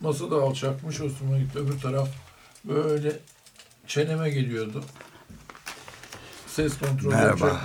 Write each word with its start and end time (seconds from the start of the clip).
Masa 0.00 0.30
da 0.30 0.36
alçakmış 0.36 1.00
hoşuma 1.00 1.38
gitti. 1.38 1.58
Öbür 1.58 1.78
taraf 1.80 2.08
böyle 2.64 3.18
çeneme 3.86 4.30
geliyordu. 4.30 4.84
Ses 6.46 6.78
kontrolü 6.78 7.14
Merhaba. 7.14 7.60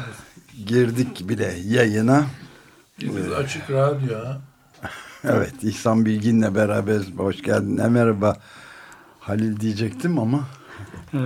Girdik 0.66 1.30
bile 1.30 1.54
yayına. 1.66 2.26
Biz 3.02 3.32
açık 3.32 3.70
radyo 3.72 4.18
ha. 4.26 4.42
Evet 5.24 5.64
İhsan 5.64 6.06
Bilgin'le 6.06 6.56
beraber 6.56 7.02
hoş 7.18 7.42
geldin. 7.42 7.78
E, 7.78 7.88
merhaba 7.88 8.38
Halil 9.20 9.60
diyecektim 9.60 10.20
ama 10.20 10.48
Ee, 11.14 11.18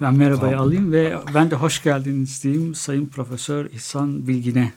Ben 0.00 0.14
merhabayı 0.14 0.52
Tamam. 0.52 0.66
alayım 0.66 0.92
ve 0.92 1.18
ben 1.34 1.50
de 1.50 1.54
hoş 1.56 1.82
geldiniz 1.82 2.44
diyeyim 2.44 2.74
Sayın 2.74 3.06
Profesör 3.06 3.64
İhsan 3.70 4.26
Bilgin'e. 4.28 4.72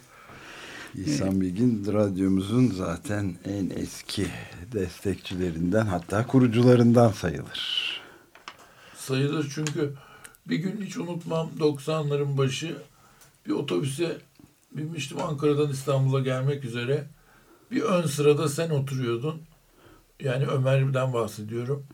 İhsan 0.95 1.41
Bilgin 1.41 1.93
radyomuzun 1.93 2.67
zaten 2.67 3.35
en 3.45 3.69
eski 3.69 4.27
destekçilerinden 4.73 5.85
hatta 5.85 6.27
kurucularından 6.27 7.11
sayılır. 7.11 8.01
Sayılır 8.95 9.51
çünkü 9.55 9.93
bir 10.45 10.57
gün 10.57 10.81
hiç 10.81 10.97
unutmam 10.97 11.49
90'ların 11.59 12.37
başı 12.37 12.77
bir 13.45 13.51
otobüse 13.51 14.17
binmiştim 14.71 15.21
Ankara'dan 15.21 15.69
İstanbul'a 15.69 16.19
gelmek 16.19 16.65
üzere. 16.65 17.07
Bir 17.71 17.81
ön 17.81 18.07
sırada 18.07 18.49
sen 18.49 18.69
oturuyordun. 18.69 19.41
Yani 20.19 20.45
Ömer'den 20.45 21.13
bahsediyorum. 21.13 21.85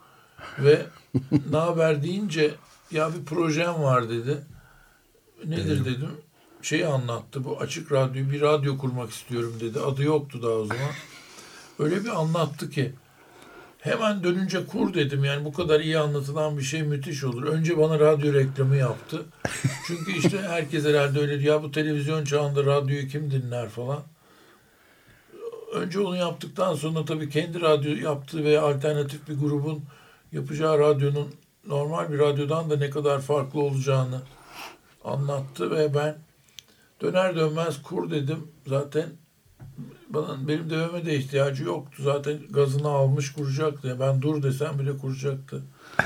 Ve 0.60 0.86
ne 1.52 1.58
haber 1.58 2.04
deyince 2.04 2.56
ya 2.92 3.14
bir 3.14 3.26
projem 3.26 3.74
var 3.84 4.10
dedi. 4.10 4.38
Nedir 5.46 5.86
dedim. 5.86 6.12
Şeyi 6.66 6.88
anlattı 6.88 7.44
bu 7.44 7.60
açık 7.60 7.92
radyo 7.92 8.32
bir 8.32 8.42
radyo 8.42 8.78
kurmak 8.78 9.12
istiyorum 9.12 9.54
dedi. 9.60 9.80
Adı 9.80 10.04
yoktu 10.04 10.44
daha 10.44 10.52
o 10.52 10.66
zaman. 10.66 10.92
Öyle 11.80 12.04
bir 12.04 12.10
anlattı 12.10 12.70
ki 12.70 12.94
Hemen 13.80 14.24
dönünce 14.24 14.66
kur 14.66 14.94
dedim 14.94 15.24
yani 15.24 15.46
bu 15.46 15.54
kadar 15.54 15.80
iyi 15.80 16.00
anlatılan 16.00 16.58
bir 16.58 16.64
şey 16.64 16.84
müthiş 16.84 17.24
olur. 17.24 17.44
Önce 17.44 17.78
bana 17.78 18.00
radyo 18.00 18.34
reklamı 18.34 18.76
yaptı. 18.76 19.26
Çünkü 19.88 20.12
işte 20.12 20.42
herkes 20.48 20.86
herhalde 20.86 21.20
öyle 21.20 21.40
diyor. 21.40 21.56
Ya 21.56 21.64
bu 21.64 21.72
televizyon 21.72 22.24
çağında 22.24 22.66
radyoyu 22.66 23.08
kim 23.08 23.32
dinler 23.32 23.70
falan. 23.70 24.00
Önce 25.74 26.00
onu 26.00 26.16
yaptıktan 26.16 26.76
sonra 26.76 27.06
tabii 27.06 27.30
kendi 27.30 27.62
radyo 27.62 27.96
yaptığı 27.96 28.44
ve 28.44 28.60
alternatif 28.60 29.28
bir 29.30 29.40
grubun 29.40 29.84
yapacağı 30.32 30.80
radyonun 30.80 31.36
normal 31.68 32.12
bir 32.12 32.20
radyodan 32.20 32.70
da 32.70 32.78
ne 32.78 32.90
kadar 32.90 33.22
farklı 33.22 33.60
olacağını 33.60 34.22
anlattı 35.04 35.72
ve 35.72 35.94
ben 35.94 36.25
döner 37.02 37.36
dönmez 37.36 37.82
kur 37.82 38.12
dedim. 38.12 38.48
Zaten 38.68 39.10
bana 40.10 40.48
benim 40.48 40.70
dememe 40.70 41.06
de 41.06 41.16
ihtiyacı 41.16 41.64
yoktu. 41.64 42.04
Zaten 42.04 42.40
gazını 42.50 42.88
almış 42.88 43.34
kuracaktı. 43.34 43.98
Ben 44.00 44.22
dur 44.22 44.44
desem 44.44 44.80
bile 44.80 44.98
kuracaktı. 44.98 45.64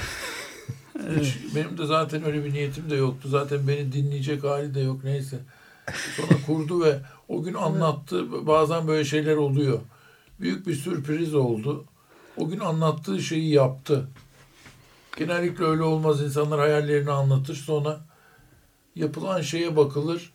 Hiç, 1.20 1.38
benim 1.56 1.78
de 1.78 1.86
zaten 1.86 2.26
öyle 2.26 2.46
bir 2.46 2.54
niyetim 2.54 2.90
de 2.90 2.96
yoktu. 2.96 3.30
Zaten 3.30 3.68
beni 3.68 3.92
dinleyecek 3.92 4.44
hali 4.44 4.76
de 4.76 4.80
yok 4.80 5.04
neyse. 5.04 5.40
Sonra 6.18 6.42
kurdu 6.46 6.84
ve 6.84 7.00
o 7.28 7.44
gün 7.44 7.54
anlattı. 7.54 8.48
Bazen 8.48 8.88
böyle 8.88 9.06
şeyler 9.06 9.36
oluyor. 9.36 9.80
Büyük 10.40 10.68
bir 10.68 10.76
sürpriz 10.76 11.36
oldu. 11.36 11.86
O 12.38 12.50
gün 12.50 12.60
anlattığı 12.60 13.22
şeyi 13.22 13.50
yaptı. 13.50 14.08
Genellikle 15.18 15.66
öyle 15.66 15.84
olmaz. 15.84 16.22
İnsanlar 16.22 16.60
hayallerini 16.60 17.12
anlatır. 17.12 17.56
Sonra 17.56 18.00
yapılan 18.96 19.42
şeye 19.42 19.76
bakılır. 19.76 20.32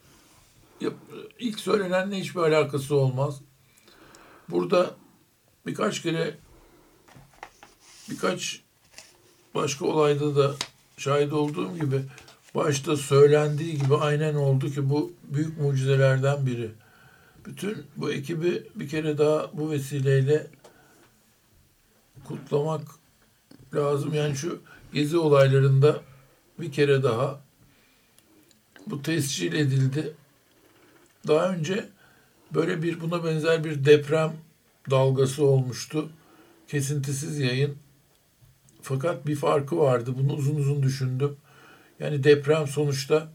İlk 1.38 1.60
söylenenle 1.60 2.20
hiçbir 2.20 2.40
alakası 2.40 2.96
olmaz. 2.96 3.40
Burada 4.50 4.94
birkaç 5.66 6.02
kere 6.02 6.34
birkaç 8.10 8.62
başka 9.54 9.86
olayda 9.86 10.36
da 10.36 10.54
şahit 10.96 11.32
olduğum 11.32 11.76
gibi 11.76 12.02
başta 12.54 12.96
söylendiği 12.96 13.78
gibi 13.78 13.96
aynen 13.96 14.34
oldu 14.34 14.70
ki 14.70 14.90
bu 14.90 15.12
büyük 15.24 15.60
mucizelerden 15.60 16.46
biri. 16.46 16.70
Bütün 17.46 17.86
bu 17.96 18.12
ekibi 18.12 18.62
bir 18.74 18.88
kere 18.88 19.18
daha 19.18 19.50
bu 19.52 19.70
vesileyle 19.70 20.46
kutlamak 22.24 22.82
lazım. 23.74 24.14
Yani 24.14 24.36
şu 24.36 24.60
gezi 24.92 25.18
olaylarında 25.18 26.00
bir 26.60 26.72
kere 26.72 27.02
daha 27.02 27.40
bu 28.86 29.02
tescil 29.02 29.52
edildi. 29.52 30.14
Daha 31.28 31.48
önce 31.48 31.88
böyle 32.54 32.82
bir 32.82 33.00
buna 33.00 33.24
benzer 33.24 33.64
bir 33.64 33.84
deprem 33.84 34.32
dalgası 34.90 35.44
olmuştu. 35.44 36.10
Kesintisiz 36.68 37.38
yayın. 37.38 37.76
Fakat 38.82 39.26
bir 39.26 39.36
farkı 39.36 39.78
vardı. 39.78 40.14
Bunu 40.18 40.32
uzun 40.32 40.56
uzun 40.56 40.82
düşündüm. 40.82 41.36
Yani 42.00 42.24
deprem 42.24 42.66
sonuçta 42.66 43.28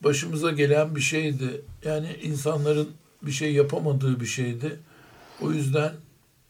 başımıza 0.00 0.50
gelen 0.50 0.96
bir 0.96 1.00
şeydi. 1.00 1.60
Yani 1.84 2.16
insanların 2.22 2.88
bir 3.22 3.32
şey 3.32 3.52
yapamadığı 3.52 4.20
bir 4.20 4.26
şeydi. 4.26 4.78
O 5.40 5.52
yüzden 5.52 5.92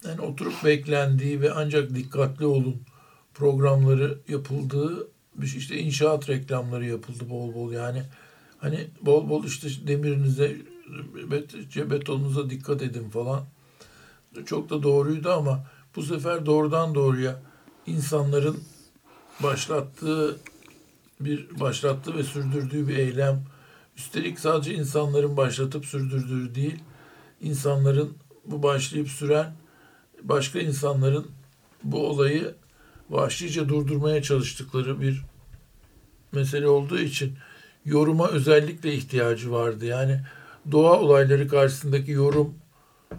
yani 0.05 0.21
oturup 0.21 0.65
beklendiği 0.65 1.41
ve 1.41 1.53
ancak 1.53 1.95
dikkatli 1.95 2.47
olun 2.47 2.83
programları 3.35 4.19
yapıldığı 4.29 5.09
şey 5.47 5.59
işte 5.59 5.79
inşaat 5.79 6.29
reklamları 6.29 6.87
yapıldı 6.87 7.31
bol 7.31 7.55
bol 7.55 7.73
yani 7.73 8.03
hani 8.65 8.87
bol 9.01 9.29
bol 9.29 9.45
işte 9.45 9.69
demirinize 9.87 10.57
bet- 11.15 11.91
betonunuza 11.91 12.51
dikkat 12.51 12.83
edin 12.83 13.09
falan. 13.11 13.45
Çok 14.47 14.71
da 14.71 14.83
doğruydu 14.83 15.31
ama 15.31 15.67
bu 15.97 16.03
sefer 16.03 16.47
doğrudan 16.47 16.95
doğruya 16.95 17.43
insanların 17.87 18.61
başlattığı 19.43 20.37
bir 21.21 21.61
başlattığı 21.61 22.17
ve 22.17 22.23
sürdürdüğü 22.23 22.89
bir 22.89 22.97
eylem. 22.97 23.45
Üstelik 23.97 24.39
sadece 24.39 24.75
insanların 24.75 25.37
başlatıp 25.37 25.87
sürdürdüğü 25.87 26.55
değil 26.55 26.79
insanların 27.41 28.13
bu 28.45 28.63
başlayıp 28.63 29.09
süren 29.09 29.55
başka 30.23 30.59
insanların 30.59 31.27
bu 31.83 32.07
olayı 32.09 32.55
vahşice 33.11 33.69
durdurmaya 33.69 34.23
çalıştıkları 34.23 35.01
bir 35.01 35.23
mesele 36.33 36.69
olduğu 36.69 36.99
için 36.99 37.39
yoruma 37.85 38.29
özellikle 38.29 38.95
ihtiyacı 38.95 39.53
vardı. 39.53 39.87
Yani 39.87 40.21
doğa 40.73 41.01
olayları 41.01 41.49
karşısındaki 41.49 42.11
yorum 42.11 42.55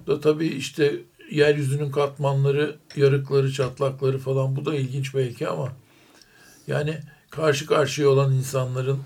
da 0.07 0.19
tabii 0.19 0.47
işte 0.47 0.95
yeryüzünün 1.31 1.91
katmanları, 1.91 2.75
yarıkları, 2.95 3.51
çatlakları 3.51 4.17
falan 4.17 4.55
bu 4.55 4.65
da 4.65 4.75
ilginç 4.75 5.15
belki 5.15 5.47
ama 5.47 5.71
yani 6.67 6.99
karşı 7.29 7.65
karşıya 7.65 8.09
olan 8.09 8.33
insanların 8.33 8.99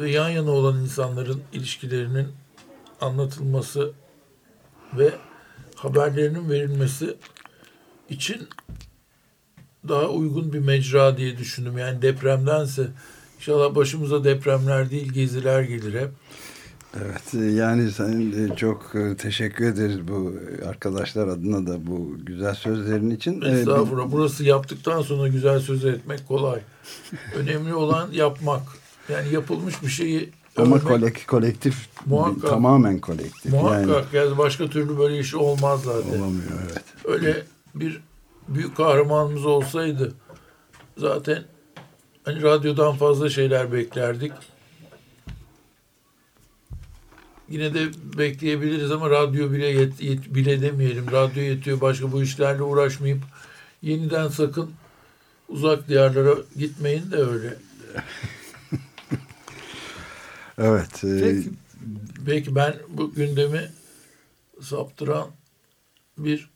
ve 0.00 0.10
yan 0.10 0.28
yana 0.28 0.50
olan 0.50 0.80
insanların 0.80 1.42
ilişkilerinin 1.52 2.28
anlatılması 3.00 3.92
ve 4.98 5.12
haberlerinin 5.74 6.50
verilmesi 6.50 7.16
için 8.08 8.48
daha 9.88 10.08
uygun 10.08 10.52
bir 10.52 10.58
mecra 10.58 11.16
diye 11.16 11.38
düşündüm. 11.38 11.78
Yani 11.78 12.02
depremdense 12.02 12.88
inşallah 13.40 13.74
başımıza 13.74 14.24
depremler 14.24 14.90
değil 14.90 15.12
geziler 15.12 15.62
gelir 15.62 16.00
hep. 16.00 16.10
Evet 16.96 17.34
e, 17.34 17.38
yani 17.38 17.90
sen 17.90 18.32
de 18.32 18.56
çok 18.56 18.94
e, 18.94 19.16
teşekkür 19.16 19.64
ederiz 19.64 20.08
bu 20.08 20.34
arkadaşlar 20.68 21.28
adına 21.28 21.66
da 21.66 21.86
bu 21.86 22.16
güzel 22.26 22.54
sözlerin 22.54 23.10
için. 23.10 23.42
E, 23.42 23.48
Estağfurullah. 23.48 24.12
Burası 24.12 24.44
yaptıktan 24.44 25.02
sonra 25.02 25.28
güzel 25.28 25.60
söz 25.60 25.84
etmek 25.84 26.28
kolay. 26.28 26.60
Önemli 27.36 27.74
olan 27.74 28.10
yapmak. 28.12 28.62
Yani 29.08 29.32
yapılmış 29.32 29.82
bir 29.82 29.88
şeyi 29.88 30.30
Ama 30.56 30.76
övmek 30.76 30.88
kolek, 30.88 31.28
kolektif 31.28 31.88
Muhakkak. 32.06 32.50
tamamen 32.50 32.98
kolektif. 32.98 33.52
Yani 33.52 33.62
muhakkak. 33.62 34.14
Yani 34.14 34.38
başka 34.38 34.66
türlü 34.66 34.98
böyle 34.98 35.18
iş 35.18 35.34
olmaz 35.34 35.82
zaten. 35.82 36.10
olamıyor 36.10 36.50
evet. 36.64 36.84
öyle 37.04 37.42
bir 37.74 38.00
büyük 38.48 38.76
kahramanımız 38.76 39.46
olsaydı 39.46 40.12
zaten 40.96 41.44
hani 42.30 42.42
radyodan 42.42 42.96
fazla 42.96 43.30
şeyler 43.30 43.72
beklerdik. 43.72 44.32
yine 47.48 47.74
de 47.74 47.88
bekleyebiliriz 48.18 48.90
ama 48.90 49.10
radyo 49.10 49.52
bile 49.52 49.66
yet, 49.66 50.00
yet- 50.00 50.34
bile 50.34 50.62
demeyelim. 50.62 51.12
Radyo 51.12 51.42
yetiyor. 51.42 51.80
Başka 51.80 52.12
bu 52.12 52.22
işlerle 52.22 52.62
uğraşmayıp 52.62 53.22
yeniden 53.82 54.28
sakın 54.28 54.70
uzak 55.48 55.88
diyarlara 55.88 56.34
gitmeyin 56.58 57.10
de 57.10 57.16
öyle. 57.16 57.56
Evet. 60.62 61.04
e, 61.04 61.20
Peki. 61.20 61.50
Belki 62.26 62.54
ben 62.54 62.74
bu 62.88 63.14
gündemi 63.14 63.70
saptıran 64.62 65.26
bir 66.18 66.49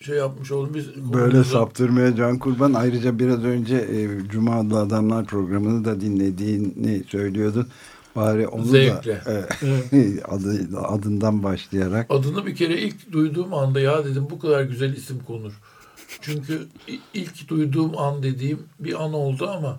şey 0.00 0.16
yapmış 0.16 0.52
oldum. 0.52 0.74
Biz 0.74 0.86
Böyle 0.96 1.32
konumuza- 1.38 1.44
saptırmaya 1.52 2.16
can 2.16 2.38
kurban. 2.38 2.72
Ayrıca 2.74 3.18
biraz 3.18 3.44
önce 3.44 3.76
e, 3.76 4.28
Cuma 4.28 4.60
adlı 4.60 4.78
Adamlar 4.80 5.24
programını 5.26 5.84
da 5.84 6.00
dinlediğini 6.00 7.04
söylüyordun. 7.08 7.68
Bari 8.16 8.48
onu 8.48 8.64
Zevkle. 8.64 9.20
da 9.26 9.48
e, 9.92 10.24
adı, 10.24 10.78
adından 10.78 11.42
başlayarak 11.42 12.06
Adını 12.10 12.46
bir 12.46 12.54
kere 12.54 12.80
ilk 12.80 13.12
duyduğum 13.12 13.54
anda 13.54 13.80
ya 13.80 14.04
dedim 14.04 14.26
bu 14.30 14.38
kadar 14.38 14.62
güzel 14.62 14.96
isim 14.96 15.18
konur. 15.26 15.52
Çünkü 16.20 16.66
ilk 17.14 17.48
duyduğum 17.48 17.98
an 17.98 18.22
dediğim 18.22 18.58
bir 18.80 19.04
an 19.04 19.12
oldu 19.12 19.48
ama 19.50 19.78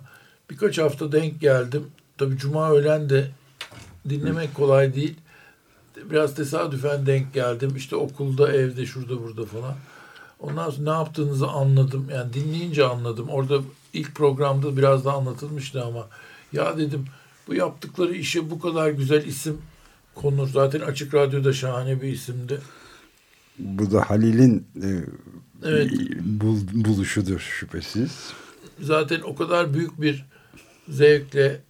birkaç 0.50 0.78
hafta 0.78 1.12
denk 1.12 1.40
geldim. 1.40 1.82
Tabii 2.18 2.36
cuma 2.38 2.70
öğlen 2.70 3.08
de 3.10 3.30
dinlemek 4.08 4.54
kolay 4.54 4.94
değil. 4.94 5.14
Biraz 6.10 6.34
tesadüfen 6.34 7.06
denk 7.06 7.34
geldim. 7.34 7.72
İşte 7.76 7.96
okulda, 7.96 8.52
evde, 8.52 8.86
şurada, 8.86 9.22
burada 9.22 9.44
falan. 9.44 9.74
Ondan 10.42 10.70
sonra 10.70 10.90
ne 10.92 10.98
yaptığınızı 10.98 11.48
anladım. 11.48 12.08
Yani 12.14 12.32
dinleyince 12.32 12.84
anladım. 12.84 13.28
Orada 13.28 13.60
ilk 13.92 14.14
programda 14.14 14.76
biraz 14.76 15.04
da 15.04 15.12
anlatılmıştı 15.12 15.84
ama 15.84 16.08
ya 16.52 16.78
dedim 16.78 17.04
bu 17.48 17.54
yaptıkları 17.54 18.14
işe 18.14 18.50
bu 18.50 18.60
kadar 18.60 18.90
güzel 18.90 19.26
isim 19.26 19.62
konur. 20.14 20.48
Zaten 20.48 20.80
Açık 20.80 21.14
Radyo'da 21.14 21.52
şahane 21.52 22.02
bir 22.02 22.08
isimdi. 22.12 22.60
bu 23.58 23.90
da 23.90 24.10
Halil'in 24.10 24.66
e, 24.82 24.88
Evet. 25.64 25.90
bul- 26.20 26.84
buluşudur 26.84 27.40
şüphesiz. 27.40 28.32
Zaten 28.80 29.20
o 29.20 29.34
kadar 29.34 29.74
büyük 29.74 30.00
bir 30.00 30.24
zevkle 30.88 31.60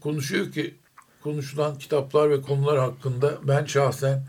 konuşuyor 0.00 0.52
ki 0.52 0.74
konuşulan 1.22 1.78
kitaplar 1.78 2.30
ve 2.30 2.42
konular 2.42 2.78
hakkında 2.78 3.38
ben 3.42 3.64
şahsen 3.64 4.26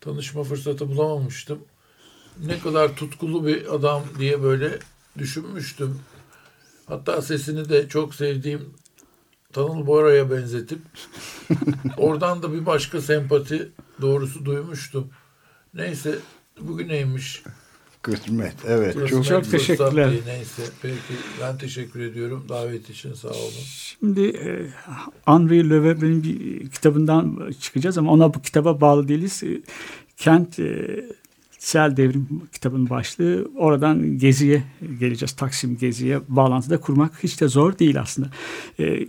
tanışma 0.00 0.42
fırsatı 0.44 0.88
bulamamıştım. 0.88 1.58
Ne 2.46 2.58
kadar 2.58 2.96
tutkulu 2.96 3.46
bir 3.46 3.74
adam 3.74 4.02
diye 4.18 4.42
böyle 4.42 4.78
düşünmüştüm. 5.18 5.98
Hatta 6.86 7.22
sesini 7.22 7.68
de 7.68 7.88
çok 7.88 8.14
sevdiğim 8.14 8.74
Tanıl 9.52 9.86
Bora'ya 9.86 10.30
benzetip 10.30 10.78
oradan 11.96 12.42
da 12.42 12.52
bir 12.52 12.66
başka 12.66 13.00
sempati 13.00 13.68
doğrusu 14.00 14.44
duymuştum. 14.44 15.08
Neyse 15.74 16.18
bugüneymiş. 16.60 17.42
Kısmet. 18.02 18.54
Evet. 18.66 18.94
Burası 18.96 19.10
Çok, 19.14 19.24
Çok 19.24 19.50
teşekkürler. 19.50 20.10
değil, 20.10 20.22
Neyse. 20.26 20.62
Peki 20.82 20.94
ben 21.40 21.58
teşekkür 21.58 22.00
ediyorum. 22.00 22.44
Davet 22.48 22.90
için 22.90 23.14
sağ 23.14 23.28
olun. 23.28 23.52
Şimdi 23.66 24.26
e, 24.28 24.66
Henri 25.24 25.70
Lefebvre'nin 25.70 26.22
bir 26.22 26.70
kitabından 26.70 27.52
çıkacağız 27.60 27.98
ama 27.98 28.12
ona 28.12 28.34
bu 28.34 28.42
kitaba 28.42 28.80
bağlı 28.80 29.08
değiliz. 29.08 29.42
E, 29.42 29.62
Kent 30.16 30.58
e, 30.58 31.04
Sel 31.58 31.96
Devrim 31.96 32.28
kitabın 32.52 32.90
başlığı. 32.90 33.48
Oradan 33.56 34.18
Gezi'ye 34.18 34.64
geleceğiz. 35.00 35.32
Taksim 35.32 35.78
Gezi'ye 35.78 36.20
bağlantıda 36.28 36.80
kurmak 36.80 37.22
hiç 37.22 37.40
de 37.40 37.48
zor 37.48 37.78
değil 37.78 38.00
aslında. 38.00 38.30
E, 38.78 39.06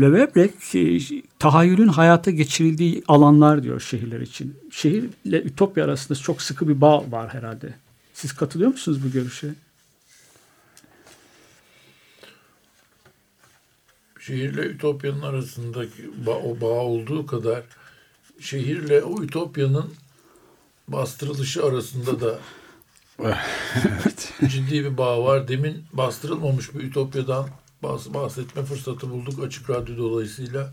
Lefebvre 0.00 0.50
e, 0.74 1.00
tahayyülün 1.38 1.88
hayata 1.88 2.30
geçirildiği 2.30 3.02
alanlar 3.08 3.62
diyor 3.62 3.80
şehirler 3.80 4.20
için. 4.20 4.56
Şehirle 4.70 5.42
Ütopya 5.42 5.84
arasında 5.84 6.18
çok 6.18 6.42
sıkı 6.42 6.68
bir 6.68 6.80
bağ 6.80 7.10
var 7.10 7.34
herhalde. 7.34 7.74
Siz 8.14 8.32
katılıyor 8.32 8.70
musunuz 8.70 9.04
bu 9.04 9.10
görüşe? 9.10 9.48
Şehirle 14.20 14.66
Ütopya'nın 14.66 15.22
arasındaki 15.22 16.02
ba- 16.26 16.42
o 16.42 16.60
bağ 16.60 16.66
olduğu 16.66 17.26
kadar 17.26 17.62
şehirle 18.40 19.02
o 19.02 19.22
Ütopya'nın 19.22 19.94
bastırılışı 20.92 21.64
arasında 21.64 22.20
da 22.20 22.38
ciddi 24.48 24.84
bir 24.84 24.98
bağ 24.98 25.24
var. 25.24 25.48
Demin 25.48 25.84
bastırılmamış 25.92 26.74
bir 26.74 26.80
Ütopya'dan 26.80 27.48
bahs- 27.82 28.14
bahsetme 28.14 28.64
fırsatı 28.64 29.10
bulduk 29.10 29.44
Açık 29.44 29.70
Radyo 29.70 29.96
dolayısıyla. 29.96 30.72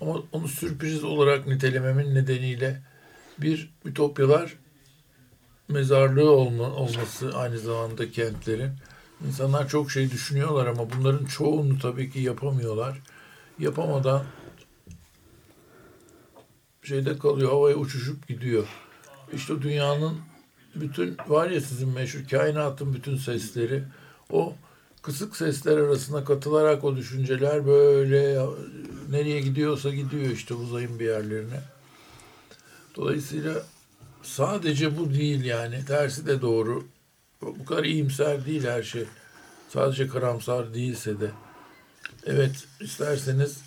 Ama 0.00 0.22
onu 0.32 0.48
sürpriz 0.48 1.04
olarak 1.04 1.46
nitelememin 1.46 2.14
nedeniyle 2.14 2.82
bir 3.38 3.70
Ütopyalar 3.84 4.54
mezarlığı 5.68 6.30
olma, 6.30 6.70
olması 6.70 7.32
aynı 7.34 7.58
zamanda 7.58 8.10
kentlerin. 8.10 8.72
İnsanlar 9.26 9.68
çok 9.68 9.90
şey 9.90 10.10
düşünüyorlar 10.10 10.66
ama 10.66 10.86
bunların 10.90 11.24
çoğunu 11.24 11.78
tabii 11.78 12.10
ki 12.10 12.20
yapamıyorlar. 12.20 12.98
Yapamadan 13.58 14.24
şeyde 16.82 17.18
kalıyor, 17.18 17.50
havaya 17.50 17.76
uçuşup 17.76 18.28
gidiyor. 18.28 18.66
İşte 19.32 19.62
dünyanın 19.62 20.18
bütün 20.74 21.16
var 21.28 21.50
ya 21.50 21.60
sizin 21.60 21.88
meşhur 21.88 22.28
kainatın 22.30 22.94
bütün 22.94 23.16
sesleri 23.16 23.84
o 24.30 24.54
kısık 25.02 25.36
sesler 25.36 25.76
arasına 25.76 26.24
katılarak 26.24 26.84
o 26.84 26.96
düşünceler 26.96 27.66
böyle 27.66 28.46
nereye 29.10 29.40
gidiyorsa 29.40 29.90
gidiyor 29.90 30.30
işte 30.30 30.54
uzayın 30.54 30.98
bir 30.98 31.04
yerlerine. 31.04 31.60
Dolayısıyla 32.96 33.62
sadece 34.22 34.98
bu 34.98 35.14
değil 35.14 35.44
yani 35.44 35.84
tersi 35.84 36.26
de 36.26 36.42
doğru. 36.42 36.86
Bu 37.42 37.64
kadar 37.64 37.84
iyimser 37.84 38.46
değil 38.46 38.64
her 38.64 38.82
şey. 38.82 39.04
Sadece 39.68 40.08
karamsar 40.08 40.74
değilse 40.74 41.20
de. 41.20 41.30
Evet 42.26 42.64
isterseniz 42.80 43.58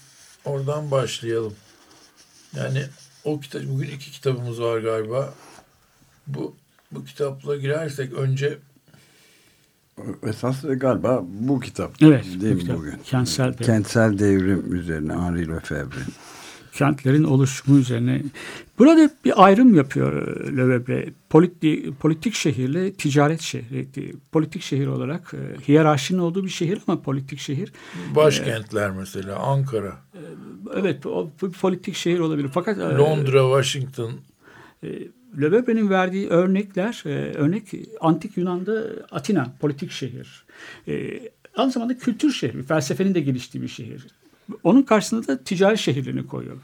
oradan 0.46 0.92
başlayalım. 0.92 1.56
Yani 2.56 2.86
o 3.24 3.40
kitap 3.40 3.62
bugün 3.64 3.90
iki 3.90 4.12
kitabımız 4.12 4.62
var 4.62 4.80
galiba. 4.80 5.34
Bu 6.28 6.56
bu 6.92 7.06
kitapla 7.06 7.56
girersek 7.56 8.14
önce 8.14 8.58
esas 10.24 10.64
galiba 10.76 11.24
bu 11.30 11.60
kitap. 11.60 11.92
Evet. 12.02 12.26
Değil 12.26 12.54
bu 12.54 12.56
mi 12.56 12.60
kitap. 12.62 12.78
bugün? 12.78 12.94
Kentsel 13.04 13.54
devrim. 13.54 13.66
Kentsel 13.66 14.20
devrim 14.20 14.76
üzerine 14.76 15.14
Henri 15.14 15.48
Lefebvre. 15.48 16.02
kentlerin 16.74 17.24
oluşumu 17.24 17.78
üzerine. 17.78 18.22
Burada 18.80 19.10
bir 19.26 19.44
ayrım 19.46 19.74
yapıyor 19.76 20.28
e, 20.28 20.58
Lefebvre. 20.58 21.10
Politik, 21.30 22.00
politik 22.00 22.34
şehirle 22.34 22.94
ticaret 22.94 23.42
şehri. 23.42 23.88
Politik 24.32 24.62
şehir 24.62 24.88
olarak 24.88 25.34
e, 25.34 25.68
hiyerarşinin 25.68 26.20
olduğu 26.20 26.44
bir 26.44 26.50
şehir 26.50 26.80
ama 26.88 27.02
politik 27.02 27.40
şehir. 27.40 27.74
başkentler 28.16 28.92
mesela 28.92 29.36
Ankara, 29.36 29.96
Evet 30.76 31.06
o 31.06 31.30
bir 31.44 31.52
politik 31.52 31.96
şehir 31.96 32.20
olabilir. 32.20 32.50
Fakat 32.54 32.78
e, 32.78 32.82
Londra, 32.82 33.64
Washington 33.64 34.12
Lefebvre'nin 35.42 35.90
verdiği 35.90 36.28
örnekler, 36.28 37.04
e, 37.06 37.10
örnek 37.34 37.64
antik 38.02 38.38
Yunan'da 38.38 38.84
Atina 39.12 39.54
politik 39.60 39.92
şehir. 39.92 40.44
E, 40.88 41.20
aynı 41.56 41.72
zamanda 41.72 41.98
kültür 41.98 42.32
şehri, 42.32 42.64
felsefenin 42.64 43.14
de 43.14 43.20
geliştiği 43.22 43.62
bir 43.62 43.68
şehir. 43.68 44.08
Onun 44.64 44.82
karşısında 44.82 45.28
da 45.28 45.44
ticari 45.44 45.78
şehirlerini 45.78 46.28
koyuyor. 46.28 46.58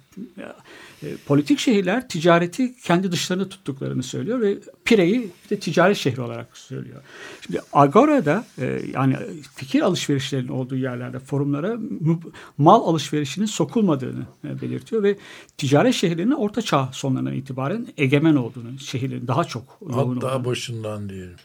E, 1.04 1.18
politik 1.26 1.60
şehirler 1.60 2.10
ticareti 2.10 2.76
kendi 2.82 3.12
dışlarında 3.12 3.50
tuttuklarını 3.50 4.04
söylüyor 4.04 4.42
ve 4.42 4.58
Pire'yi 4.86 5.30
de 5.50 5.60
ticari 5.60 5.96
şehri 5.96 6.22
olarak 6.22 6.58
söylüyor. 6.58 7.02
Şimdi 7.42 7.60
Agora'da 7.74 8.46
e, 8.58 8.82
yani 8.94 9.18
fikir 9.56 9.82
alışverişlerinin 9.82 10.48
olduğu 10.48 10.76
yerlerde 10.76 11.20
forumlara 11.20 11.78
mal 12.58 12.82
alışverişinin 12.82 13.46
sokulmadığını 13.46 14.26
e, 14.44 14.62
belirtiyor 14.62 15.04
ve 15.04 15.18
ticaret 15.58 15.94
şehirlerinin 15.94 16.36
orta 16.36 16.62
çağ 16.62 16.90
sonlarından 16.94 17.34
itibaren 17.34 17.88
egemen 17.98 18.36
olduğunu, 18.36 18.80
şehirlerin 18.80 19.28
daha 19.28 19.44
çok 19.44 19.64
hatta 19.88 20.02
olduğunu. 20.02 20.46
başından 20.46 21.10
diyelim. 21.10 21.36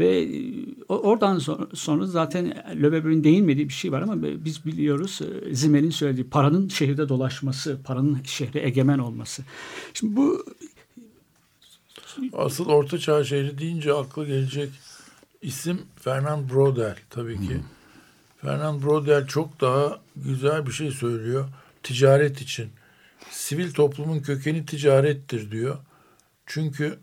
Ve 0.00 0.22
e, 0.22 0.64
oradan 0.88 1.38
so- 1.38 1.76
sonra 1.76 2.06
zaten 2.06 2.46
Lefebvre'nin 2.82 3.24
değinmediği 3.24 3.68
bir 3.68 3.74
şey 3.74 3.92
var 3.92 4.02
ama 4.02 4.22
biz 4.22 4.66
biliyoruz 4.66 5.20
e, 5.22 5.54
Zimmel'in 5.54 5.90
söylediği 5.90 6.30
paranın 6.30 6.68
şehirde 6.68 7.08
dolaşması, 7.08 7.78
paranın 7.84 8.18
şehre 8.24 8.66
egemen 8.66 8.98
olması. 8.98 9.42
Şimdi 9.94 10.16
bu 10.16 10.44
Asıl 12.32 12.66
Orta 12.66 12.98
Çağ 12.98 13.24
şehri 13.24 13.58
deyince 13.58 13.92
akla 13.92 14.24
gelecek 14.24 14.70
isim 15.42 15.82
Fernand 15.96 16.50
Braudel 16.50 16.96
tabii 17.10 17.36
ki. 17.48 17.60
Fernand 18.42 18.82
Braudel 18.82 19.26
çok 19.26 19.60
daha 19.60 20.00
güzel 20.16 20.66
bir 20.66 20.72
şey 20.72 20.90
söylüyor. 20.90 21.48
Ticaret 21.82 22.40
için. 22.40 22.68
Sivil 23.30 23.72
toplumun 23.72 24.20
kökeni 24.20 24.66
ticarettir 24.66 25.50
diyor. 25.50 25.78
Çünkü 26.46 26.98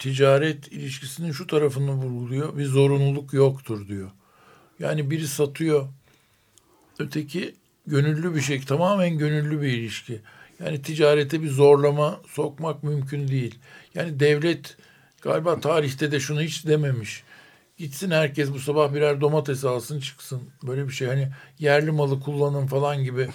ticaret 0.00 0.72
ilişkisinin 0.72 1.32
şu 1.32 1.46
tarafını 1.46 1.92
vurguluyor. 1.92 2.58
Bir 2.58 2.64
zorunluluk 2.64 3.32
yoktur 3.32 3.88
diyor. 3.88 4.10
Yani 4.78 5.10
biri 5.10 5.28
satıyor. 5.28 5.88
Öteki 6.98 7.54
gönüllü 7.86 8.34
bir 8.34 8.40
şey. 8.40 8.60
Tamamen 8.60 9.18
gönüllü 9.18 9.62
bir 9.62 9.68
ilişki. 9.68 10.20
Yani 10.64 10.82
ticarete 10.82 11.42
bir 11.42 11.48
zorlama 11.48 12.20
sokmak 12.28 12.82
mümkün 12.82 13.28
değil. 13.28 13.58
Yani 13.94 14.20
devlet 14.20 14.76
galiba 15.22 15.60
tarihte 15.60 16.12
de 16.12 16.20
şunu 16.20 16.42
hiç 16.42 16.66
dememiş. 16.66 17.22
Gitsin 17.78 18.10
herkes 18.10 18.52
bu 18.52 18.58
sabah 18.58 18.94
birer 18.94 19.20
domates 19.20 19.64
alsın 19.64 20.00
çıksın. 20.00 20.42
Böyle 20.62 20.88
bir 20.88 20.92
şey 20.92 21.08
hani 21.08 21.28
yerli 21.58 21.90
malı 21.90 22.20
kullanın 22.20 22.66
falan 22.66 23.04
gibi 23.04 23.28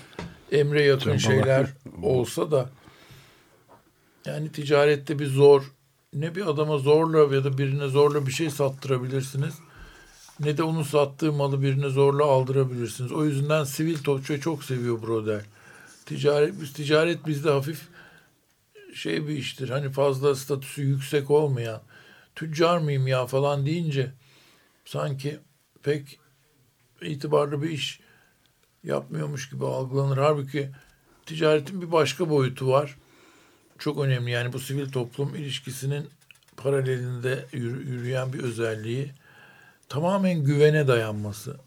emre 0.52 1.00
Tamam. 1.00 1.20
şeyler 1.20 1.68
olsa 2.04 2.52
da 2.52 2.70
yani 4.26 4.52
ticarette 4.52 5.20
bir 5.20 5.26
zor 5.26 5.75
ne 6.16 6.36
bir 6.36 6.48
adama 6.48 6.78
zorla 6.78 7.36
ya 7.36 7.44
da 7.44 7.58
birine 7.58 7.88
zorla 7.88 8.28
bir 8.28 8.32
şey 8.32 8.50
sattırabilirsiniz 8.50 9.54
ne 10.40 10.58
de 10.58 10.64
onun 10.64 10.84
sattığı 10.84 11.32
malı 11.32 11.62
birine 11.62 11.90
zorla 11.90 12.26
aldırabilirsiniz. 12.26 13.12
O 13.12 13.26
yüzden 13.26 13.64
sivil 13.64 13.98
topçuyu 13.98 14.42
çok 14.42 14.64
seviyor 14.64 15.02
Brodel. 15.02 15.46
Ticaret, 16.06 16.62
biz 16.62 16.74
ticaret 16.74 17.28
bizde 17.28 17.50
hafif 17.50 17.82
şey 18.94 19.28
bir 19.28 19.38
iştir. 19.38 19.70
Hani 19.70 19.92
fazla 19.92 20.36
statüsü 20.36 20.82
yüksek 20.82 21.32
olmayan 21.32 21.82
tüccar 22.36 22.78
mıyım 22.78 23.08
ya 23.08 23.26
falan 23.26 23.66
deyince 23.66 24.12
sanki 24.86 25.40
pek 25.84 26.20
itibarlı 27.02 27.64
bir 27.64 27.70
iş 27.70 28.00
yapmıyormuş 28.84 29.50
gibi 29.50 29.66
algılanır. 29.66 30.18
Halbuki 30.18 30.72
ticaretin 31.26 31.82
bir 31.82 31.92
başka 31.92 32.30
boyutu 32.30 32.68
var. 32.68 32.98
Çok 33.80 34.00
önemli 34.00 34.32
yani 34.32 34.54
bu 34.54 34.60
sivil 34.60 34.90
toplum 34.92 35.36
ilişkisinin 35.36 36.06
paralelinde 36.58 37.46
yürü- 37.54 37.88
yürüyen 37.90 38.34
bir 38.34 38.40
özelliği 38.40 39.12
tamamen 39.90 40.44
güvene 40.44 40.88
dayanması. 40.88 41.58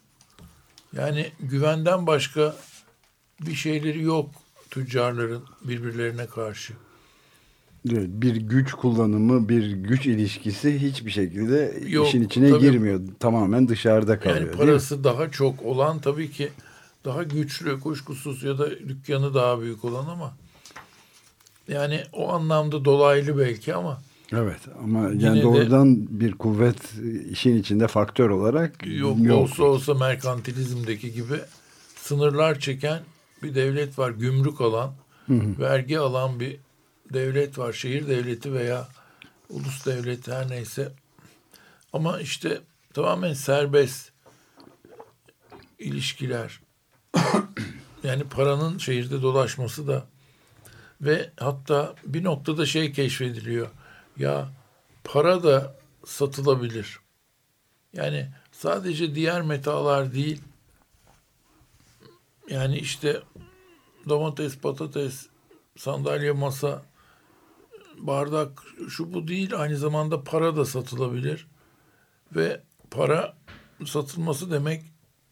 Yani 0.93 1.27
güvenden 1.41 2.07
başka 2.07 2.57
bir 3.47 3.55
şeyleri 3.55 4.03
yok 4.03 4.31
tüccarların 4.71 5.43
birbirlerine 5.65 6.27
karşı. 6.27 6.73
Evet, 7.93 8.09
Bir 8.09 8.37
güç 8.37 8.73
kullanımı, 8.73 9.49
bir 9.49 9.71
güç 9.71 10.07
ilişkisi 10.07 10.83
hiçbir 10.83 11.11
şekilde 11.11 11.81
Yok, 11.87 12.09
işin 12.09 12.23
içine 12.23 12.51
tabii. 12.51 12.61
girmiyor. 12.61 13.01
Tamamen 13.21 13.69
dışarıda 13.69 14.21
kalıyor. 14.21 14.41
Yani 14.41 14.51
parası 14.57 15.05
daha 15.05 15.31
çok 15.31 15.63
olan 15.63 15.99
tabii 16.01 16.31
ki 16.31 16.49
daha 17.05 17.23
güçlü 17.23 17.81
kuşkusuz 17.81 18.43
ya 18.43 18.59
da 18.59 18.71
dükkanı 18.71 19.35
daha 19.35 19.61
büyük 19.61 19.85
olan 19.85 20.07
ama 20.09 20.37
yani 21.69 22.03
o 22.13 22.33
anlamda 22.33 22.85
dolaylı 22.85 23.39
belki 23.39 23.75
ama 23.75 24.01
Evet 24.33 24.61
ama 24.83 25.11
yani 25.19 25.39
de- 25.39 25.43
doğrudan 25.43 26.21
bir 26.21 26.33
kuvvet 26.33 26.93
işin 27.31 27.57
içinde 27.57 27.89
faktör 27.89 28.31
olarak 28.31 28.87
yok, 28.87 29.17
yok. 29.23 29.39
olsa 29.39 29.65
olsa 29.65 29.95
merkantilizmdeki 29.95 31.13
gibi 31.13 31.35
sınırlar 31.97 32.59
çeken 32.59 33.01
bir 33.43 33.55
devlet 33.55 33.99
var. 33.99 34.11
Gümrük 34.11 34.61
alan, 34.61 34.95
vergi 35.29 35.99
alan 35.99 36.41
bir 36.41 36.57
devlet 37.13 37.59
var. 37.59 37.73
Şehir 37.73 38.09
devleti 38.09 38.53
veya 38.53 38.89
ulus 39.51 39.87
devleti 39.87 40.33
her 40.33 40.51
neyse. 40.51 40.93
Ama 41.93 42.21
işte 42.21 42.61
tamamen 42.95 43.33
serbest 43.33 44.13
ilişkiler. 45.79 46.61
yani 48.03 48.25
paranın 48.25 48.79
şehirde 48.79 49.23
dolaşması 49.23 49.87
da 49.89 50.07
ve 51.01 51.31
hatta 51.41 51.95
bir 52.05 52.25
noktada 52.25 52.67
şey 52.67 52.93
keşfediliyor. 52.93 53.69
Ya 54.17 54.49
para 55.05 55.43
da 55.43 55.77
satılabilir. 56.05 57.01
Yani 57.93 58.29
sadece 58.53 59.15
diğer 59.15 59.43
metalar 59.43 60.15
değil. 60.15 60.43
Yani 62.51 62.79
işte 62.79 63.23
domates, 64.09 64.59
patates, 64.59 65.27
sandalye, 65.77 66.33
masa, 66.33 66.83
bardak 67.99 68.63
şu 68.89 69.15
bu 69.15 69.29
değil. 69.29 69.51
Aynı 69.57 69.77
zamanda 69.77 70.25
para 70.25 70.57
da 70.57 70.65
satılabilir. 70.65 71.47
Ve 72.37 72.61
para 72.91 73.37
satılması 73.87 74.51
demek 74.51 74.83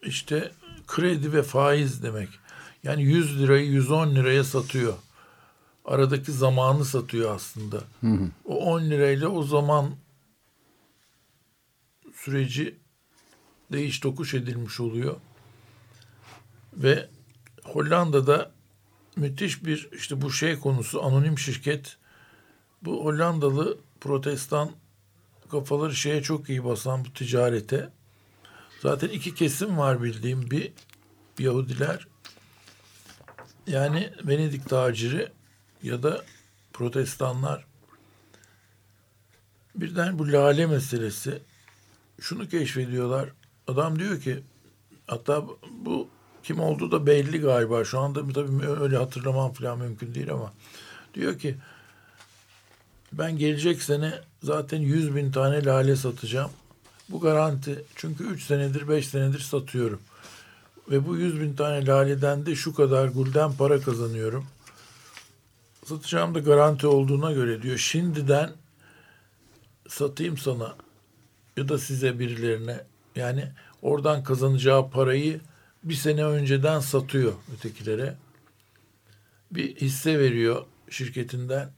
işte 0.03 0.53
kredi 0.87 1.33
ve 1.33 1.43
faiz 1.43 2.03
demek. 2.03 2.29
Yani 2.83 3.03
100 3.03 3.43
lirayı 3.43 3.67
110 3.67 4.15
liraya 4.15 4.45
satıyor. 4.45 4.95
Aradaki 5.87 6.33
zamanı 6.33 6.85
satıyor 6.85 7.35
aslında. 7.35 7.81
O 8.45 8.57
10 8.57 8.83
lirayla 8.83 9.29
o 9.29 9.43
zaman 9.43 9.91
süreci 12.15 12.77
değiş 13.73 14.01
tokuş 14.01 14.35
edilmiş 14.35 14.81
oluyor. 14.81 15.17
Ve 16.75 17.09
Hollanda'da 17.65 18.51
müthiş 19.17 19.65
bir 19.65 19.89
işte 19.93 20.23
bu 20.23 20.31
şey 20.31 20.59
konusu 20.59 21.05
anonim 21.05 21.39
şirket 21.39 21.97
bu 22.83 23.05
Hollandalı 23.05 23.79
protestan 24.01 24.71
kafaları 25.51 25.97
şeye 25.97 26.23
çok 26.23 26.49
iyi 26.49 26.65
basan 26.65 27.05
bu 27.05 27.13
ticarete. 27.13 27.89
Zaten 28.83 29.09
iki 29.09 29.35
kesim 29.35 29.79
var 29.79 30.03
bildiğim 30.03 30.51
bir 30.51 30.73
Yahudiler 31.39 32.07
yani 33.67 34.13
Venedik 34.25 34.69
taciri 34.69 35.36
ya 35.83 36.03
da 36.03 36.25
protestanlar 36.73 37.65
birden 39.75 40.19
bu 40.19 40.33
lale 40.33 40.67
meselesi 40.67 41.43
şunu 42.21 42.49
keşfediyorlar. 42.49 43.29
Adam 43.67 43.99
diyor 43.99 44.21
ki 44.21 44.43
hatta 45.07 45.45
bu 45.85 46.09
kim 46.43 46.61
olduğu 46.61 46.93
da 46.93 47.07
belli 47.07 47.41
galiba. 47.41 47.85
Şu 47.85 47.99
anda 47.99 48.33
tabii 48.33 48.67
öyle 48.67 48.97
hatırlamam 48.97 49.53
falan 49.53 49.79
mümkün 49.79 50.15
değil 50.15 50.33
ama 50.33 50.53
diyor 51.15 51.39
ki 51.39 51.57
ben 53.13 53.39
gelecek 53.39 53.83
sene 53.83 54.21
zaten 54.43 54.81
100 54.81 55.17
bin 55.17 55.33
tane 55.33 55.65
lale 55.65 55.97
satacağım. 55.97 56.51
Bu 57.09 57.21
garanti. 57.21 57.85
Çünkü 57.97 58.25
3 58.25 58.43
senedir 58.43 58.89
5 58.89 59.09
senedir 59.09 59.39
satıyorum. 59.39 60.01
Ve 60.91 61.07
bu 61.07 61.17
100 61.17 61.41
bin 61.41 61.57
tane 61.57 61.87
laleden 61.87 62.47
de 62.47 62.55
şu 62.55 62.75
kadar 62.75 63.09
gulden 63.09 63.53
para 63.53 63.81
kazanıyorum. 63.81 64.47
Satacağım 65.87 66.35
da 66.35 66.39
garanti 66.39 66.87
olduğuna 66.87 67.33
göre 67.33 67.63
diyor. 67.63 67.79
Şimdiden 67.79 68.53
satayım 69.89 70.39
sana 70.39 70.77
ya 71.57 71.69
da 71.69 71.79
size 71.79 72.19
birilerine 72.19 72.85
yani 73.17 73.53
oradan 73.83 74.25
kazanacağı 74.25 74.91
parayı 74.91 75.41
bir 75.85 75.95
sene 75.95 76.25
önceden 76.25 76.81
satıyor 76.81 77.33
ötekilere. 77.55 78.17
Bir 79.51 79.77
hisse 79.77 80.19
veriyor 80.19 80.65
şirketinden. 80.91 81.71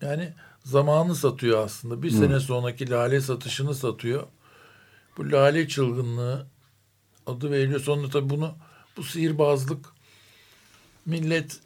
Yani 0.00 0.34
zamanı 0.64 1.14
satıyor 1.14 1.64
aslında. 1.64 2.02
Bir 2.02 2.10
sene 2.10 2.40
sonraki 2.40 2.90
lale 2.90 3.20
satışını 3.20 3.74
satıyor. 3.74 4.26
Bu 5.16 5.32
lale 5.32 5.68
çılgınlığı 5.68 6.46
adı 7.26 7.50
veriliyor. 7.50 7.80
Sonra 7.80 8.08
tabii 8.08 8.30
bunu 8.30 8.54
bu 8.96 9.02
sihirbazlık 9.02 9.86
millet 11.06 11.60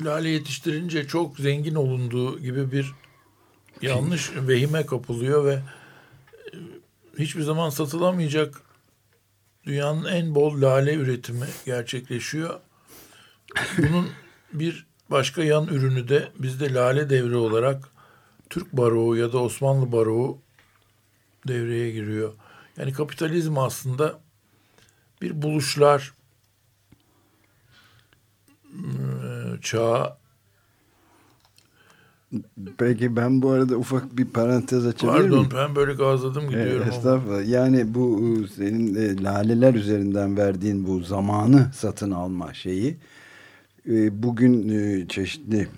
lale 0.00 0.28
yetiştirince 0.28 1.06
çok 1.06 1.38
zengin 1.38 1.74
olunduğu 1.74 2.38
gibi 2.40 2.72
bir 2.72 2.92
yanlış 3.82 4.30
vehime 4.36 4.86
kapılıyor 4.86 5.44
ve 5.44 5.54
e, 5.54 5.62
hiçbir 7.18 7.42
zaman 7.42 7.70
satılamayacak 7.70 8.62
dünyanın 9.66 10.04
en 10.04 10.34
bol 10.34 10.62
lale 10.62 10.94
üretimi 10.94 11.46
gerçekleşiyor. 11.66 12.60
Bunun 13.78 14.08
bir 14.52 14.86
başka 15.10 15.44
yan 15.44 15.66
ürünü 15.66 16.08
de 16.08 16.28
bizde 16.38 16.74
lale 16.74 17.10
devri 17.10 17.36
olarak 17.36 17.88
Türk 18.50 18.72
baroğu 18.72 19.16
ya 19.16 19.32
da 19.32 19.38
Osmanlı 19.38 19.92
baroğu 19.92 20.38
devreye 21.48 21.90
giriyor. 21.90 22.32
Yani 22.76 22.92
kapitalizm 22.92 23.58
aslında 23.58 24.20
bir 25.22 25.42
buluşlar 25.42 26.12
çağı 29.60 30.12
Peki 32.78 33.16
ben 33.16 33.42
bu 33.42 33.50
arada 33.50 33.76
ufak 33.76 34.16
bir 34.18 34.24
parantez 34.24 34.86
açabilir 34.86 35.12
Pardon 35.18 35.38
miyim? 35.38 35.48
ben 35.54 35.76
böyle 35.76 35.92
gazladım 35.94 36.44
E, 36.44 36.46
gidiyorum. 36.48 36.82
ama. 36.82 36.96
Estağfurullah. 36.96 37.48
Yani 37.48 37.94
bu 37.94 38.20
e, 38.44 38.48
senin 38.48 38.94
e, 38.94 39.22
laleler 39.22 39.74
üzerinden 39.74 40.36
verdiğin 40.36 40.86
bu 40.86 41.00
zamanı 41.00 41.70
satın 41.74 42.10
alma 42.10 42.54
şeyi 42.54 42.96
e, 43.88 44.22
bugün 44.22 44.68
e, 44.68 45.08
çeşitli 45.08 45.68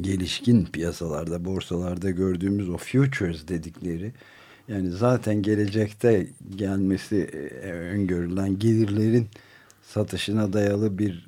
gelişkin 0.00 0.64
piyasalarda, 0.64 1.44
borsalarda 1.44 2.10
gördüğümüz 2.10 2.68
o 2.68 2.76
futures 2.76 3.48
dedikleri 3.48 4.12
yani 4.68 4.90
zaten 4.90 5.42
gelecekte 5.42 6.26
gelmesi 6.56 7.16
e, 7.62 7.70
öngörülen 7.72 8.58
gelirlerin 8.58 9.26
satışına 9.82 10.52
dayalı 10.52 10.98
bir 10.98 11.27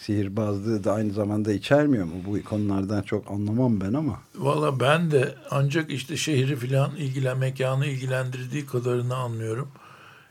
sihirbazlığı 0.00 0.84
da 0.84 0.92
aynı 0.92 1.12
zamanda 1.12 1.52
içermiyor 1.52 2.04
mu? 2.04 2.12
Bu 2.26 2.44
konulardan 2.44 3.02
çok 3.02 3.30
anlamam 3.30 3.80
ben 3.80 3.92
ama. 3.92 4.20
Valla 4.34 4.80
ben 4.80 5.10
de 5.10 5.34
ancak 5.50 5.90
işte 5.90 6.16
şehri 6.16 6.56
filan 6.56 6.96
ilgilen 6.96 7.38
mekanı 7.38 7.86
ilgilendirdiği 7.86 8.66
kadarını 8.66 9.16
anlıyorum. 9.16 9.68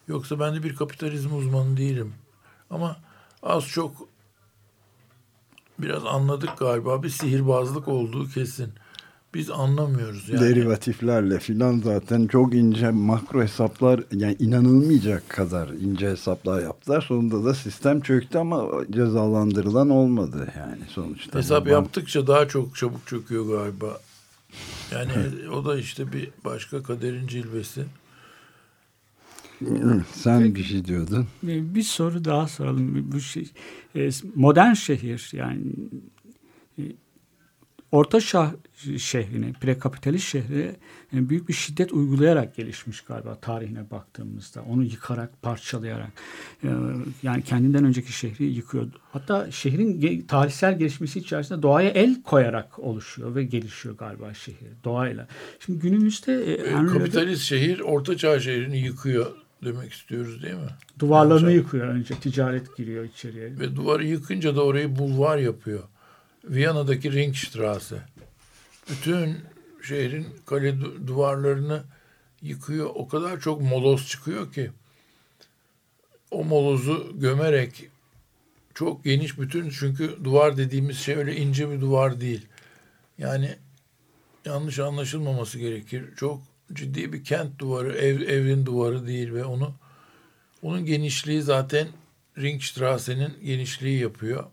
Yoksa 0.07 0.39
ben 0.39 0.55
de 0.55 0.63
bir 0.63 0.75
kapitalizm 0.75 1.35
uzmanı 1.35 1.77
değilim. 1.77 2.13
Ama 2.69 2.97
az 3.43 3.67
çok 3.67 3.91
biraz 5.79 6.05
anladık 6.05 6.57
galiba. 6.57 7.03
Bir 7.03 7.09
sihirbazlık 7.09 7.87
olduğu 7.87 8.29
kesin. 8.29 8.73
Biz 9.33 9.49
anlamıyoruz 9.49 10.29
yani. 10.29 10.41
Derivatiflerle 10.41 11.39
filan 11.39 11.79
zaten 11.79 12.27
çok 12.27 12.55
ince 12.55 12.91
makro 12.91 13.41
hesaplar 13.41 14.03
yani 14.11 14.35
inanılmayacak 14.39 15.29
kadar 15.29 15.67
ince 15.69 16.09
hesaplar 16.09 16.61
yaptılar. 16.61 17.01
Sonunda 17.01 17.43
da 17.43 17.53
sistem 17.53 18.01
çöktü 18.01 18.37
ama 18.37 18.67
cezalandırılan 18.91 19.89
olmadı 19.89 20.53
yani 20.57 20.81
sonuçta. 20.89 21.39
Hesap 21.39 21.65
Bu- 21.65 21.69
yaptıkça 21.69 22.27
daha 22.27 22.47
çok 22.47 22.75
çabuk 22.75 23.07
çöküyor 23.07 23.47
galiba. 23.59 23.99
Yani 24.91 25.11
o 25.53 25.65
da 25.65 25.79
işte 25.79 26.13
bir 26.13 26.29
başka 26.45 26.83
kaderin 26.83 27.27
cilvesi. 27.27 27.85
Sen 30.13 30.55
bir 30.55 30.63
şey 30.63 30.85
diyordun. 30.85 31.27
E, 31.47 31.75
Bir 31.75 31.83
soru 31.83 32.25
daha 32.25 32.47
soralım. 32.47 33.11
Bu 33.11 33.19
şey, 33.19 33.49
e, 33.95 34.09
modern 34.35 34.73
şehir 34.73 35.29
yani 35.33 35.61
e, 36.79 36.83
Orta 37.91 38.19
Şah 38.19 38.51
şehrine, 38.97 39.53
prekapitalist 39.53 40.27
şehre 40.27 40.75
e, 41.13 41.29
büyük 41.29 41.49
bir 41.49 41.53
şiddet 41.53 41.91
uygulayarak 41.93 42.55
gelişmiş 42.55 43.01
galiba 43.01 43.35
tarihine 43.35 43.91
baktığımızda. 43.91 44.61
Onu 44.61 44.83
yıkarak, 44.83 45.41
parçalayarak. 45.41 46.11
e, 46.63 46.67
Yani 47.23 47.43
kendinden 47.43 47.83
önceki 47.85 48.13
şehri 48.13 48.45
yıkıyor. 48.45 48.87
Hatta 49.11 49.51
şehrin 49.51 50.21
tarihsel 50.27 50.77
gelişmesi 50.79 51.19
içerisinde 51.19 51.61
doğaya 51.61 51.89
el 51.89 52.23
koyarak 52.23 52.79
oluşuyor 52.79 53.35
ve 53.35 53.43
gelişiyor 53.43 53.97
galiba 53.97 54.33
şehir 54.33 54.69
doğayla. 54.83 55.27
Şimdi 55.59 55.79
günümüzde 55.79 56.53
e, 56.53 56.71
Kapitalist 56.85 57.43
şehir 57.43 57.79
ortaçağ 57.79 58.39
şehrini 58.39 58.77
yıkıyor 58.79 59.25
demek 59.63 59.93
istiyoruz 59.93 60.43
değil 60.43 60.55
mi? 60.55 60.69
duvarlarını 60.99 61.51
yıkıyor 61.51 61.87
önce. 61.87 62.13
Ticaret 62.15 62.77
giriyor 62.77 63.03
içeriye. 63.03 63.59
Ve 63.59 63.75
duvarı 63.75 64.05
yıkınca 64.05 64.55
da 64.55 64.63
orayı 64.65 64.95
bulvar 64.95 65.37
yapıyor. 65.37 65.83
Viyana'daki 66.43 67.11
Ringstraße. 67.11 67.99
Bütün 68.89 69.37
şehrin 69.83 70.27
kale 70.45 70.69
du- 70.69 71.07
duvarlarını 71.07 71.83
yıkıyor. 72.41 72.89
O 72.93 73.07
kadar 73.07 73.39
çok 73.39 73.61
moloz 73.61 74.07
çıkıyor 74.07 74.53
ki 74.53 74.71
o 76.31 76.43
molozu 76.43 77.11
gömerek 77.19 77.89
çok 78.73 79.03
geniş 79.03 79.39
bütün 79.39 79.69
çünkü 79.69 80.17
duvar 80.23 80.57
dediğimiz 80.57 80.99
şey 80.99 81.15
öyle 81.15 81.35
ince 81.35 81.71
bir 81.71 81.81
duvar 81.81 82.21
değil. 82.21 82.45
Yani 83.17 83.55
yanlış 84.45 84.79
anlaşılmaması 84.79 85.59
gerekir. 85.59 86.05
Çok 86.17 86.41
ciddi 86.73 87.13
bir 87.13 87.23
kent 87.23 87.59
duvarı, 87.59 87.97
ev, 87.97 88.21
evin 88.21 88.65
duvarı 88.65 89.07
değil 89.07 89.33
ve 89.33 89.45
onu 89.45 89.73
onun 90.61 90.85
genişliği 90.85 91.41
zaten 91.41 91.87
Ringstrasse'nin 92.37 93.33
genişliği 93.45 93.99
yapıyor. 93.99 94.45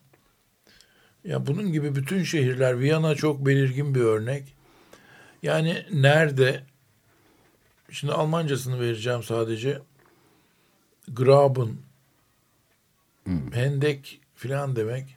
Ya 1.26 1.46
bunun 1.46 1.72
gibi 1.72 1.94
bütün 1.94 2.22
şehirler 2.22 2.80
Viyana 2.80 3.14
çok 3.14 3.46
belirgin 3.46 3.94
bir 3.94 4.00
örnek. 4.00 4.54
Yani 5.42 5.86
nerede 5.92 6.62
şimdi 7.90 8.12
Almancasını 8.12 8.80
vereceğim 8.80 9.22
sadece. 9.22 9.82
Graben 11.08 11.68
hendek 13.52 14.20
filan 14.34 14.76
demek. 14.76 15.16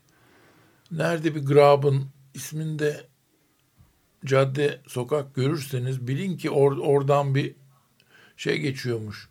Nerede 0.91 1.35
bir 1.35 1.45
Graben 1.45 2.03
isminde 2.33 3.07
cadde, 4.25 4.81
sokak 4.87 5.35
görürseniz 5.35 6.07
bilin 6.07 6.37
ki 6.37 6.47
or- 6.47 6.81
oradan 6.81 7.35
bir 7.35 7.55
şey 8.37 8.57
geçiyormuş. 8.57 9.29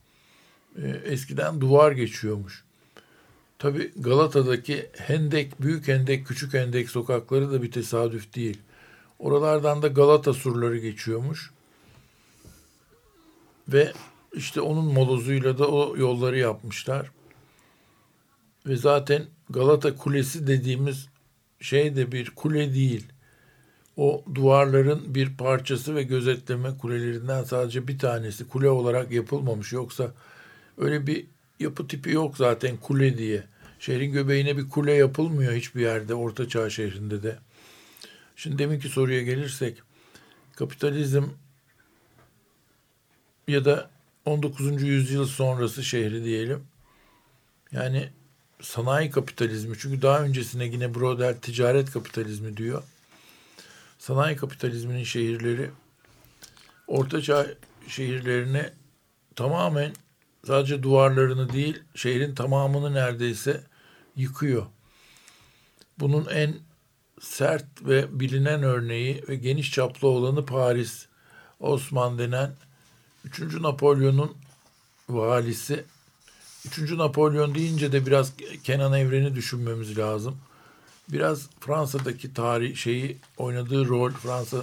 Ee, 0.83 0.89
eskiden 0.89 1.61
duvar 1.61 1.93
geçiyormuş. 1.93 2.65
Tabi 3.59 3.93
Galata'daki 3.97 4.91
Hendek, 4.97 5.63
Büyük 5.63 5.89
Hendek, 5.89 6.27
Küçük 6.27 6.55
Hendek 6.55 6.91
sokakları 6.91 7.53
da 7.53 7.63
bir 7.63 7.73
tesadüf 7.73 8.35
değil. 8.35 8.59
Oralardan 9.19 9.83
da 9.83 9.89
Galata 9.89 10.33
surları 10.33 10.79
geçiyormuş. 10.79 11.51
Ve 13.69 13.93
işte 14.35 14.61
onun 14.61 14.93
molozuyla 14.93 15.59
da 15.59 15.69
o 15.69 15.97
yolları 15.97 16.39
yapmışlar. 16.39 17.11
Ve 18.67 18.77
zaten 18.77 19.27
Galata 19.51 19.97
Kulesi 19.97 20.47
dediğimiz 20.47 21.09
şey 21.61 21.97
de 21.97 22.13
bir 22.13 22.31
kule 22.31 22.75
değil. 22.75 23.07
O 23.97 24.25
duvarların 24.35 25.15
bir 25.15 25.37
parçası 25.37 25.95
ve 25.95 26.03
gözetleme 26.03 26.79
kulelerinden 26.79 27.45
sadece 27.45 27.89
bir 27.89 27.99
tanesi 27.99 28.49
kule 28.49 28.69
olarak 28.69 29.11
yapılmamış. 29.11 29.73
Yoksa 29.73 30.13
öyle 30.77 31.07
bir 31.07 31.27
yapı 31.61 31.89
tipi 31.89 32.11
yok 32.11 32.37
zaten 32.37 32.77
kule 32.77 33.19
diye. 33.19 33.45
Şehrin 33.79 34.13
göbeğine 34.13 34.57
bir 34.57 34.69
kule 34.69 34.93
yapılmıyor 34.93 35.53
hiçbir 35.53 35.81
yerde 35.81 36.15
Orta 36.15 36.49
Çağ 36.49 36.71
şehrinde 36.71 37.23
de. 37.23 37.39
Şimdi 38.37 38.59
deminki 38.59 38.89
soruya 38.89 39.23
gelirsek 39.23 39.83
kapitalizm 40.57 41.25
ya 43.49 43.65
da 43.65 43.91
19. 44.25 44.83
yüzyıl 44.83 45.27
sonrası 45.27 45.85
şehri 45.85 46.25
diyelim. 46.25 46.65
Yani 47.73 48.09
sanayi 48.61 49.11
kapitalizmi 49.11 49.77
çünkü 49.79 50.03
daha 50.03 50.21
öncesine 50.21 50.65
yine 50.65 50.95
Brodel 50.95 51.37
ticaret 51.39 51.91
kapitalizmi 51.91 52.57
diyor. 52.57 52.83
Sanayi 53.99 54.37
kapitalizminin 54.37 55.05
şehirleri 55.05 55.71
ortaçağ 56.87 57.47
şehirlerine 57.89 58.73
tamamen 59.37 59.93
sadece 60.47 60.83
duvarlarını 60.83 61.53
değil 61.53 61.83
şehrin 61.95 62.35
tamamını 62.35 62.95
neredeyse 62.95 63.65
yıkıyor. 64.17 64.67
Bunun 65.99 66.27
en 66.27 66.55
sert 67.21 67.65
ve 67.83 68.21
bilinen 68.21 68.63
örneği 68.63 69.25
ve 69.29 69.37
geniş 69.37 69.73
çaplı 69.73 70.09
olanı 70.09 70.47
Paris. 70.47 71.07
Osman 71.61 72.19
denen 72.19 72.53
3. 73.25 73.41
Napolyon'un 73.61 74.37
valisi. 75.09 75.85
3. 76.67 76.93
Napolyon 76.93 77.55
deyince 77.55 77.93
de 77.93 78.07
biraz 78.07 78.33
Kenan 78.65 78.93
Evren'i 78.93 79.35
düşünmemiz 79.35 79.99
lazım. 79.99 80.39
Biraz 81.09 81.47
Fransa'daki 81.61 82.35
tarih 82.35 82.77
şeyi 82.77 83.17
oynadığı 83.37 83.89
rol 83.89 84.11
Fransa 84.13 84.59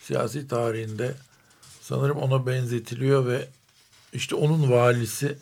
siyasi 0.00 0.48
tarihinde 0.48 1.14
sanırım 1.80 2.18
ona 2.18 2.46
benzetiliyor 2.46 3.26
ve 3.26 3.48
işte 4.12 4.34
onun 4.34 4.70
valisi 4.70 5.38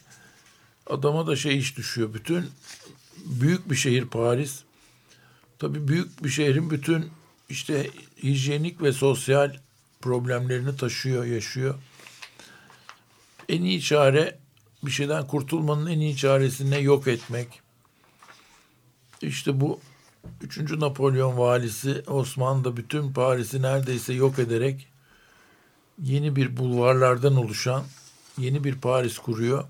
adama 0.86 1.26
da 1.26 1.36
şey 1.36 1.58
iş 1.58 1.76
düşüyor. 1.76 2.14
Bütün 2.14 2.50
büyük 3.24 3.70
bir 3.70 3.76
şehir 3.76 4.04
Paris. 4.04 4.60
Tabii 5.58 5.88
büyük 5.88 6.24
bir 6.24 6.28
şehrin 6.28 6.70
bütün 6.70 7.10
işte 7.48 7.90
hijyenik 8.22 8.82
ve 8.82 8.92
sosyal 8.92 9.56
problemlerini 10.00 10.76
taşıyor, 10.76 11.24
yaşıyor. 11.24 11.74
En 13.48 13.62
iyi 13.62 13.82
çare 13.82 14.38
bir 14.82 14.90
şeyden 14.90 15.26
kurtulmanın 15.26 15.86
en 15.86 16.00
iyi 16.00 16.16
çaresi 16.16 16.70
ne 16.70 16.78
yok 16.78 17.08
etmek. 17.08 17.60
İşte 19.22 19.60
bu 19.60 19.80
3. 20.42 20.58
Napolyon 20.58 21.38
valisi 21.38 22.02
Osman 22.06 22.64
da 22.64 22.76
bütün 22.76 23.12
Paris'i 23.12 23.62
neredeyse 23.62 24.12
yok 24.12 24.38
ederek 24.38 24.86
yeni 26.02 26.36
bir 26.36 26.56
bulvarlardan 26.56 27.36
oluşan 27.36 27.84
yeni 28.40 28.64
bir 28.64 28.74
Paris 28.74 29.18
kuruyor. 29.18 29.64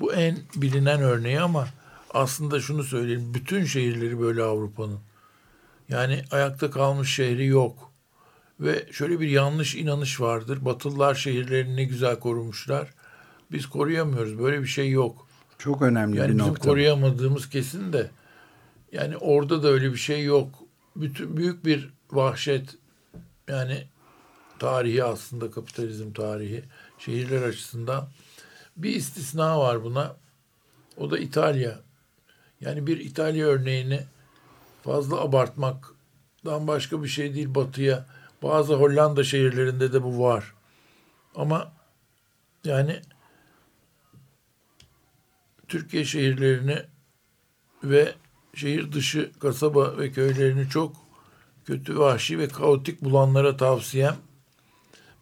Bu 0.00 0.12
en 0.14 0.38
bilinen 0.56 1.00
örneği 1.00 1.40
ama 1.40 1.68
aslında 2.14 2.60
şunu 2.60 2.84
söyleyeyim. 2.84 3.34
Bütün 3.34 3.64
şehirleri 3.64 4.20
böyle 4.20 4.42
Avrupa'nın. 4.42 5.00
Yani 5.88 6.24
ayakta 6.30 6.70
kalmış 6.70 7.14
şehri 7.14 7.46
yok. 7.46 7.92
Ve 8.60 8.86
şöyle 8.92 9.20
bir 9.20 9.28
yanlış 9.28 9.74
inanış 9.74 10.20
vardır. 10.20 10.64
Batılılar 10.64 11.14
şehirlerini 11.14 11.76
ne 11.76 11.84
güzel 11.84 12.20
korumuşlar. 12.20 12.90
Biz 13.52 13.66
koruyamıyoruz. 13.66 14.38
Böyle 14.38 14.60
bir 14.60 14.66
şey 14.66 14.90
yok. 14.90 15.26
Çok 15.58 15.82
önemli 15.82 16.16
Yani 16.18 16.28
bir 16.28 16.34
bizim 16.38 16.48
nokta. 16.48 16.68
koruyamadığımız 16.68 17.48
kesin 17.48 17.92
de 17.92 18.10
yani 18.92 19.16
orada 19.16 19.62
da 19.62 19.68
öyle 19.68 19.92
bir 19.92 19.96
şey 19.98 20.24
yok. 20.24 20.48
Bütün 20.96 21.36
büyük 21.36 21.64
bir 21.64 21.90
vahşet 22.12 22.74
yani 23.48 23.84
tarihi 24.58 25.04
aslında 25.04 25.50
kapitalizm 25.50 26.12
tarihi 26.12 26.64
şehirler 27.04 27.42
açısından 27.42 28.08
bir 28.76 28.94
istisna 28.96 29.60
var 29.60 29.84
buna. 29.84 30.16
O 30.96 31.10
da 31.10 31.18
İtalya. 31.18 31.80
Yani 32.60 32.86
bir 32.86 33.00
İtalya 33.00 33.46
örneğini 33.46 34.04
fazla 34.82 35.20
abartmaktan 35.20 36.66
başka 36.66 37.02
bir 37.02 37.08
şey 37.08 37.34
değil 37.34 37.54
batıya. 37.54 38.06
Bazı 38.42 38.74
Hollanda 38.74 39.24
şehirlerinde 39.24 39.92
de 39.92 40.02
bu 40.02 40.22
var. 40.22 40.54
Ama 41.34 41.72
yani 42.64 43.00
Türkiye 45.68 46.04
şehirlerini 46.04 46.82
ve 47.84 48.14
şehir 48.54 48.92
dışı 48.92 49.32
kasaba 49.38 49.98
ve 49.98 50.12
köylerini 50.12 50.68
çok 50.68 50.96
kötü, 51.64 51.98
vahşi 51.98 52.38
ve 52.38 52.48
kaotik 52.48 53.02
bulanlara 53.02 53.56
tavsiyem 53.56 54.16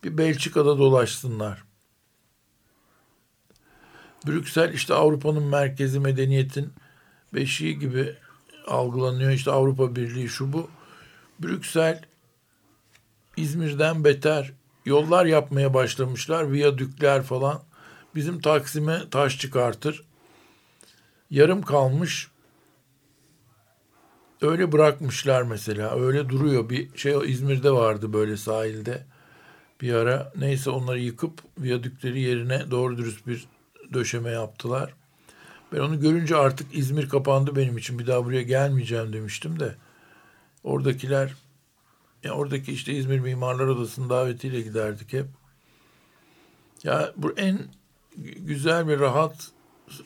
bir 0.05 0.19
Belçika'da 0.19 0.79
dolaşsınlar. 0.79 1.70
Brüksel 4.27 4.73
işte 4.75 4.95
Avrupa'nın 4.95 5.43
merkezi 5.43 6.01
medeniyetin 6.01 6.73
beşiği 7.35 7.79
gibi 7.79 8.15
algılanıyor. 8.67 9.31
İşte 9.31 9.51
Avrupa 9.51 9.97
Birliği 9.97 10.29
şu 10.29 10.53
bu. 10.53 10.71
Brüksel 11.39 12.03
İzmir'den 13.37 14.05
beter 14.05 14.53
yollar 14.87 15.27
yapmaya 15.27 15.75
başlamışlar. 15.75 16.53
Viyadükler 16.53 17.23
falan. 17.23 17.63
Bizim 18.15 18.41
Taksim'e 18.41 19.11
taş 19.11 19.39
çıkartır. 19.39 20.05
Yarım 21.31 21.63
kalmış. 21.63 22.29
Öyle 24.43 24.73
bırakmışlar 24.73 25.43
mesela. 25.43 26.01
Öyle 26.01 26.29
duruyor. 26.29 26.71
Bir 26.71 26.97
şey 26.97 27.15
İzmir'de 27.27 27.71
vardı 27.71 28.13
böyle 28.13 28.37
sahilde. 28.37 29.07
Bir 29.81 29.95
ara 29.95 30.33
neyse 30.37 30.71
onları 30.71 30.99
yıkıp 30.99 31.41
viyadükleri 31.59 32.21
yerine 32.21 32.71
doğru 32.71 32.99
dürüst 32.99 33.27
bir 33.27 33.49
döşeme 33.93 34.31
yaptılar. 34.31 34.95
Ben 35.73 35.79
onu 35.79 36.01
görünce 36.01 36.37
artık 36.37 36.75
İzmir 36.75 37.09
kapandı 37.09 37.57
benim 37.57 37.79
için. 37.79 37.99
Bir 37.99 38.07
daha 38.07 38.25
buraya 38.25 38.43
gelmeyeceğim 38.43 39.13
demiştim 39.13 39.61
de. 39.61 39.75
Oradakiler 40.65 41.35
ya 42.25 42.33
oradaki 42.33 42.73
işte 42.73 42.93
İzmir 42.93 43.19
Mimarlar 43.19 43.67
Odası'nın 43.67 44.11
davetiyle 44.11 44.61
giderdik 44.61 45.13
hep. 45.13 45.27
Ya 46.85 47.13
bu 47.17 47.33
en 47.37 47.59
güzel 48.37 48.87
ve 48.87 48.99
rahat 48.99 49.51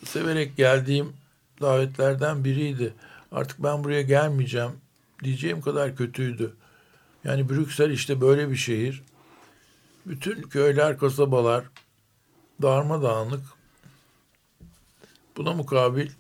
severek 0.05 0.57
geldiğim 0.57 1.13
davetlerden 1.61 2.45
biriydi. 2.45 2.95
Artık 3.33 3.63
ben 3.63 3.85
buraya 3.85 4.03
gelmeyeceğim 4.03 4.73
diyeceğim 5.25 5.61
kadar 5.61 5.97
kötüydü. 5.97 6.55
Yani 7.25 7.49
Brüksel 7.49 7.91
işte 7.91 8.21
böyle 8.21 8.51
bir 8.51 8.57
şehir. 8.57 9.03
Bütün 10.07 10.43
köyler, 10.43 10.99
kasabalar 10.99 11.65
darmadağınık. 12.63 13.54
Buna 15.37 15.53
mukabil 15.53 16.11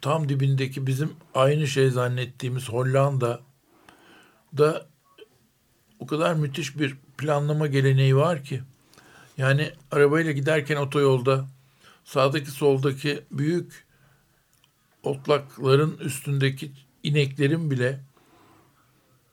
tam 0.00 0.28
dibindeki 0.28 0.86
bizim 0.86 1.12
aynı 1.34 1.66
şey 1.66 1.90
zannettiğimiz 1.90 2.68
Hollanda 2.68 3.40
da 4.56 4.86
o 5.98 6.06
kadar 6.06 6.34
müthiş 6.34 6.78
bir 6.78 6.96
planlama 7.18 7.66
geleneği 7.66 8.16
var 8.16 8.44
ki. 8.44 8.62
Yani 9.36 9.72
arabayla 9.90 10.32
giderken 10.32 10.76
otoyolda 10.76 11.46
sağdaki 12.04 12.50
soldaki 12.50 13.24
büyük 13.30 13.86
otlakların 15.02 15.98
üstündeki 15.98 16.72
ineklerin 17.02 17.70
bile 17.70 18.00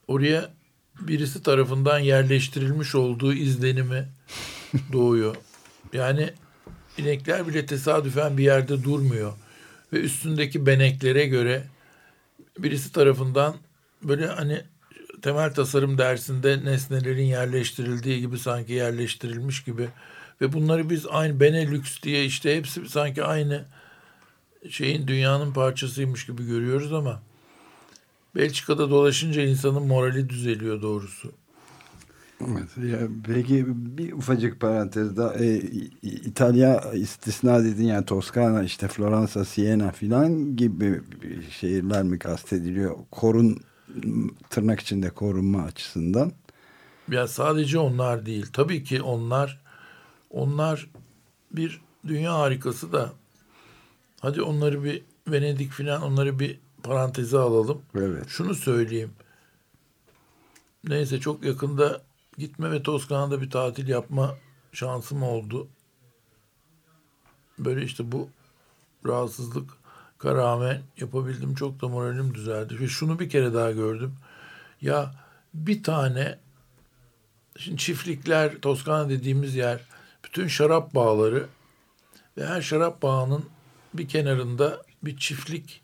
oraya 0.08 0.54
birisi 1.00 1.42
tarafından 1.42 1.98
yerleştirilmiş 1.98 2.94
olduğu 2.94 3.32
izlenimi 3.32 4.08
doğuyor. 4.92 5.36
Yani 5.92 6.30
inekler 6.98 7.48
bile 7.48 7.66
tesadüfen 7.66 8.38
bir 8.38 8.44
yerde 8.44 8.84
durmuyor 8.84 9.32
ve 9.92 10.00
üstündeki 10.00 10.66
beneklere 10.66 11.26
göre 11.26 11.64
birisi 12.58 12.92
tarafından 12.92 13.56
böyle 14.02 14.26
hani 14.26 14.62
temel 15.22 15.54
tasarım 15.54 15.98
dersinde 15.98 16.64
nesnelerin 16.64 17.24
yerleştirildiği 17.24 18.20
gibi 18.20 18.38
sanki 18.38 18.72
yerleştirilmiş 18.72 19.64
gibi 19.64 19.88
ve 20.40 20.52
bunları 20.52 20.90
biz 20.90 21.06
aynı 21.10 21.40
Benelux 21.40 22.02
diye 22.02 22.24
işte 22.24 22.56
hepsi 22.56 22.88
sanki 22.88 23.24
aynı 23.24 23.64
şeyin 24.70 25.08
dünyanın 25.08 25.52
parçasıymış 25.52 26.26
gibi 26.26 26.46
görüyoruz 26.46 26.92
ama 26.92 27.22
Belçika'da 28.36 28.90
dolaşınca 28.90 29.42
insanın 29.42 29.86
morali 29.86 30.28
düzeliyor 30.28 30.82
doğrusu. 30.82 31.32
Evet, 32.48 32.90
ya 32.90 33.08
peki 33.26 33.64
bir 33.68 34.12
ufacık 34.12 34.60
parantez 34.60 35.16
daha 35.16 35.34
e, 35.34 35.56
İtalya 36.02 36.92
istisna 36.92 37.64
dedin 37.64 37.84
yani 37.84 38.04
Toskana 38.04 38.62
işte 38.62 38.88
Floransa, 38.88 39.44
Siena 39.44 39.92
filan 39.92 40.56
gibi 40.56 41.00
şehirler 41.50 42.02
mi 42.02 42.18
kastediliyor? 42.18 42.96
Korun 43.10 43.60
tırnak 44.50 44.80
içinde 44.80 45.10
korunma 45.10 45.62
açısından. 45.62 46.32
Ya 47.10 47.28
sadece 47.28 47.78
onlar 47.78 48.26
değil. 48.26 48.46
Tabii 48.52 48.84
ki 48.84 49.02
onlar 49.02 49.60
onlar 50.30 50.90
bir 51.52 51.80
dünya 52.06 52.38
harikası 52.38 52.92
da 52.92 53.12
hadi 54.20 54.42
onları 54.42 54.84
bir 54.84 55.02
Venedik 55.28 55.72
filan 55.72 56.02
onları 56.02 56.38
bir 56.38 56.58
paranteze 56.82 57.38
alalım. 57.38 57.82
Evet. 57.94 58.24
Şunu 58.28 58.54
söyleyeyim. 58.54 59.10
Neyse 60.84 61.20
çok 61.20 61.44
yakında 61.44 62.02
gitme 62.42 62.70
ve 62.70 62.82
Toskana'da 62.82 63.40
bir 63.40 63.50
tatil 63.50 63.88
yapma 63.88 64.36
şansım 64.72 65.22
oldu. 65.22 65.68
Böyle 67.58 67.84
işte 67.84 68.12
bu 68.12 68.28
rahatsızlık 69.06 69.70
rağmen 70.24 70.82
yapabildim. 70.96 71.54
Çok 71.54 71.80
da 71.80 71.88
moralim 71.88 72.34
düzeldi. 72.34 72.80
Ve 72.80 72.88
şunu 72.88 73.18
bir 73.18 73.30
kere 73.30 73.54
daha 73.54 73.70
gördüm. 73.70 74.14
Ya 74.80 75.14
bir 75.54 75.82
tane 75.82 76.38
şimdi 77.58 77.76
çiftlikler 77.76 78.60
Toskana 78.60 79.08
dediğimiz 79.08 79.54
yer 79.54 79.80
bütün 80.24 80.46
şarap 80.46 80.94
bağları 80.94 81.46
ve 82.36 82.46
her 82.46 82.62
şarap 82.62 83.02
bağının 83.02 83.44
bir 83.94 84.08
kenarında 84.08 84.82
bir 85.02 85.16
çiftlik 85.16 85.82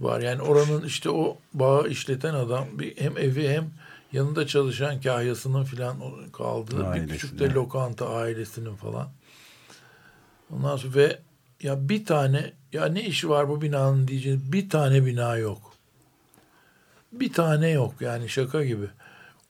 var. 0.00 0.20
Yani 0.20 0.42
oranın 0.42 0.84
işte 0.84 1.10
o 1.10 1.38
bağı 1.54 1.88
işleten 1.88 2.34
adam 2.34 2.66
bir 2.72 2.96
hem 2.96 3.18
evi 3.18 3.48
hem 3.48 3.70
yanında 4.12 4.46
çalışan 4.46 5.00
kahyasının 5.00 5.64
filan 5.64 5.96
kaldığı 6.32 6.86
Ailesine. 6.86 7.08
bir 7.08 7.12
küçük 7.12 7.38
de 7.38 7.50
lokanta 7.50 8.08
ailesinin 8.08 8.74
falan. 8.74 9.10
Ondan 10.50 10.76
sonra 10.76 10.94
ve 10.94 11.18
ya 11.62 11.88
bir 11.88 12.04
tane 12.04 12.52
ya 12.72 12.86
ne 12.86 13.02
işi 13.04 13.28
var 13.28 13.48
bu 13.48 13.62
binanın 13.62 14.08
diyeceğiniz 14.08 14.52
bir 14.52 14.68
tane 14.68 15.06
bina 15.06 15.36
yok. 15.36 15.72
Bir 17.12 17.32
tane 17.32 17.68
yok 17.68 17.94
yani 18.00 18.28
şaka 18.28 18.64
gibi. 18.64 18.86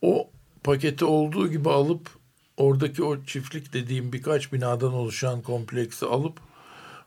O 0.03 0.31
paketi 0.65 1.05
olduğu 1.05 1.49
gibi 1.49 1.71
alıp 1.71 2.11
oradaki 2.57 3.05
o 3.05 3.25
çiftlik 3.25 3.73
dediğim 3.73 4.13
birkaç 4.13 4.53
binadan 4.53 4.93
oluşan 4.93 5.43
kompleksi 5.43 6.07
alıp 6.07 6.39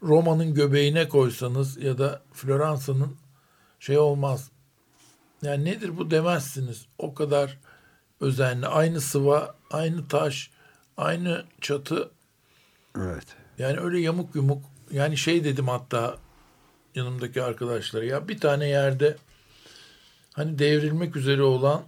Roma'nın 0.04 0.54
göbeğine 0.54 1.10
koysanız 1.10 1.84
ya 1.84 1.98
da 1.98 2.22
Floransa'nın 2.34 3.16
şey 3.80 3.98
olmaz. 3.98 4.52
Yani 5.44 5.66
nedir 5.66 5.98
bu 5.98 6.12
demezsiniz. 6.12 6.86
O 6.98 7.14
kadar 7.14 7.58
özenli. 8.22 8.68
Aynı 8.68 9.02
sıva, 9.02 9.56
aynı 9.72 10.08
taş, 10.08 10.52
aynı 10.98 11.46
çatı. 11.62 12.12
Evet. 12.98 13.26
Yani 13.58 13.80
öyle 13.80 14.00
yamuk 14.00 14.36
yumuk. 14.36 14.66
Yani 14.92 15.18
şey 15.18 15.44
dedim 15.44 15.68
hatta 15.68 16.18
yanımdaki 16.96 17.44
arkadaşlara. 17.44 18.06
Ya 18.06 18.28
bir 18.28 18.40
tane 18.40 18.68
yerde 18.68 19.18
hani 20.34 20.60
devrilmek 20.60 21.16
üzere 21.16 21.42
olan 21.42 21.84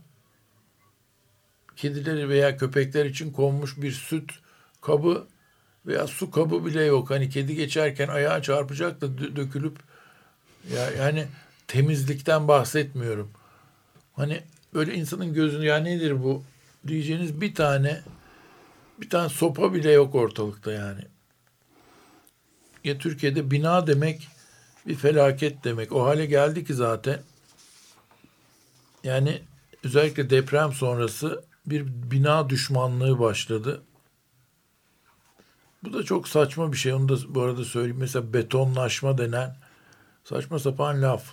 kedileri 1.76 2.30
veya 2.30 2.58
köpekler 2.58 3.06
için 3.06 3.32
konmuş 3.32 3.82
bir 3.82 3.91
süt 3.91 4.32
kabı 4.82 5.28
veya 5.86 6.08
su 6.08 6.32
kabı 6.32 6.65
bile 6.65 6.84
yok. 6.84 7.10
Hani 7.10 7.30
kedi 7.30 7.56
geçerken 7.56 8.08
ayağa 8.08 8.41
çarpacak 8.41 9.02
da 9.02 9.06
dö- 9.06 9.36
dökülüp 9.36 9.78
ya 10.74 10.91
yani 10.91 11.28
temizlikten 11.68 12.48
bahsetmiyorum. 12.48 13.32
Hani 14.15 14.43
böyle 14.73 14.93
insanın 14.93 15.34
gözünü 15.34 15.65
ya 15.65 15.78
nedir 15.78 16.23
bu 16.23 16.43
diyeceğiniz 16.88 17.41
bir 17.41 17.56
tane 17.56 18.01
bir 19.01 19.10
tane 19.10 19.30
sopa 19.30 19.73
bile 19.73 19.91
yok 19.91 20.15
ortalıkta 20.15 20.71
yani. 20.71 21.01
Ya 22.84 22.97
Türkiye'de 22.97 23.51
bina 23.51 23.88
demek 23.88 24.28
bir 24.88 24.95
felaket 24.95 25.63
demek. 25.63 25.91
O 25.91 26.06
hale 26.06 26.25
geldi 26.25 26.65
ki 26.65 26.73
zaten. 26.73 27.19
Yani 29.04 29.41
özellikle 29.84 30.30
deprem 30.30 30.73
sonrası 30.73 31.43
bir 31.65 31.88
bina 31.88 32.49
düşmanlığı 32.49 33.19
başladı. 33.19 33.84
Bu 35.84 35.93
da 35.93 36.04
çok 36.04 36.28
saçma 36.28 36.71
bir 36.71 36.78
şey. 36.78 36.93
Onu 36.93 37.10
da 37.10 37.36
bu 37.36 37.41
arada 37.41 37.65
söyleyeyim. 37.65 37.97
Mesela 37.99 38.34
betonlaşma 38.34 39.17
denen 39.17 39.56
saçma 40.23 40.60
sapan 40.60 41.01
laf. 41.01 41.23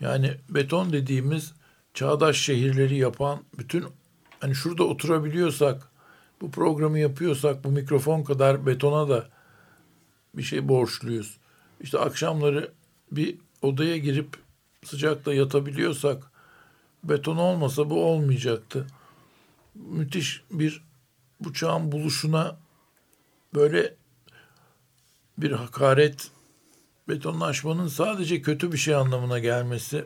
Yani 0.00 0.36
beton 0.48 0.92
dediğimiz 0.92 1.52
çağdaş 1.94 2.36
şehirleri 2.36 2.96
yapan 2.96 3.40
bütün 3.58 3.84
hani 4.40 4.54
şurada 4.54 4.84
oturabiliyorsak 4.84 5.88
bu 6.40 6.50
programı 6.50 6.98
yapıyorsak 6.98 7.64
bu 7.64 7.68
mikrofon 7.68 8.22
kadar 8.22 8.66
betona 8.66 9.08
da 9.08 9.28
bir 10.34 10.42
şey 10.42 10.68
borçluyuz. 10.68 11.36
İşte 11.80 11.98
akşamları 11.98 12.72
bir 13.12 13.38
odaya 13.62 13.96
girip 13.96 14.36
sıcakta 14.84 15.34
yatabiliyorsak 15.34 16.30
beton 17.04 17.36
olmasa 17.36 17.90
bu 17.90 18.04
olmayacaktı. 18.04 18.86
Müthiş 19.74 20.42
bir 20.50 20.82
bu 21.40 21.52
çağın 21.52 21.92
buluşuna 21.92 22.56
böyle 23.54 23.94
bir 25.38 25.52
hakaret 25.52 26.30
betonlaşmanın 27.08 27.88
sadece 27.88 28.42
kötü 28.42 28.72
bir 28.72 28.78
şey 28.78 28.94
anlamına 28.94 29.38
gelmesi 29.38 30.04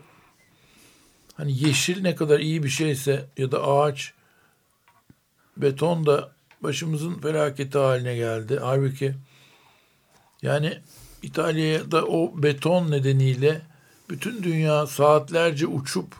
hani 1.38 1.64
yeşil 1.64 2.02
ne 2.02 2.14
kadar 2.14 2.40
iyi 2.40 2.62
bir 2.62 2.68
şeyse 2.68 3.26
ya 3.36 3.52
da 3.52 3.64
ağaç 3.66 4.12
beton 5.56 6.06
da 6.06 6.32
başımızın 6.60 7.14
felaketi 7.14 7.78
haline 7.78 8.16
geldi. 8.16 8.58
Halbuki 8.62 9.14
yani 10.42 10.78
İtalya'da 11.22 12.06
o 12.06 12.42
beton 12.42 12.90
nedeniyle 12.90 13.62
bütün 14.10 14.42
dünya 14.42 14.86
saatlerce 14.86 15.66
uçup 15.66 16.14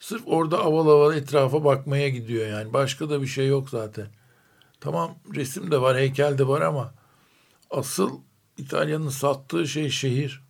sırf 0.00 0.22
orada 0.26 0.58
aval 0.58 0.88
aval 0.88 1.16
etrafa 1.16 1.64
bakmaya 1.64 2.08
gidiyor 2.08 2.48
yani. 2.48 2.72
Başka 2.72 3.10
da 3.10 3.22
bir 3.22 3.26
şey 3.26 3.48
yok 3.48 3.70
zaten. 3.70 4.06
Tamam 4.80 5.14
resim 5.34 5.70
de 5.70 5.80
var, 5.80 5.96
heykel 5.96 6.38
de 6.38 6.48
var 6.48 6.60
ama 6.60 6.94
asıl 7.70 8.20
İtalya'nın 8.58 9.08
sattığı 9.08 9.68
şey 9.68 9.90
şehir. 9.90 10.42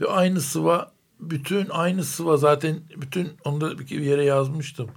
Ve 0.00 0.06
aynı 0.08 0.40
sıva 0.40 0.95
bütün 1.20 1.68
aynı 1.70 2.04
sıva 2.04 2.36
zaten 2.36 2.80
bütün 2.96 3.32
onu 3.44 3.60
da 3.60 3.78
bir 3.78 4.00
yere 4.00 4.24
yazmıştım. 4.24 4.90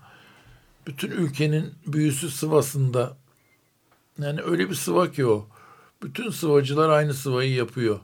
Bütün 0.88 1.12
ülkenin 1.12 1.74
büyüsü 1.88 2.30
sıvasında. 2.30 3.18
Yani 4.20 4.42
öyle 4.42 4.70
bir 4.70 4.76
sıva 4.76 5.12
ki 5.12 5.26
o. 5.26 5.48
Bütün 6.04 6.30
sıvacılar 6.30 6.90
aynı 6.90 7.14
sıvayı 7.14 7.54
yapıyor. 7.54 8.00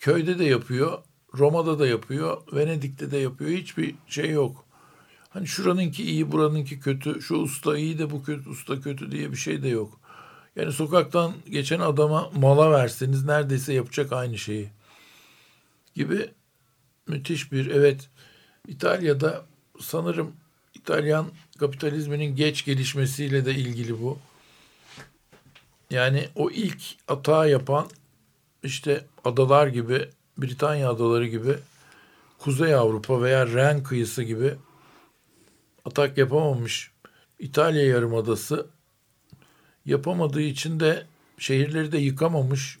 Köyde 0.00 0.38
de 0.38 0.44
yapıyor, 0.44 0.98
Roma'da 1.34 1.78
da 1.78 1.86
yapıyor, 1.86 2.42
Venedik'te 2.52 3.10
de 3.10 3.16
yapıyor. 3.16 3.50
Hiçbir 3.50 3.94
şey 4.06 4.30
yok. 4.30 4.64
Hani 5.30 5.46
şuranınki 5.46 6.04
iyi, 6.04 6.32
buranınki 6.32 6.80
kötü, 6.80 7.22
şu 7.22 7.34
usta 7.34 7.78
iyi 7.78 7.98
de 7.98 8.10
bu 8.10 8.22
kötü, 8.22 8.48
usta 8.48 8.80
kötü 8.80 9.10
diye 9.10 9.32
bir 9.32 9.36
şey 9.36 9.62
de 9.62 9.68
yok. 9.68 10.00
Yani 10.56 10.72
sokaktan 10.72 11.32
geçen 11.50 11.80
adama 11.80 12.30
mala 12.36 12.70
verseniz 12.70 13.24
neredeyse 13.24 13.72
yapacak 13.72 14.12
aynı 14.12 14.38
şeyi. 14.38 14.70
Gibi 15.94 16.30
müthiş 17.06 17.52
bir 17.52 17.66
evet 17.66 18.08
İtalya'da 18.68 19.44
sanırım 19.80 20.32
İtalyan 20.74 21.26
kapitalizminin 21.58 22.36
geç 22.36 22.64
gelişmesiyle 22.64 23.44
de 23.44 23.54
ilgili 23.54 24.02
bu. 24.02 24.18
Yani 25.90 26.28
o 26.34 26.50
ilk 26.50 26.82
atağı 27.08 27.50
yapan 27.50 27.90
işte 28.62 29.04
adalar 29.24 29.66
gibi 29.66 30.08
Britanya 30.38 30.90
adaları 30.90 31.26
gibi 31.26 31.54
Kuzey 32.38 32.74
Avrupa 32.74 33.22
veya 33.22 33.46
Ren 33.46 33.82
kıyısı 33.82 34.22
gibi 34.22 34.54
atak 35.84 36.18
yapamamış 36.18 36.94
İtalya 37.38 37.86
Yarımadası 37.86 38.66
yapamadığı 39.86 40.40
için 40.40 40.80
de 40.80 41.06
şehirleri 41.38 41.92
de 41.92 41.98
yıkamamış. 41.98 42.78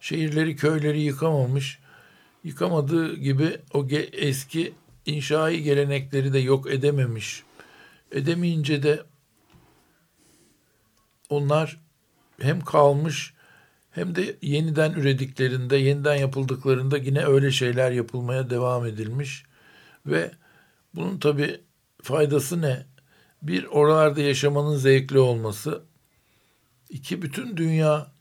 Şehirleri, 0.00 0.56
köyleri 0.56 1.00
yıkamamış. 1.00 1.78
Yıkamadığı 2.44 3.16
gibi 3.16 3.60
o 3.74 3.88
eski 4.12 4.74
inşai 5.06 5.62
gelenekleri 5.62 6.32
de 6.32 6.38
yok 6.38 6.70
edememiş. 6.70 7.42
Edemeyince 8.12 8.82
de 8.82 9.02
onlar 11.28 11.80
hem 12.40 12.60
kalmış 12.60 13.34
hem 13.90 14.14
de 14.14 14.36
yeniden 14.42 14.92
ürediklerinde, 14.92 15.76
yeniden 15.76 16.16
yapıldıklarında 16.16 16.98
yine 16.98 17.24
öyle 17.24 17.50
şeyler 17.50 17.90
yapılmaya 17.90 18.50
devam 18.50 18.86
edilmiş. 18.86 19.44
Ve 20.06 20.30
bunun 20.94 21.18
tabi 21.18 21.60
faydası 22.02 22.62
ne? 22.62 22.86
Bir, 23.42 23.64
oralarda 23.64 24.20
yaşamanın 24.20 24.76
zevkli 24.76 25.18
olması. 25.18 25.82
İki, 26.90 27.22
bütün 27.22 27.56
dünya 27.56 28.12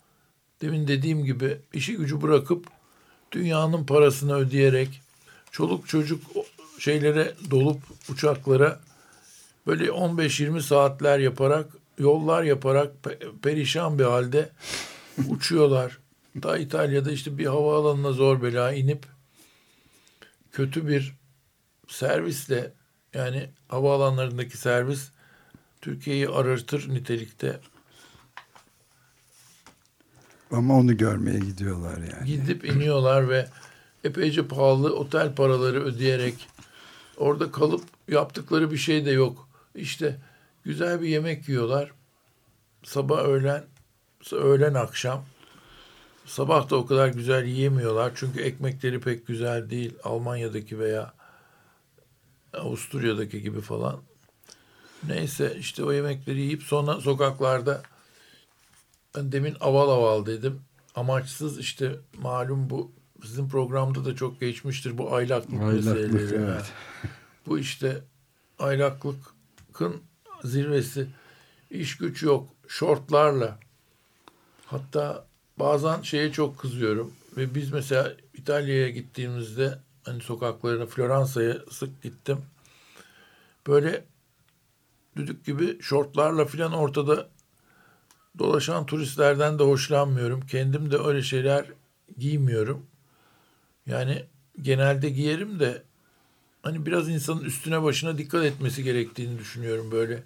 demin 0.61 0.87
dediğim 0.87 1.25
gibi 1.25 1.61
işi 1.73 1.97
gücü 1.97 2.21
bırakıp 2.21 2.67
dünyanın 3.31 3.85
parasını 3.85 4.35
ödeyerek 4.35 5.01
çoluk 5.51 5.87
çocuk 5.87 6.21
şeylere 6.79 7.33
dolup 7.51 7.81
uçaklara 8.09 8.79
böyle 9.67 9.85
15-20 9.85 10.61
saatler 10.61 11.19
yaparak 11.19 11.67
yollar 11.97 12.43
yaparak 12.43 12.91
pe- 13.03 13.39
perişan 13.43 13.99
bir 13.99 14.03
halde 14.03 14.49
uçuyorlar. 15.29 15.97
Da 16.43 16.57
İtalya'da 16.57 17.11
işte 17.11 17.37
bir 17.37 17.45
havaalanına 17.45 18.11
zor 18.11 18.41
bela 18.41 18.73
inip 18.73 19.05
kötü 20.51 20.87
bir 20.87 21.13
servisle 21.87 22.71
yani 23.13 23.49
havaalanlarındaki 23.67 24.57
servis 24.57 25.11
Türkiye'yi 25.81 26.29
arartır 26.29 26.89
nitelikte. 26.93 27.59
Ama 30.51 30.77
onu 30.77 30.97
görmeye 30.97 31.39
gidiyorlar 31.39 31.97
yani. 31.97 32.25
Gidip 32.25 32.65
iniyorlar 32.65 33.29
ve 33.29 33.47
epeyce 34.03 34.47
pahalı 34.47 34.95
otel 34.95 35.35
paraları 35.35 35.83
ödeyerek 35.83 36.47
orada 37.17 37.51
kalıp 37.51 37.83
yaptıkları 38.07 38.71
bir 38.71 38.77
şey 38.77 39.05
de 39.05 39.11
yok. 39.11 39.49
İşte 39.75 40.17
güzel 40.63 41.01
bir 41.01 41.07
yemek 41.07 41.49
yiyorlar. 41.49 41.91
Sabah 42.83 43.19
öğlen, 43.19 43.63
öğlen 44.31 44.73
akşam. 44.73 45.25
Sabah 46.25 46.69
da 46.69 46.75
o 46.75 46.85
kadar 46.85 47.07
güzel 47.07 47.45
yiyemiyorlar. 47.45 48.11
Çünkü 48.15 48.41
ekmekleri 48.41 48.99
pek 48.99 49.27
güzel 49.27 49.69
değil. 49.69 49.93
Almanya'daki 50.03 50.79
veya 50.79 51.13
Avusturya'daki 52.53 53.41
gibi 53.41 53.61
falan. 53.61 53.99
Neyse 55.07 55.55
işte 55.59 55.83
o 55.83 55.91
yemekleri 55.91 56.39
yiyip 56.39 56.63
sonra 56.63 57.01
sokaklarda 57.01 57.81
ben 59.15 59.31
demin 59.31 59.55
aval 59.59 59.89
aval 59.89 60.25
dedim. 60.25 60.61
Amaçsız 60.95 61.59
işte 61.59 61.95
malum 62.21 62.69
bu 62.69 62.91
sizin 63.23 63.49
programda 63.49 64.05
da 64.05 64.15
çok 64.15 64.39
geçmiştir 64.39 64.97
bu 64.97 65.15
aylaklık, 65.15 65.61
Aylaklık, 65.61 65.73
meseleleri. 66.13 66.35
evet. 66.35 66.65
Bu 67.47 67.59
işte 67.59 68.01
aylaklıkın 68.59 70.01
zirvesi. 70.43 71.07
İş 71.71 71.97
güç 71.97 72.23
yok. 72.23 72.49
Şortlarla. 72.67 73.59
Hatta 74.65 75.25
bazen 75.59 76.01
şeye 76.01 76.31
çok 76.31 76.59
kızıyorum. 76.59 77.13
Ve 77.37 77.55
biz 77.55 77.71
mesela 77.71 78.13
İtalya'ya 78.33 78.89
gittiğimizde 78.89 79.79
hani 80.03 80.21
sokaklarına 80.21 80.85
Floransa'ya 80.85 81.57
sık 81.71 82.01
gittim. 82.01 82.37
Böyle 83.67 84.05
düdük 85.15 85.45
gibi 85.45 85.81
şortlarla 85.81 86.45
filan 86.45 86.73
ortada 86.73 87.29
dolaşan 88.39 88.85
turistlerden 88.85 89.59
de 89.59 89.63
hoşlanmıyorum. 89.63 90.41
Kendim 90.41 90.91
de 90.91 90.97
öyle 90.97 91.21
şeyler 91.21 91.65
giymiyorum. 92.17 92.85
Yani 93.85 94.25
genelde 94.61 95.09
giyerim 95.09 95.59
de 95.59 95.83
hani 96.63 96.85
biraz 96.85 97.09
insanın 97.09 97.41
üstüne 97.41 97.83
başına 97.83 98.17
dikkat 98.17 98.45
etmesi 98.45 98.83
gerektiğini 98.83 99.39
düşünüyorum 99.39 99.91
böyle. 99.91 100.23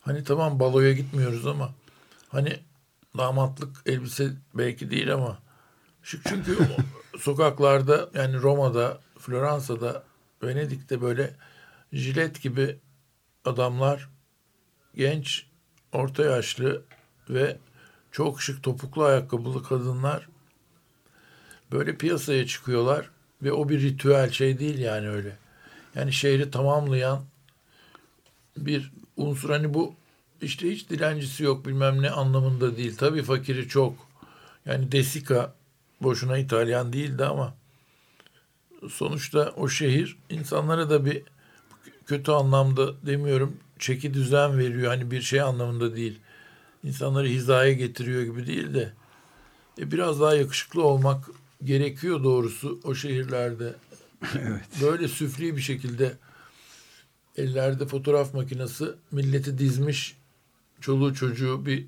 Hani 0.00 0.24
tamam 0.24 0.60
baloya 0.60 0.92
gitmiyoruz 0.92 1.46
ama 1.46 1.74
hani 2.28 2.60
damatlık 3.18 3.76
elbise 3.86 4.32
belki 4.54 4.90
değil 4.90 5.14
ama 5.14 5.38
şık 6.02 6.24
çünkü 6.28 6.58
sokaklarda 7.18 8.10
yani 8.14 8.36
Roma'da, 8.36 9.00
Floransa'da, 9.18 10.04
Venedik'te 10.42 11.00
böyle 11.00 11.34
jilet 11.92 12.42
gibi 12.42 12.78
adamlar 13.44 14.08
genç, 14.94 15.46
orta 15.92 16.24
yaşlı 16.24 16.84
ve 17.30 17.56
çok 18.12 18.42
şık 18.42 18.62
topuklu 18.62 19.04
ayakkabılı 19.04 19.62
kadınlar 19.62 20.28
böyle 21.72 21.96
piyasaya 21.96 22.46
çıkıyorlar 22.46 23.10
ve 23.42 23.52
o 23.52 23.68
bir 23.68 23.82
ritüel 23.82 24.30
şey 24.30 24.58
değil 24.58 24.78
yani 24.78 25.08
öyle. 25.08 25.36
Yani 25.94 26.12
şehri 26.12 26.50
tamamlayan 26.50 27.24
bir 28.56 28.92
unsur 29.16 29.50
hani 29.50 29.74
bu 29.74 29.94
işte 30.42 30.70
hiç 30.70 30.90
dilencisi 30.90 31.44
yok 31.44 31.66
bilmem 31.66 32.02
ne 32.02 32.10
anlamında 32.10 32.76
değil. 32.76 32.96
Tabii 32.96 33.22
fakiri 33.22 33.68
çok. 33.68 34.08
Yani 34.66 34.92
Desika 34.92 35.54
boşuna 36.00 36.38
İtalyan 36.38 36.92
değildi 36.92 37.24
ama 37.24 37.54
sonuçta 38.90 39.52
o 39.56 39.68
şehir 39.68 40.16
insanlara 40.30 40.90
da 40.90 41.04
bir 41.04 41.22
kötü 42.06 42.32
anlamda 42.32 43.06
demiyorum 43.06 43.56
çeki 43.78 44.14
düzen 44.14 44.58
veriyor. 44.58 44.92
Hani 44.92 45.10
bir 45.10 45.22
şey 45.22 45.40
anlamında 45.40 45.96
değil. 45.96 46.20
İnsanları 46.84 47.26
hizaya 47.26 47.72
getiriyor 47.72 48.22
gibi 48.22 48.46
değil 48.46 48.74
de 48.74 48.92
e, 49.78 49.90
biraz 49.92 50.20
daha 50.20 50.34
yakışıklı 50.34 50.82
olmak 50.82 51.24
gerekiyor 51.64 52.24
doğrusu 52.24 52.80
o 52.84 52.94
şehirlerde. 52.94 53.74
Evet. 54.38 54.64
Böyle 54.82 55.08
süfli 55.08 55.56
bir 55.56 55.60
şekilde 55.60 56.12
ellerde 57.36 57.86
fotoğraf 57.86 58.34
makinesi 58.34 58.84
milleti 59.12 59.58
dizmiş 59.58 60.16
çoluğu 60.80 61.14
çocuğu 61.14 61.66
bir 61.66 61.86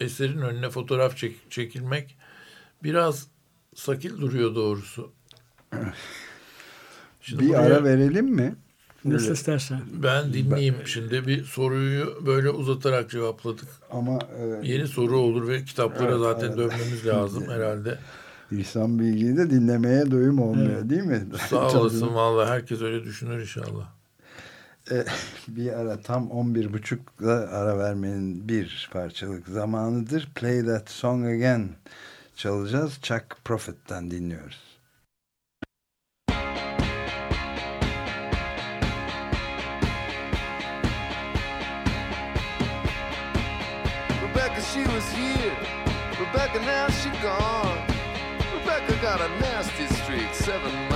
eserin 0.00 0.38
önüne 0.40 0.70
fotoğraf 0.70 1.16
çek- 1.16 1.50
çekilmek 1.50 2.16
biraz 2.82 3.26
sakil 3.74 4.20
duruyor 4.20 4.54
doğrusu. 4.54 5.12
Şimdi 7.20 7.42
Bir 7.42 7.48
buraya 7.48 7.58
ara 7.58 7.84
verelim 7.84 8.26
mi? 8.26 8.56
Nasıl 9.04 9.26
Evet. 9.26 9.36
istersen. 9.38 9.80
ben 10.02 10.32
dinleyeyim 10.32 10.74
şimdi 10.84 11.26
bir 11.26 11.44
soruyu 11.44 12.22
böyle 12.26 12.50
uzatarak 12.50 13.10
cevapladık. 13.10 13.68
Ama 13.90 14.18
e, 14.62 14.66
Yeni 14.68 14.86
soru 14.88 15.18
olur 15.18 15.48
ve 15.48 15.64
kitaplara 15.64 16.10
Evet, 16.10 16.20
zaten 16.20 16.46
evet. 16.46 16.56
dönmemiz 16.58 17.06
lazım 17.06 17.44
herhalde. 17.48 17.98
İhsan 18.52 18.98
Bilgi'yi 18.98 19.36
de 19.36 19.50
dinlemeye 19.50 20.10
doyum 20.10 20.38
olmuyor 20.38 20.88
değil 20.88 21.02
mi? 21.02 21.26
Sağ 21.50 21.70
olasın 21.80 22.14
vallahi 22.14 22.48
herkes 22.50 22.80
öyle 22.82 23.04
düşünür 23.04 23.40
inşallah. 23.40 23.88
E, 24.90 25.04
bir 25.48 25.72
ara 25.72 26.00
tam 26.00 26.26
11.30'da 26.28 27.32
ara 27.50 27.78
vermenin 27.78 28.48
bir 28.48 28.90
parçalık 28.92 29.48
zamanıdır. 29.48 30.28
Play 30.34 30.64
That 30.64 30.90
Song 30.90 31.26
Again 31.26 31.68
çalacağız. 32.36 32.98
Chuck 33.02 33.24
Prophet'ten 33.44 34.10
dinliyoruz. 34.10 34.60
She 47.02 47.10
gone. 47.22 47.80
Rebecca 48.54 48.96
got 49.02 49.20
a 49.20 49.28
nasty 49.40 49.86
streak, 49.96 50.32
seven 50.34 50.72
miles 50.88 50.93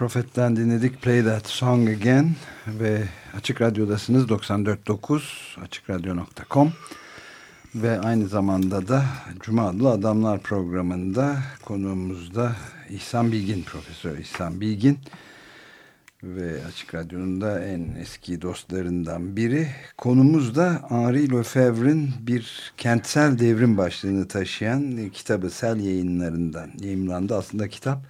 Prophet'ten 0.00 0.56
dinledik 0.56 1.02
Play 1.02 1.24
That 1.24 1.46
Song 1.46 1.88
Again 1.88 2.30
ve 2.66 3.02
Açık 3.36 3.60
Radyo'dasınız 3.60 4.24
94.9 4.24 5.20
AçıkRadyo.com 5.62 6.72
ve 7.74 8.00
aynı 8.00 8.28
zamanda 8.28 8.88
da 8.88 9.04
Cuma 9.40 9.68
Adlı 9.68 9.90
Adamlar 9.90 10.40
programında 10.40 11.36
konuğumuzda 11.64 12.56
İhsan 12.90 13.32
Bilgin, 13.32 13.62
Profesör 13.62 14.18
İhsan 14.18 14.60
Bilgin 14.60 14.98
ve 16.22 16.64
Açık 16.68 16.94
Radyo'nun 16.94 17.40
da 17.40 17.64
en 17.64 17.96
eski 18.00 18.42
dostlarından 18.42 19.36
biri. 19.36 19.68
Konumuz 19.98 20.56
da 20.56 20.82
Henri 20.88 21.32
Lefebvre'in 21.32 22.10
bir 22.20 22.72
kentsel 22.76 23.38
devrim 23.38 23.76
başlığını 23.76 24.28
taşıyan 24.28 25.08
kitabı 25.08 25.50
Sel 25.50 25.80
yayınlarından 25.80 26.70
yayınlandı. 26.80 27.36
Aslında 27.36 27.68
kitap 27.68 28.06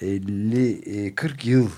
50-40 0.00 1.48
yıl 1.48 1.68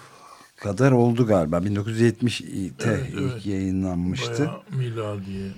kadar 0.57 0.93
oldu 0.93 1.27
galiba. 1.27 1.57
1970'te 1.57 2.91
Evet, 2.91 3.11
ilk 3.13 3.21
evet. 3.21 3.47
yayınlanmıştı. 3.47 4.39
Bayağı 4.39 4.63
miladiye. 4.71 5.51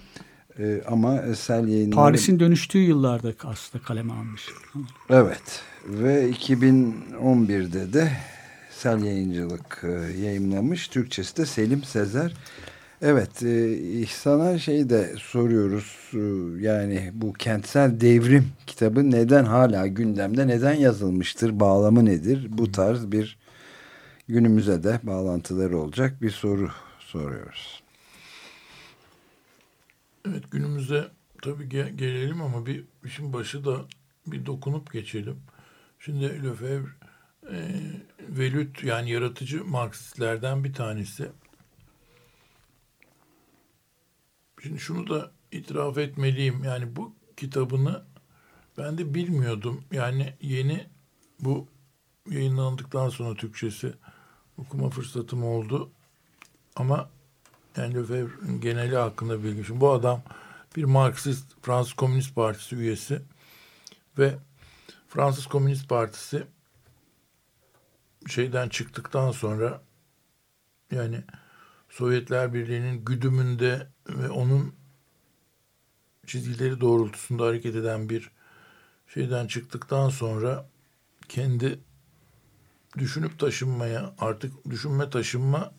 Ee, 0.59 0.83
ama 0.87 1.22
Sel 1.35 1.68
yayınları... 1.68 1.96
Paris'in 1.96 2.40
dönüştüğü 2.40 2.79
yıllarda 2.79 3.33
aslında 3.44 3.85
kaleme 3.85 4.12
almış. 4.12 4.48
Evet 5.11 5.62
ve 5.87 6.31
2011'de 6.31 7.92
de 7.92 8.12
Sel 8.70 9.03
Yayıncılık 9.05 9.85
e, 9.85 10.20
yayımlamış. 10.20 10.88
Türkçesi 10.88 11.37
de 11.37 11.46
Selim 11.46 11.83
Sezer. 11.85 12.35
Evet 13.03 13.43
e, 13.43 13.79
İhsan'a 13.79 14.59
şey 14.59 14.91
de 14.91 15.15
soruyoruz 15.19 16.11
e, 16.15 16.19
yani 16.65 17.11
bu 17.15 17.33
kentsel 17.33 18.01
devrim 18.01 18.53
kitabı 18.67 19.11
neden 19.11 19.45
hala 19.45 19.87
gündemde 19.87 20.47
neden 20.49 20.75
yazılmıştır 20.75 21.61
bağlamı 21.61 22.05
nedir 22.05 22.47
bu 22.51 22.73
tarz 22.73 23.12
bir 23.12 23.38
günümüze 24.29 24.83
de 24.85 25.01
bağlantıları 25.03 25.79
olacak 25.79 26.23
bir 26.23 26.31
soru 26.31 26.71
soruyoruz. 26.99 27.83
Evet 30.29 30.51
günümüze 30.51 31.09
tabii 31.43 31.65
ge- 31.65 31.97
gelelim 31.97 32.43
ama 32.43 32.67
bir 32.67 32.85
işin 33.05 33.33
başı 33.33 33.65
da 33.65 33.77
bir 34.27 34.47
dokunup 34.47 34.93
geçelim. 34.93 35.37
Şimdi 35.99 36.45
Lefebvre 36.45 36.91
e, 37.51 37.59
Velüt 38.29 38.85
yani 38.85 39.11
yaratıcı 39.11 39.65
Marksistlerden 39.65 40.65
bir 40.65 40.73
tanesi. 40.73 41.29
Şimdi 44.62 44.81
şunu 44.81 45.09
da 45.09 45.31
itiraf 45.53 45.98
etmeliyim. 45.98 46.64
Yani 46.64 46.96
bu 46.96 47.14
kitabını 47.37 48.05
ben 48.79 48.98
de 48.98 49.14
bilmiyordum. 49.14 49.85
Yani 49.92 50.35
yeni 50.40 50.87
bu 51.40 51.68
yayınlandıktan 52.31 53.08
sonra 53.08 53.35
Türkçesi 53.35 53.94
okuma 54.58 54.90
fırsatım 54.90 55.44
oldu. 55.44 55.90
Ama 56.77 57.10
yani 57.77 57.94
Lefebvre'nin 57.94 58.60
geneli 58.60 58.96
hakkında 58.96 59.44
bilgi. 59.44 59.65
Şimdi 59.65 59.81
bu 59.81 59.90
adam 59.90 60.23
bir 60.77 60.85
Marksist 60.85 61.46
Fransız 61.63 61.92
Komünist 61.92 62.35
Partisi 62.35 62.77
üyesi 62.77 63.23
ve 64.19 64.38
Fransız 65.08 65.46
Komünist 65.46 65.88
Partisi 65.88 66.46
şeyden 68.29 68.69
çıktıktan 68.69 69.31
sonra 69.31 69.83
yani 70.90 71.25
Sovyetler 71.93 72.55
Birliği'nin 72.55 73.05
güdümünde 73.05 73.87
ve 74.09 74.31
onun 74.31 74.75
çizgileri 76.27 76.81
doğrultusunda 76.81 77.47
hareket 77.47 77.77
eden 77.77 78.09
bir 78.09 78.31
şeyden 79.07 79.47
çıktıktan 79.47 80.09
sonra 80.09 80.69
kendi 81.29 81.79
düşünüp 82.99 83.38
taşınmaya 83.38 84.15
artık 84.19 84.71
düşünme 84.71 85.11
taşınma 85.11 85.73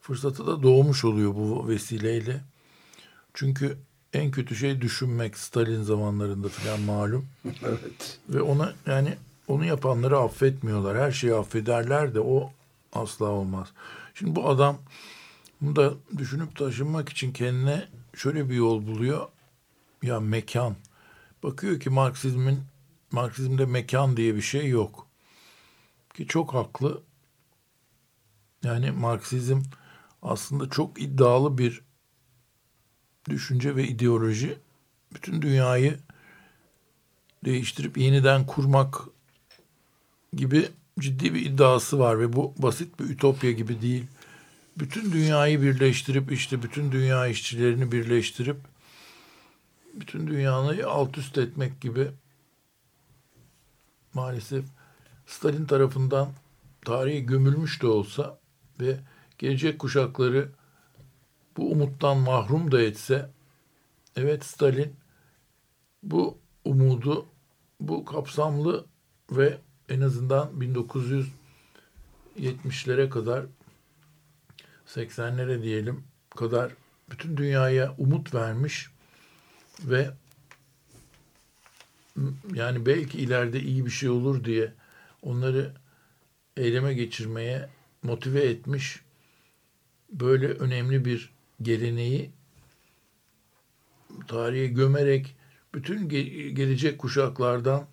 fırsatı 0.00 0.46
da 0.46 0.62
doğmuş 0.62 1.04
oluyor 1.04 1.34
bu 1.34 1.68
vesileyle. 1.68 2.40
Çünkü 3.34 3.78
en 4.12 4.30
kötü 4.30 4.56
şey 4.56 4.80
düşünmek 4.80 5.38
Stalin 5.38 5.82
zamanlarında 5.82 6.48
falan 6.48 6.80
malum. 6.80 7.26
Evet. 7.64 8.18
Ve 8.28 8.42
ona 8.42 8.72
yani 8.86 9.16
onu 9.48 9.64
yapanları 9.64 10.18
affetmiyorlar. 10.18 10.98
Her 10.98 11.12
şeyi 11.12 11.34
affederler 11.34 12.14
de 12.14 12.20
o 12.20 12.52
asla 12.92 13.26
olmaz. 13.26 13.68
Şimdi 14.14 14.36
bu 14.36 14.48
adam 14.48 14.78
bunu 15.62 15.76
da 15.76 15.94
düşünüp 16.18 16.56
taşınmak 16.56 17.08
için 17.08 17.32
kendine 17.32 17.88
şöyle 18.14 18.50
bir 18.50 18.54
yol 18.54 18.86
buluyor. 18.86 19.28
Ya 20.02 20.20
mekan. 20.20 20.76
Bakıyor 21.42 21.80
ki 21.80 21.90
Marksizmin 21.90 22.60
Marksizmde 23.12 23.66
mekan 23.66 24.16
diye 24.16 24.34
bir 24.34 24.42
şey 24.42 24.68
yok. 24.68 25.06
Ki 26.14 26.26
çok 26.26 26.54
haklı. 26.54 27.02
Yani 28.64 28.90
Marksizm 28.90 29.62
aslında 30.22 30.70
çok 30.70 31.02
iddialı 31.02 31.58
bir 31.58 31.80
düşünce 33.30 33.76
ve 33.76 33.88
ideoloji. 33.88 34.58
Bütün 35.14 35.42
dünyayı 35.42 35.98
değiştirip 37.44 37.98
yeniden 37.98 38.46
kurmak 38.46 39.00
gibi 40.32 40.68
ciddi 40.98 41.34
bir 41.34 41.46
iddiası 41.46 41.98
var 41.98 42.20
ve 42.20 42.32
bu 42.32 42.54
basit 42.58 43.00
bir 43.00 43.04
ütopya 43.04 43.52
gibi 43.52 43.82
değil. 43.82 44.06
Bütün 44.78 45.12
dünyayı 45.12 45.62
birleştirip 45.62 46.32
işte 46.32 46.62
bütün 46.62 46.92
dünya 46.92 47.26
işçilerini 47.26 47.92
birleştirip 47.92 48.56
bütün 49.94 50.26
dünyanı 50.26 50.86
alt 50.86 51.18
üst 51.18 51.38
etmek 51.38 51.80
gibi 51.80 52.10
maalesef 54.14 54.64
Stalin 55.26 55.66
tarafından 55.66 56.32
tarihe 56.84 57.20
gömülmüş 57.20 57.82
de 57.82 57.86
olsa 57.86 58.38
ve 58.80 59.00
gelecek 59.38 59.78
kuşakları 59.78 60.52
bu 61.56 61.72
umuttan 61.72 62.16
mahrum 62.16 62.72
da 62.72 62.82
etse 62.82 63.30
evet 64.16 64.44
Stalin 64.44 64.96
bu 66.02 66.38
umudu 66.64 67.26
bu 67.80 68.04
kapsamlı 68.04 68.86
ve 69.30 69.58
en 69.88 70.00
azından 70.00 70.50
1970'lere 72.36 73.08
kadar 73.08 73.46
80'lere 74.94 75.62
diyelim 75.62 76.04
kadar 76.36 76.72
bütün 77.10 77.36
dünyaya 77.36 77.94
umut 77.98 78.34
vermiş 78.34 78.90
ve 79.84 80.10
yani 82.54 82.86
belki 82.86 83.18
ileride 83.18 83.60
iyi 83.60 83.86
bir 83.86 83.90
şey 83.90 84.08
olur 84.08 84.44
diye 84.44 84.72
onları 85.22 85.74
eyleme 86.56 86.94
geçirmeye 86.94 87.68
motive 88.02 88.40
etmiş 88.40 89.00
böyle 90.10 90.46
önemli 90.46 91.04
bir 91.04 91.30
geleneği 91.62 92.30
tarihe 94.28 94.66
gömerek 94.66 95.36
bütün 95.74 96.08
ge- 96.08 96.48
gelecek 96.48 96.98
kuşaklardan 96.98 97.86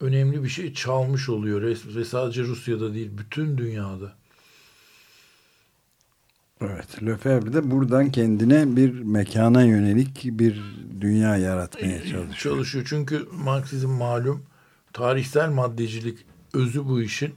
önemli 0.00 0.44
bir 0.44 0.48
şey 0.48 0.74
çalmış 0.74 1.28
oluyor 1.28 1.62
ve 1.96 2.04
sadece 2.04 2.42
Rusya'da 2.42 2.94
değil 2.94 3.10
bütün 3.18 3.58
dünyada. 3.58 4.23
Evet, 6.72 7.02
Lefebvre 7.02 7.52
de 7.52 7.70
buradan 7.70 8.10
kendine 8.10 8.76
bir 8.76 9.00
mekana 9.00 9.62
yönelik 9.62 10.24
bir 10.24 10.62
dünya 11.00 11.36
yaratmaya 11.36 11.98
çalışıyor. 11.98 12.34
Çalışıyor 12.38 12.86
çünkü 12.88 13.26
Marksizm 13.32 13.88
malum 13.88 14.42
tarihsel 14.92 15.50
maddecilik 15.50 16.18
özü 16.54 16.86
bu 16.86 17.02
işin 17.02 17.34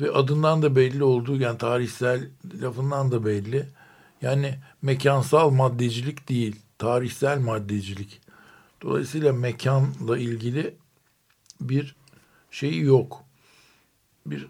ve 0.00 0.10
adından 0.10 0.62
da 0.62 0.76
belli 0.76 1.04
olduğu 1.04 1.36
yani 1.36 1.58
tarihsel 1.58 2.28
lafından 2.62 3.12
da 3.12 3.24
belli. 3.26 3.66
Yani 4.22 4.54
mekansal 4.82 5.50
maddecilik 5.50 6.28
değil, 6.28 6.56
tarihsel 6.78 7.38
maddecilik. 7.38 8.20
Dolayısıyla 8.82 9.32
mekanla 9.32 10.18
ilgili 10.18 10.74
bir 11.60 11.96
şeyi 12.50 12.82
yok. 12.82 13.24
Bir 14.26 14.48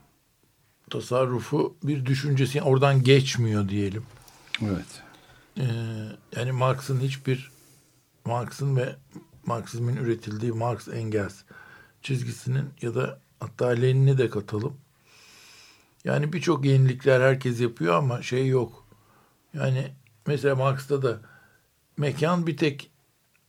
tasarrufu, 0.90 1.76
bir 1.82 2.06
düşüncesi 2.06 2.62
oradan 2.62 3.02
geçmiyor 3.02 3.68
diyelim. 3.68 4.02
Evet. 4.62 5.02
Ee, 5.58 5.62
yani 6.36 6.52
Marx'ın 6.52 7.00
hiçbir 7.00 7.50
Marx'ın 8.24 8.76
ve 8.76 8.96
Marksizmin 9.46 9.96
üretildiği 9.96 10.52
Marx 10.52 10.88
Engels 10.88 11.34
çizgisinin 12.02 12.64
ya 12.82 12.94
da 12.94 13.20
hatta 13.40 13.66
Lenin'i 13.66 14.18
de 14.18 14.30
katalım. 14.30 14.76
Yani 16.04 16.32
birçok 16.32 16.64
yenilikler 16.64 17.20
herkes 17.20 17.60
yapıyor 17.60 17.94
ama 17.94 18.22
şey 18.22 18.48
yok. 18.48 18.86
Yani 19.54 19.92
mesela 20.26 20.56
Marx'ta 20.56 21.02
da 21.02 21.20
mekan 21.96 22.46
bir 22.46 22.56
tek 22.56 22.90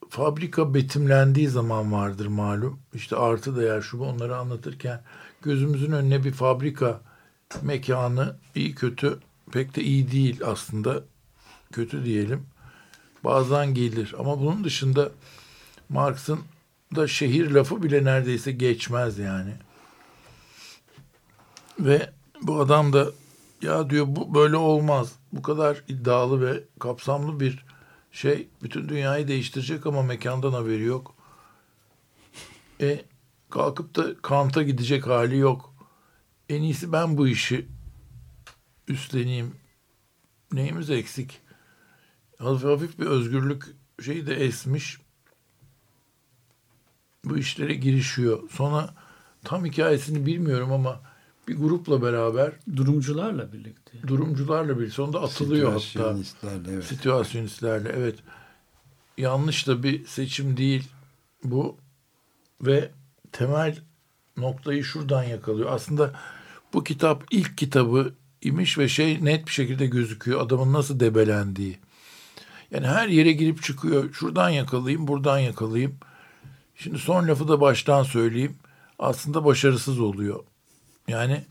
fabrika 0.09 0.73
betimlendiği 0.73 1.47
zaman 1.47 1.91
vardır 1.91 2.27
malum. 2.27 2.79
İşte 2.93 3.15
artı 3.15 3.57
değer 3.57 3.81
şu 3.81 3.99
bu 3.99 4.03
onları 4.03 4.38
anlatırken 4.38 5.03
gözümüzün 5.41 5.91
önüne 5.91 6.23
bir 6.23 6.31
fabrika 6.31 7.01
mekanı 7.62 8.36
iyi 8.56 8.76
kötü 8.76 9.20
pek 9.52 9.76
de 9.76 9.84
iyi 9.84 10.12
değil 10.12 10.39
aslında 10.45 11.04
kötü 11.72 12.06
diyelim. 12.06 12.45
Bazen 13.24 13.74
gelir 13.74 14.16
ama 14.20 14.39
bunun 14.39 14.64
dışında 14.64 15.12
Marx'ın 15.89 16.39
da 16.95 17.08
şehir 17.08 17.52
lafı 17.52 17.84
bile 17.84 18.04
neredeyse 18.04 18.52
geçmez 18.52 19.18
yani. 19.18 19.54
Ve 21.80 22.10
bu 22.41 22.60
adam 22.60 22.93
da 22.93 23.12
ya 23.62 23.89
diyor 23.89 24.06
bu 24.10 24.36
böyle 24.36 24.56
olmaz. 24.56 25.12
Bu 25.34 25.41
kadar 25.41 25.84
iddialı 25.88 26.41
ve 26.45 26.64
kapsamlı 26.80 27.39
bir 27.39 27.66
şey 28.12 28.48
bütün 28.64 28.89
dünyayı 28.89 29.28
değiştirecek 29.28 29.86
ama 29.86 30.04
mekandan 30.04 30.52
haberi 30.52 30.84
yok. 30.84 31.16
E 32.82 33.06
kalkıp 33.50 33.95
da 33.95 34.22
Kant'a 34.22 34.64
gidecek 34.64 35.08
hali 35.08 35.38
yok. 35.38 35.74
En 36.50 36.62
iyisi 36.62 36.91
ben 36.91 37.18
bu 37.18 37.28
işi 37.28 37.68
üstleneyim. 38.88 39.56
Neyimiz 40.52 40.89
eksik? 40.89 41.41
Hafif 42.39 42.64
hafif 42.64 43.00
bir 43.00 43.06
özgürlük 43.06 43.64
şeyi 44.06 44.28
de 44.28 44.36
esmiş. 44.36 44.98
Bu 47.26 47.38
işlere 47.38 47.74
girişiyor. 47.74 48.50
Sonra 48.50 48.93
tam 49.43 49.66
hikayesini 49.66 50.26
bilmiyorum 50.26 50.72
ama 50.72 51.02
bir 51.48 51.58
grupla 51.58 52.02
beraber 52.02 52.52
Durumcularla 52.76 53.54
birlikte. 53.54 54.08
durumcularla 54.08 54.80
bir 54.80 54.89
sonunda 54.89 55.22
atılıyor 55.22 55.68
hatta. 55.68 55.80
Situasyonistlerle, 55.80 56.72
evet. 56.72 56.84
Situasyonistlerle 56.84 57.89
evet. 57.98 58.16
Yanlış 59.18 59.68
da 59.68 59.84
bir 59.84 60.06
seçim 60.06 60.58
değil 60.58 60.89
bu 61.43 61.78
ve 62.62 62.91
temel 63.32 63.78
noktayı 64.38 64.84
şuradan 64.84 65.24
yakalıyor. 65.24 65.72
Aslında 65.72 66.14
bu 66.74 66.84
kitap 66.84 67.24
ilk 67.32 67.57
kitabı 67.57 68.13
imiş 68.41 68.78
ve 68.78 68.89
şey 68.89 69.26
net 69.26 69.47
bir 69.47 69.51
şekilde 69.51 69.86
gözüküyor 69.86 70.41
adamın 70.41 70.74
nasıl 70.74 70.99
debelendiği. 70.99 71.78
Yani 72.72 72.88
her 72.88 73.07
yere 73.07 73.32
girip 73.32 73.63
çıkıyor. 73.63 74.13
Şuradan 74.13 74.49
yakalayayım, 74.49 75.07
buradan 75.07 75.39
yakalayayım. 75.39 75.95
Şimdi 76.76 76.99
son 76.99 77.28
lafı 77.28 77.47
da 77.47 77.61
baştan 77.61 78.03
söyleyeyim. 78.03 78.55
Aslında 78.99 79.45
başarısız 79.45 79.99
oluyor. 79.99 80.43
Yani 81.07 81.43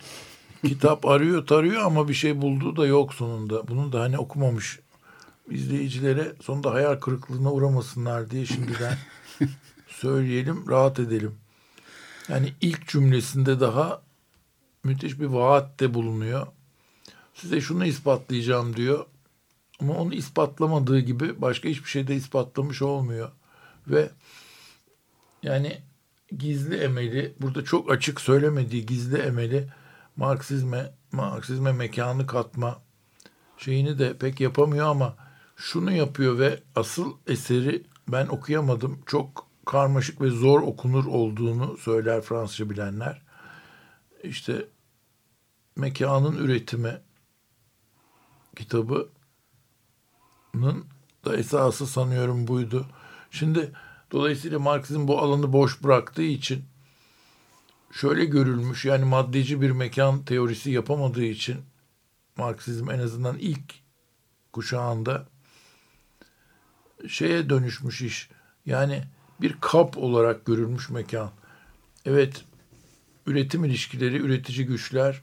kitap 0.65 1.07
arıyor 1.07 1.47
tarıyor 1.47 1.83
ama 1.83 2.09
bir 2.09 2.15
şey 2.15 2.43
bulduğu 2.43 2.77
da 2.77 2.87
yok 2.87 3.15
sonunda. 3.15 3.69
Bunu 3.69 3.93
da 3.93 4.01
hani 4.01 4.19
okumamış 4.19 4.81
izleyicilere 5.51 6.33
sonunda 6.43 6.75
hayal 6.75 6.97
kırıklığına 6.97 7.53
uğramasınlar 7.53 8.31
diye 8.31 8.47
şimdiden 8.47 8.99
söyleyelim, 9.89 10.69
rahat 10.69 10.99
edelim. 10.99 11.35
Yani 12.29 12.53
ilk 12.61 12.89
cümlesinde 12.89 13.61
daha 13.61 14.03
müthiş 14.87 15.21
bir 15.21 15.27
vaatte 15.27 15.95
bulunuyor. 15.95 16.47
Size 17.35 17.61
şunu 17.61 17.87
ispatlayacağım 17.87 18.77
diyor. 18.77 19.07
Ama 19.81 19.95
onu 19.95 20.15
ispatlamadığı 20.15 21.01
gibi 21.01 21.43
başka 21.43 21.69
hiçbir 21.69 21.89
şey 21.89 22.07
de 22.07 22.15
ispatlamış 22.15 22.83
olmuyor. 22.83 23.31
Ve 23.89 24.11
yani 25.43 25.83
gizli 26.39 26.77
emeli, 26.77 27.35
burada 27.41 27.65
çok 27.65 27.91
açık 27.91 28.21
söylemediği 28.21 28.87
gizli 28.87 29.19
emeli 29.19 29.69
Marksizme, 30.17 30.93
Marksizme 31.13 31.73
mekanı 31.73 32.27
katma 32.27 32.83
şeyini 33.59 33.99
de 33.99 34.19
pek 34.19 34.41
yapamıyor 34.41 34.87
ama 34.87 35.17
şunu 35.57 35.93
yapıyor 35.93 36.39
ve 36.39 36.61
asıl 36.77 37.13
eseri 37.27 37.83
ben 38.09 38.27
okuyamadım. 38.27 39.01
Çok 39.07 39.47
karmaşık 39.67 40.21
ve 40.21 40.31
zor 40.31 40.63
okunur 40.63 41.07
olduğunu 41.07 41.77
söyler 41.77 42.21
Fransızca 42.21 42.71
bilenler. 42.71 43.23
İşte 44.23 44.69
mekanın 45.77 46.37
üretimi 46.37 47.01
kitabının 48.57 49.11
da 51.25 51.37
esası 51.37 51.87
sanıyorum 51.87 52.49
buydu. 52.49 52.87
Şimdi 53.31 53.73
dolayısıyla 54.13 54.59
Marksizm 54.59 55.09
bu 55.09 55.19
alanı 55.19 55.53
boş 55.53 55.83
bıraktığı 55.83 56.23
için 56.23 56.65
şöyle 57.93 58.25
görülmüş 58.25 58.85
yani 58.85 59.05
maddeci 59.05 59.61
bir 59.61 59.71
mekan 59.71 60.25
teorisi 60.25 60.71
yapamadığı 60.71 61.25
için 61.25 61.57
Marksizm 62.37 62.91
en 62.91 62.99
azından 62.99 63.39
ilk 63.39 63.75
kuşağında 64.53 65.29
şeye 67.09 67.51
dönüşmüş 67.51 68.03
iş. 68.03 68.31
Yani 68.67 69.03
bir 69.41 69.57
kap 69.61 69.99
olarak 69.99 70.45
görülmüş 70.45 70.91
mekan. 70.91 71.31
Evet, 72.05 72.45
üretim 73.27 73.65
ilişkileri, 73.65 74.17
üretici 74.17 74.67
güçler, 74.67 75.23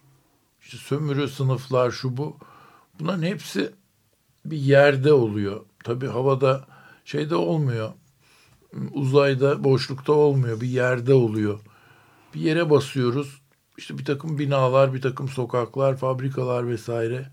işte 0.64 0.78
sömürü 0.78 1.28
sınıflar 1.28 1.92
şu 1.92 2.18
bu. 2.18 2.38
Bunların 3.00 3.24
hepsi 3.24 3.72
bir 4.46 4.58
yerde 4.58 5.14
oluyor. 5.14 5.66
Tabii 5.84 6.08
havada 6.08 6.68
şeyde 7.06 7.36
olmuyor. 7.36 7.94
Uzayda, 8.92 9.64
boşlukta 9.64 10.14
olmuyor. 10.14 10.62
Bir 10.62 10.68
yerde 10.68 11.14
oluyor. 11.14 11.60
bir 12.34 12.40
yere 12.40 12.70
basıyoruz. 12.70 13.42
İşte 13.78 13.98
bir 13.98 14.06
takım 14.06 14.40
binalar, 14.40 14.94
bir 14.94 15.02
takım 15.02 15.30
sokaklar, 15.30 15.98
fabrikalar 15.98 16.68
vesaire. 16.68 17.30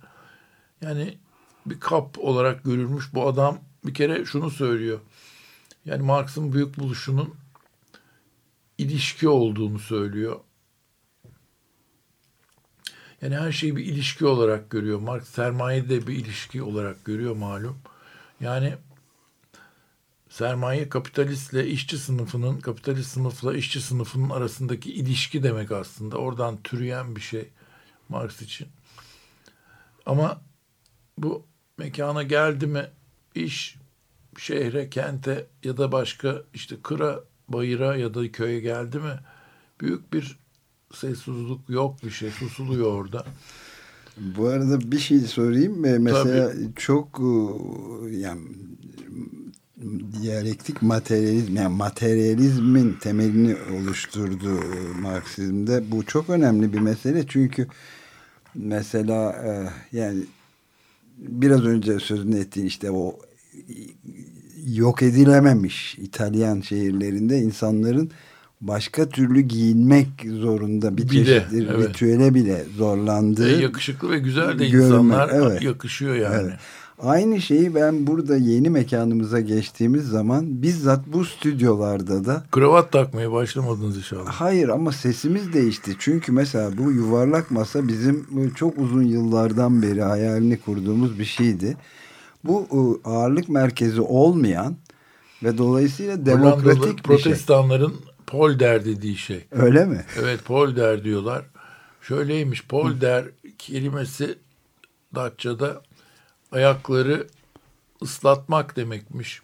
Yani 0.81 1.19
bir 1.67 1.81
kap 1.81 2.19
olarak 2.19 2.65
görülmüş. 2.65 3.15
Bu 3.15 3.29
adam 3.29 3.59
bir 3.87 3.95
kere 3.95 4.25
şunu 4.25 4.51
söylüyor. 4.51 5.01
Yani 5.85 6.03
Marx'ın 6.03 6.53
büyük 6.53 6.79
buluşunun 6.79 7.35
ilişki 8.79 9.29
olduğunu 9.29 9.79
söylüyor. 9.79 10.41
Yani 13.23 13.37
her 13.37 13.53
şeyi 13.53 13.77
bir 13.77 13.85
ilişki 13.85 14.27
olarak 14.27 14.71
görüyor. 14.71 15.01
Marx 15.01 15.29
sermayeyi 15.29 15.89
de 15.89 16.07
bir 16.07 16.15
ilişki 16.17 16.63
olarak 16.63 17.05
görüyor 17.05 17.37
malum. 17.37 17.79
Yani 18.41 18.75
sermaye 20.29 20.89
kapitalistle 20.89 21.67
işçi 21.67 21.99
sınıfının, 21.99 22.61
kapitalist 22.61 23.11
sınıfla 23.11 23.55
işçi 23.55 23.81
sınıfının 23.81 24.31
arasındaki 24.31 24.93
ilişki 24.93 25.43
demek 25.43 25.73
aslında. 25.73 26.17
Oradan 26.17 26.63
türeyen 26.63 27.17
bir 27.17 27.21
şey 27.21 27.49
Marx 28.09 28.43
için. 28.43 28.69
Ama 30.07 30.41
bu 31.19 31.47
mekana 31.79 32.23
geldi 32.23 32.67
mi 32.67 32.91
iş 33.35 33.77
şehre, 34.39 34.91
kente 34.91 35.47
ya 35.65 35.77
da 35.77 35.93
başka 35.93 36.43
işte 36.55 36.77
kıra, 36.83 37.21
bayıra 37.49 37.97
ya 37.97 38.15
da 38.15 38.33
köye 38.33 38.61
geldi 38.61 38.99
mi 38.99 39.21
büyük 39.81 40.13
bir 40.13 40.39
sessizlik 40.95 41.69
yok 41.69 42.05
bir 42.05 42.11
şey 42.11 42.31
susuluyor 42.31 42.93
orada. 42.93 43.25
Bu 44.17 44.47
arada 44.47 44.93
bir 44.93 44.99
şey 44.99 45.19
sorayım. 45.19 45.85
Ee, 45.85 45.99
Mesela 45.99 46.53
çok 46.77 47.21
e, 47.21 48.17
yani 48.17 48.41
diyalektik 50.23 50.83
materyalizm 50.83 51.57
yani 51.57 51.77
materyalizmin 51.77 52.93
temelini 53.01 53.57
oluşturdu 53.79 54.61
Marksizmde. 55.01 55.91
Bu 55.91 56.07
çok 56.07 56.31
önemli 56.31 56.73
bir 56.73 56.81
mesele 56.81 57.27
çünkü 57.27 57.67
mesela 58.55 59.33
e, 59.33 59.53
yani 59.97 60.23
biraz 61.19 61.65
önce 61.65 61.99
sözünü 61.99 62.39
ettiğin 62.39 62.67
işte 62.67 62.91
o 62.91 63.19
yok 64.67 65.03
edilememiş 65.03 65.99
İtalyan 65.99 66.61
şehirlerinde 66.61 67.39
insanların 67.39 68.11
başka 68.61 69.09
türlü 69.09 69.41
giyinmek 69.41 70.09
zorunda 70.41 70.97
bir 70.97 71.03
Bir 71.03 71.09
de, 71.09 71.25
çeşit 71.25 71.53
evet. 71.53 71.89
ritüele 71.89 72.35
bile 72.35 72.65
zorlandığı 72.77 73.61
yakışıklı 73.61 74.11
ve 74.11 74.19
güzel 74.19 74.59
de 74.59 74.69
görmek, 74.69 74.87
insanlar 74.87 75.31
evet. 75.33 75.63
yakışıyor 75.63 76.15
yani. 76.15 76.37
Evet. 76.43 76.59
Aynı 77.03 77.41
şeyi 77.41 77.75
ben 77.75 78.07
burada 78.07 78.37
yeni 78.37 78.71
mekanımıza 78.71 79.41
geçtiğimiz 79.41 80.09
zaman 80.09 80.63
bizzat 80.63 81.01
bu 81.07 81.25
stüdyolarda 81.25 82.25
da 82.25 82.45
Kravat 82.51 82.93
takmaya 82.93 83.33
başlamadınız 83.33 83.97
inşallah. 83.97 84.27
hayır 84.27 84.69
ama 84.69 84.93
sesimiz 84.93 85.53
değişti. 85.53 85.97
Çünkü 85.99 86.33
mesela 86.33 86.79
bu 86.79 86.93
yuvarlak 86.93 87.51
masa 87.51 87.89
bizim 87.89 88.27
çok 88.55 88.79
uzun 88.79 89.03
yıllardan 89.03 89.83
beri 89.83 90.03
hayalini 90.03 90.61
kurduğumuz 90.61 91.19
bir 91.19 91.25
şeydi. 91.25 91.77
Bu 92.45 92.67
e, 92.73 93.09
ağırlık 93.09 93.49
merkezi 93.49 94.01
olmayan 94.01 94.77
ve 95.43 95.59
dolayısıyla 95.59 96.27
demokratik 96.27 97.09
Hollandalı 97.09 97.19
bir 97.19 97.23
şey. 97.23 97.35
Protestanların 98.31 98.59
polder 98.59 98.85
dediği 98.85 99.17
şey. 99.17 99.45
Öyle 99.51 99.85
mi? 99.85 100.05
Evet 100.19 100.45
polder 100.45 101.05
diyorlar. 101.05 101.45
Şöyleymiş 102.03 102.67
polder 102.67 103.25
kelimesi 103.59 104.39
Datça'da 105.15 105.83
ayakları 106.53 107.27
ıslatmak 108.03 108.77
demekmiş. 108.77 109.43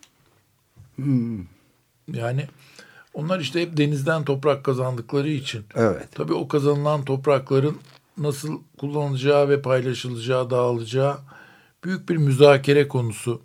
Hmm, 0.96 1.44
Yani 2.12 2.46
onlar 3.14 3.40
işte 3.40 3.62
hep 3.62 3.76
denizden 3.76 4.24
toprak 4.24 4.64
kazandıkları 4.64 5.28
için. 5.28 5.64
evet. 5.74 6.08
Tabii 6.14 6.34
o 6.34 6.48
kazanılan 6.48 7.04
toprakların 7.04 7.76
nasıl 8.18 8.60
kullanılacağı 8.78 9.48
ve 9.48 9.62
paylaşılacağı, 9.62 10.50
dağılacağı 10.50 11.18
büyük 11.84 12.08
bir 12.08 12.16
müzakere 12.16 12.88
konusu. 12.88 13.40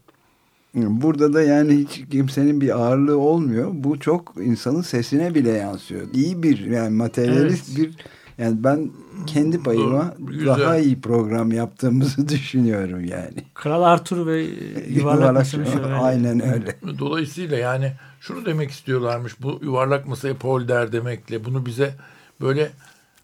Burada 0.74 1.34
da 1.34 1.42
yani 1.42 1.78
hiç 1.78 2.10
kimsenin 2.12 2.62
bir 2.62 2.80
ağırlığı 2.80 3.18
olmuyor. 3.18 3.72
Bu 3.74 4.00
çok 4.00 4.34
insanın 4.38 4.82
sesine 4.82 5.36
bile 5.36 5.52
yansıyor. 5.52 6.08
İyi 6.14 6.44
bir 6.44 6.60
yani 6.60 6.96
materyalist 6.96 7.78
bir 7.78 7.98
yani 8.38 8.64
ben 8.64 8.92
kendi 9.28 9.64
payıma 9.64 10.16
Doğru, 10.20 10.46
daha 10.46 10.78
iyi 10.78 11.02
program 11.02 11.52
yaptığımızı 11.52 12.30
düşünüyorum 12.30 13.06
yani. 13.06 13.44
Kral 13.54 13.84
Arthur 13.84 14.28
ve 14.28 14.42
yuvarlak 14.90 15.46
şöyle. 15.46 15.86
Aynen 16.02 16.54
öyle. 16.54 16.76
Dolayısıyla 17.00 17.58
yani 17.58 17.94
şunu 18.20 18.46
demek 18.46 18.72
istiyorlarmış 18.72 19.42
bu 19.42 19.60
yuvarlak 19.64 20.08
masaya 20.08 20.34
polder 20.34 20.92
demekle 20.92 21.46
bunu 21.46 21.66
bize 21.66 21.96
böyle 22.42 22.72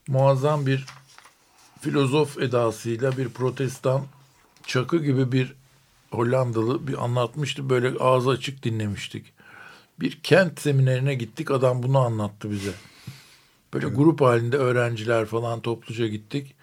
muazzam 0.07 0.65
bir 0.65 0.85
filozof 1.81 2.37
edasıyla 2.37 3.17
bir 3.17 3.29
protestan 3.29 4.01
çakı 4.67 4.97
gibi 4.97 5.31
bir 5.31 5.53
Hollandalı 6.11 6.87
bir 6.87 7.03
anlatmıştı 7.03 7.69
böyle 7.69 7.99
ağzı 7.99 8.29
açık 8.29 8.63
dinlemiştik. 8.63 9.33
Bir 9.99 10.19
kent 10.23 10.59
seminerine 10.61 11.15
gittik 11.15 11.51
adam 11.51 11.83
bunu 11.83 11.99
anlattı 11.99 12.51
bize. 12.51 12.71
Böyle 13.73 13.87
grup 13.87 14.21
halinde 14.21 14.57
öğrenciler 14.57 15.25
falan 15.25 15.61
topluca 15.61 16.07
gittik. 16.07 16.55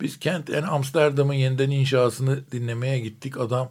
Biz 0.00 0.18
kent 0.18 0.48
yani 0.48 0.66
Amsterdam'ın 0.66 1.34
yeniden 1.34 1.70
inşasını 1.70 2.40
dinlemeye 2.52 2.98
gittik. 2.98 3.36
Adam 3.36 3.70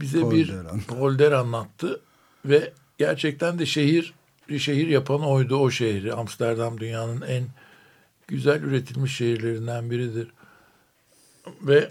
bize 0.00 0.18
bir 0.30 0.48
Polder 0.48 0.54
anlattı. 0.54 0.86
polder 0.86 1.32
anlattı 1.32 2.00
ve 2.44 2.72
gerçekten 2.98 3.58
de 3.58 3.66
şehir 3.66 4.14
şehir 4.58 4.88
yapan 4.88 5.20
oydu 5.20 5.56
o 5.56 5.70
şehri. 5.70 6.12
Amsterdam 6.12 6.80
dünyanın 6.80 7.20
en 7.20 7.44
güzel 8.28 8.62
üretilmiş 8.62 9.16
şehirlerinden 9.16 9.90
biridir. 9.90 10.28
Ve 11.62 11.90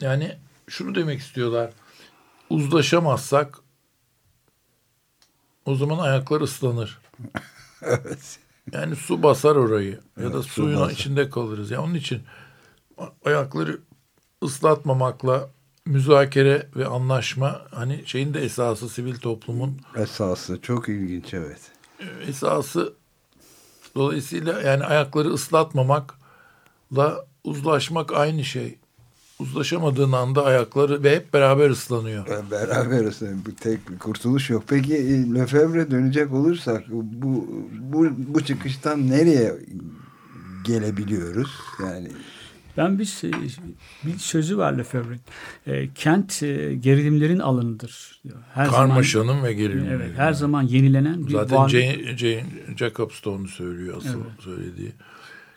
yani 0.00 0.36
şunu 0.70 0.94
demek 0.94 1.20
istiyorlar. 1.20 1.70
Uzlaşamazsak 2.50 3.58
o 5.64 5.74
zaman 5.74 5.98
ayaklar 5.98 6.40
ıslanır. 6.40 6.98
Evet. 7.82 8.38
Yani 8.72 8.96
su 8.96 9.22
basar 9.22 9.56
orayı 9.56 10.00
ya 10.20 10.32
da 10.32 10.36
Evet, 10.36 10.44
su 10.44 10.50
suyun 10.50 10.80
basar. 10.80 10.92
içinde 10.92 11.30
kalırız. 11.30 11.70
Yani 11.70 11.82
onun 11.84 11.94
için 11.94 12.22
ayakları 13.24 13.78
ıslatmamakla 14.44 15.50
müzakere 15.86 16.68
ve 16.76 16.86
anlaşma 16.86 17.62
hani 17.70 18.02
şeyin 18.06 18.34
de 18.34 18.40
esası 18.40 18.88
sivil 18.88 19.16
toplumun 19.18 19.80
Esası 19.96 20.60
çok 20.60 20.88
ilginç 20.88 21.34
evet. 21.34 21.60
esası 22.28 22.94
dolayısıyla 23.94 24.62
yani 24.62 24.84
ayakları 24.84 25.28
ıslatmamakla 25.28 27.24
uzlaşmak 27.44 28.12
aynı 28.12 28.44
şey. 28.44 28.78
Uzlaşamadığın 29.40 30.12
anda 30.12 30.44
ayakları 30.44 31.02
ve 31.02 31.16
hep 31.16 31.34
beraber 31.34 31.70
ıslanıyor. 31.70 32.26
Beraber 32.50 33.04
bu 33.46 33.54
tek 33.54 33.90
bir 33.90 33.98
kurtuluş 33.98 34.50
yok. 34.50 34.64
Peki 34.68 34.96
e, 34.96 35.34
Lefebvre 35.34 35.90
dönecek 35.90 36.32
olursak 36.32 36.84
bu 36.90 37.46
bu 37.72 38.08
bu 38.16 38.44
çıkıştan 38.44 39.10
nereye 39.10 39.54
gelebiliyoruz? 40.64 41.50
Yani 41.82 42.08
Ben 42.76 42.98
bir, 42.98 43.04
se- 43.04 43.50
bir 44.06 44.18
sözü 44.18 44.58
var 44.58 44.72
Lefebvre'nin. 44.72 45.20
E, 45.66 45.88
kent 45.94 46.42
e, 46.42 46.74
gerilimlerin 46.74 47.38
alanıdır. 47.38 48.20
diyor. 48.24 48.36
Her 48.54 48.66
zaman 48.66 48.88
Karmaşanın 48.88 49.42
ve 49.44 49.52
gerilmenin. 49.52 49.90
Evet, 49.90 50.10
her 50.16 50.32
zaman 50.32 50.62
yenilenen 50.62 51.26
bir 51.26 51.32
Zaten 51.32 51.58
varlık. 51.58 51.70
Jane, 51.70 52.16
Jane 52.16 52.46
Jacobs 52.76 53.24
da 53.24 53.30
onu 53.30 53.48
söylüyor 53.48 53.96
asıl 53.96 54.20
söylediği. 54.40 54.92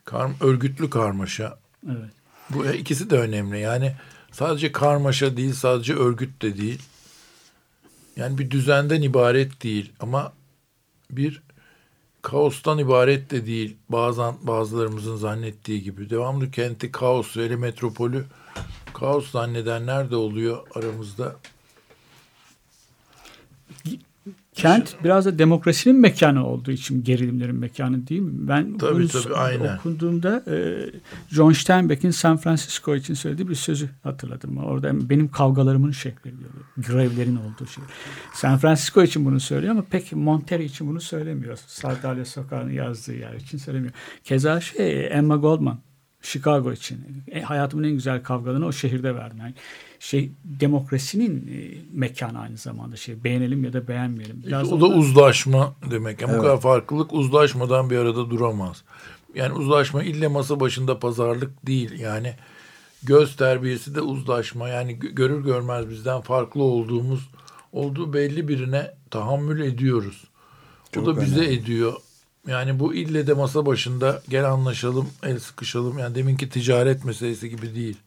Kar, 0.06 0.32
örgütlü 0.42 0.90
karmaşa. 0.90 1.58
Evet. 1.88 2.23
Bu 2.50 2.66
ikisi 2.66 3.10
de 3.10 3.18
önemli. 3.18 3.60
Yani 3.60 3.96
sadece 4.32 4.72
karmaşa 4.72 5.38
değil, 5.38 5.54
sadece 5.54 5.96
örgüt 5.96 6.42
de 6.42 6.58
değil. 6.58 6.82
Yani 8.16 8.38
bir 8.38 8.52
düzenden 8.52 9.02
ibaret 9.02 9.64
değil 9.64 9.92
ama 10.00 10.34
bir 11.12 11.42
kaostan 12.22 12.78
ibaret 12.78 13.32
de 13.32 13.46
değil. 13.46 13.78
Bazen 13.90 14.36
bazılarımızın 14.42 15.16
zannettiği 15.16 15.84
gibi. 15.84 16.10
Devamlı 16.10 16.52
kenti 16.52 16.92
kaos 16.92 17.38
ve 17.38 17.56
metropolü 17.56 18.26
kaos 18.94 19.32
zannedenler 19.32 20.12
de 20.12 20.16
oluyor 20.16 20.68
aramızda. 20.76 21.36
Kent 24.64 25.04
biraz 25.04 25.26
da 25.26 25.40
demokrasinin 25.40 26.00
mekanı 26.00 26.48
olduğu 26.48 26.72
için 26.72 27.04
gerilimlerin 27.04 27.56
mekanı 27.56 28.08
değil 28.08 28.22
mi? 28.22 28.32
Ben 28.48 28.78
Tabii, 28.78 28.96
bunu 28.96 29.08
tabii, 29.08 29.36
aynen. 29.36 29.78
okuduğumda 29.78 30.44
e, 30.48 30.56
John 31.30 31.52
Steinbeck'in 31.52 32.12
San 32.12 32.38
Francisco 32.38 32.96
için 32.96 33.14
söylediği 33.14 33.50
bir 33.50 33.56
sözü 33.56 33.90
hatırladım. 34.04 34.58
Orada 34.58 35.10
benim 35.10 35.28
kavgalarımın 35.32 35.92
şekli 35.92 36.32
diyor. 36.40 36.50
Grevlerin 36.78 37.36
olduğu 37.36 37.66
şey. 37.68 37.84
San 38.34 38.58
Francisco 38.58 39.04
için 39.04 39.26
bunu 39.26 39.40
söylüyor 39.40 39.72
ama 39.72 39.84
pek 39.90 40.14
Monterey 40.14 40.66
için 40.66 40.88
bunu 40.88 41.02
söylemiyor. 41.02 41.58
Sardalya 41.68 42.26
Sokağı'nın 42.26 42.72
yazdığı 42.72 43.16
yer 43.16 43.34
için 43.34 43.58
söylemiyor. 43.58 43.94
Keza 44.24 44.62
şey 44.62 45.08
Emma 45.12 45.36
Goldman 45.36 45.80
Chicago 46.24 46.72
için. 46.74 46.98
E, 47.32 47.42
hayatımın 47.42 47.84
en 47.84 47.92
güzel 47.92 48.24
kavgalarını 48.24 48.66
o 48.66 48.72
şehirde 48.72 49.16
verdim. 49.16 49.38
Yani 49.40 49.54
şey 50.00 50.32
demokrasinin 50.46 51.48
e, 51.48 51.78
mekanı 51.94 52.40
aynı 52.40 52.58
zamanda 52.58 52.96
şey 52.96 53.24
beğenelim 53.24 53.64
ya 53.64 53.74
da 53.74 53.88
beğenmeyelim. 53.88 54.44
Biraz 54.48 54.74
o 54.74 54.82
da 54.82 54.86
orada- 54.86 54.98
uzlaşma 54.98 55.76
demek. 55.92 56.22
Yani 56.22 56.32
Evet. 56.32 56.40
Bu 56.42 56.46
kadar 56.46 56.62
farklılık 56.62 57.14
uzlaşmadan 57.14 57.90
bir 57.90 57.98
arada 57.98 58.30
duramaz. 58.30 58.84
Yani 59.36 59.54
uzlaşma 59.54 60.04
ille 60.04 60.28
masa 60.28 60.60
başında 60.60 61.00
pazarlık 61.00 61.68
değil. 61.68 62.00
Yani 62.00 62.34
göz 63.04 63.36
terbiyesi 63.36 63.96
de 63.96 64.02
uzlaşma. 64.02 64.70
Yani 64.70 64.92
gö- 64.98 65.16
görür 65.16 65.44
görmez 65.44 65.90
bizden 65.90 66.22
farklı 66.22 66.64
olduğumuz 66.64 67.30
olduğu 67.72 68.14
belli 68.14 68.48
birine 68.48 68.92
tahammül 69.12 69.62
ediyoruz. 69.62 70.24
Çok 70.92 71.08
o 71.08 71.16
da 71.16 71.22
bize 71.22 71.40
önemli. 71.40 71.54
ediyor. 71.56 71.94
Yani 72.48 72.80
bu 72.80 72.94
ille 72.94 73.28
de 73.28 73.34
masa 73.34 73.66
başında 73.66 74.22
gel 74.30 74.52
anlaşalım, 74.52 75.10
el 75.24 75.40
sıkışalım. 75.40 75.98
Yani 76.00 76.16
deminki 76.16 76.50
ticaret 76.50 77.06
meselesi 77.06 77.50
gibi 77.50 77.76
değil. 77.76 77.98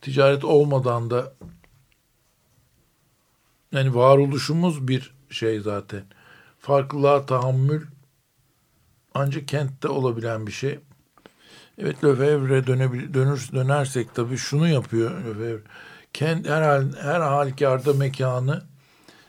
Ticaret 0.00 0.44
olmadan 0.44 1.10
da 1.10 1.32
yani 3.72 3.94
varoluşumuz 3.94 4.88
bir 4.88 5.14
şey 5.30 5.60
zaten. 5.60 6.04
Farklılığa 6.58 7.26
tahammül 7.26 7.82
ancak 9.14 9.48
kentte 9.48 9.88
olabilen 9.88 10.46
bir 10.46 10.52
şey. 10.52 10.78
Evet 11.78 12.04
Lefebvre 12.04 12.66
dönür, 12.66 13.52
dönersek 13.52 14.14
tabii 14.14 14.36
şunu 14.36 14.68
yapıyor 14.68 15.24
Lefebvre. 15.24 15.62
Kent, 16.12 16.48
her, 16.48 16.62
hal, 16.62 16.92
her 17.00 17.20
halükarda 17.20 17.92
mekanı 17.92 18.62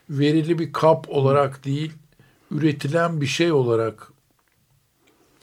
verili 0.10 0.60
bir 0.60 0.74
kap 0.74 1.10
olarak 1.10 1.66
değil, 1.66 1.94
üretilen 2.52 3.22
bir 3.22 3.26
şey 3.26 3.52
olarak 3.52 4.12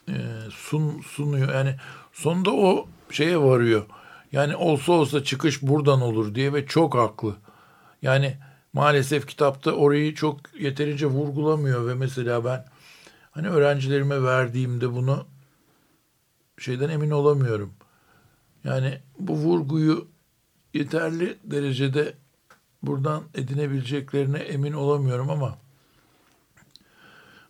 e, 0.08 0.14
sun, 0.50 1.00
sunuyor. 1.00 1.54
Yani 1.54 1.76
sonunda 2.12 2.54
o 2.54 2.88
şeye 3.10 3.40
varıyor. 3.40 3.86
Yani 4.32 4.56
olsa 4.56 4.92
olsa 4.92 5.24
çıkış 5.24 5.62
buradan 5.62 6.00
olur 6.00 6.34
diye 6.34 6.52
ve 6.52 6.66
çok 6.66 6.94
haklı. 6.94 7.36
Yani 8.02 8.36
maalesef 8.72 9.26
kitapta 9.26 9.72
orayı 9.72 10.14
çok 10.14 10.60
yeterince 10.60 11.06
vurgulamıyor 11.06 11.86
ve 11.86 11.94
mesela 11.94 12.44
ben 12.44 12.64
hani 13.30 13.48
öğrencilerime 13.48 14.22
verdiğimde 14.22 14.92
bunu 14.92 15.26
şeyden 16.58 16.88
emin 16.88 17.10
olamıyorum. 17.10 17.74
Yani 18.64 19.00
bu 19.18 19.34
vurguyu 19.34 20.08
yeterli 20.74 21.38
derecede 21.44 22.14
buradan 22.82 23.22
edinebileceklerine 23.34 24.38
emin 24.38 24.72
olamıyorum 24.72 25.30
ama 25.30 25.58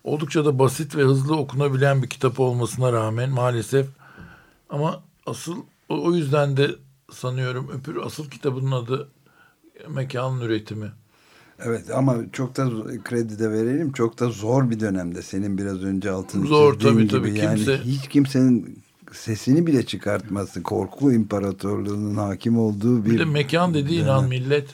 oldukça 0.05 0.45
da 0.45 0.59
basit 0.59 0.95
ve 0.95 1.01
hızlı 1.01 1.37
okunabilen 1.37 2.03
bir 2.03 2.09
kitap 2.09 2.39
olmasına 2.39 2.93
rağmen 2.93 3.29
maalesef 3.29 3.87
ama 4.69 5.03
asıl 5.25 5.55
o 5.89 6.13
yüzden 6.13 6.57
de 6.57 6.71
sanıyorum 7.11 7.69
öpür 7.73 7.97
asıl 8.05 8.29
kitabının 8.29 8.71
adı 8.71 9.07
Mekanın 9.89 10.41
Üretimi. 10.41 10.91
Evet 11.59 11.91
ama 11.95 12.15
çok 12.31 12.57
da 12.57 12.69
kredi 13.03 13.39
de 13.39 13.51
verelim. 13.51 13.91
Çok 13.91 14.19
da 14.19 14.29
zor 14.29 14.69
bir 14.69 14.79
dönemde. 14.79 15.21
Senin 15.21 15.57
biraz 15.57 15.83
önce 15.83 16.11
altını 16.11 16.47
Zor, 16.47 16.79
tabii, 16.79 16.97
gibi. 16.97 17.07
tabii. 17.07 17.39
Yani 17.39 17.59
Kimse- 17.59 17.83
hiç 17.83 18.07
kimsenin 18.07 18.79
sesini 19.11 19.67
bile 19.67 19.85
çıkartması, 19.85 20.63
korku 20.63 21.11
imparatorluğunun 21.11 22.15
hakim 22.15 22.59
olduğu 22.59 23.05
bir... 23.05 23.11
Bir 23.11 23.19
de 23.19 23.25
mekan 23.25 23.73
dediğin 23.73 24.01
dönem. 24.01 24.13
an 24.13 24.27
millet 24.27 24.67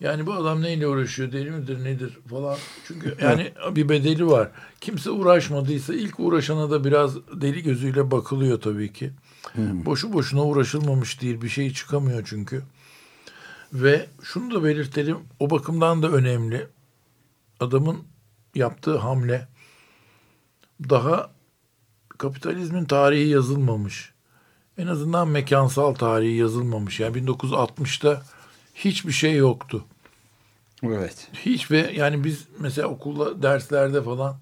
yani 0.00 0.26
bu 0.26 0.32
adam 0.32 0.62
neyle 0.62 0.88
uğraşıyor 0.88 1.32
deli 1.32 1.50
midir 1.50 1.84
nedir 1.84 2.18
falan. 2.30 2.56
Çünkü 2.86 3.16
yani 3.22 3.52
bir 3.70 3.88
bedeli 3.88 4.26
var. 4.26 4.50
Kimse 4.80 5.10
uğraşmadıysa 5.10 5.94
ilk 5.94 6.20
uğraşana 6.20 6.70
da 6.70 6.84
biraz 6.84 7.16
deli 7.16 7.62
gözüyle 7.62 8.10
bakılıyor 8.10 8.60
tabii 8.60 8.92
ki. 8.92 9.10
Boşu 9.56 10.12
boşuna 10.12 10.44
uğraşılmamış 10.44 11.22
değil. 11.22 11.40
Bir 11.42 11.48
şey 11.48 11.72
çıkamıyor 11.72 12.22
çünkü. 12.26 12.62
Ve 13.72 14.06
şunu 14.22 14.54
da 14.54 14.64
belirtelim. 14.64 15.18
O 15.40 15.50
bakımdan 15.50 16.02
da 16.02 16.08
önemli. 16.08 16.66
Adamın 17.60 17.98
yaptığı 18.54 18.96
hamle 18.96 19.48
daha 20.88 21.30
kapitalizmin 22.18 22.84
tarihi 22.84 23.28
yazılmamış. 23.28 24.12
En 24.78 24.86
azından 24.86 25.28
mekansal 25.28 25.94
tarihi 25.94 26.36
yazılmamış. 26.36 27.00
Yani 27.00 27.18
1960'ta 27.18 28.22
hiçbir 28.76 29.12
şey 29.12 29.34
yoktu. 29.34 29.84
Evet. 30.82 31.28
Hiç 31.32 31.70
ve 31.70 31.92
yani 31.96 32.24
biz 32.24 32.46
mesela 32.58 32.88
okulda 32.88 33.42
derslerde 33.42 34.02
falan 34.02 34.36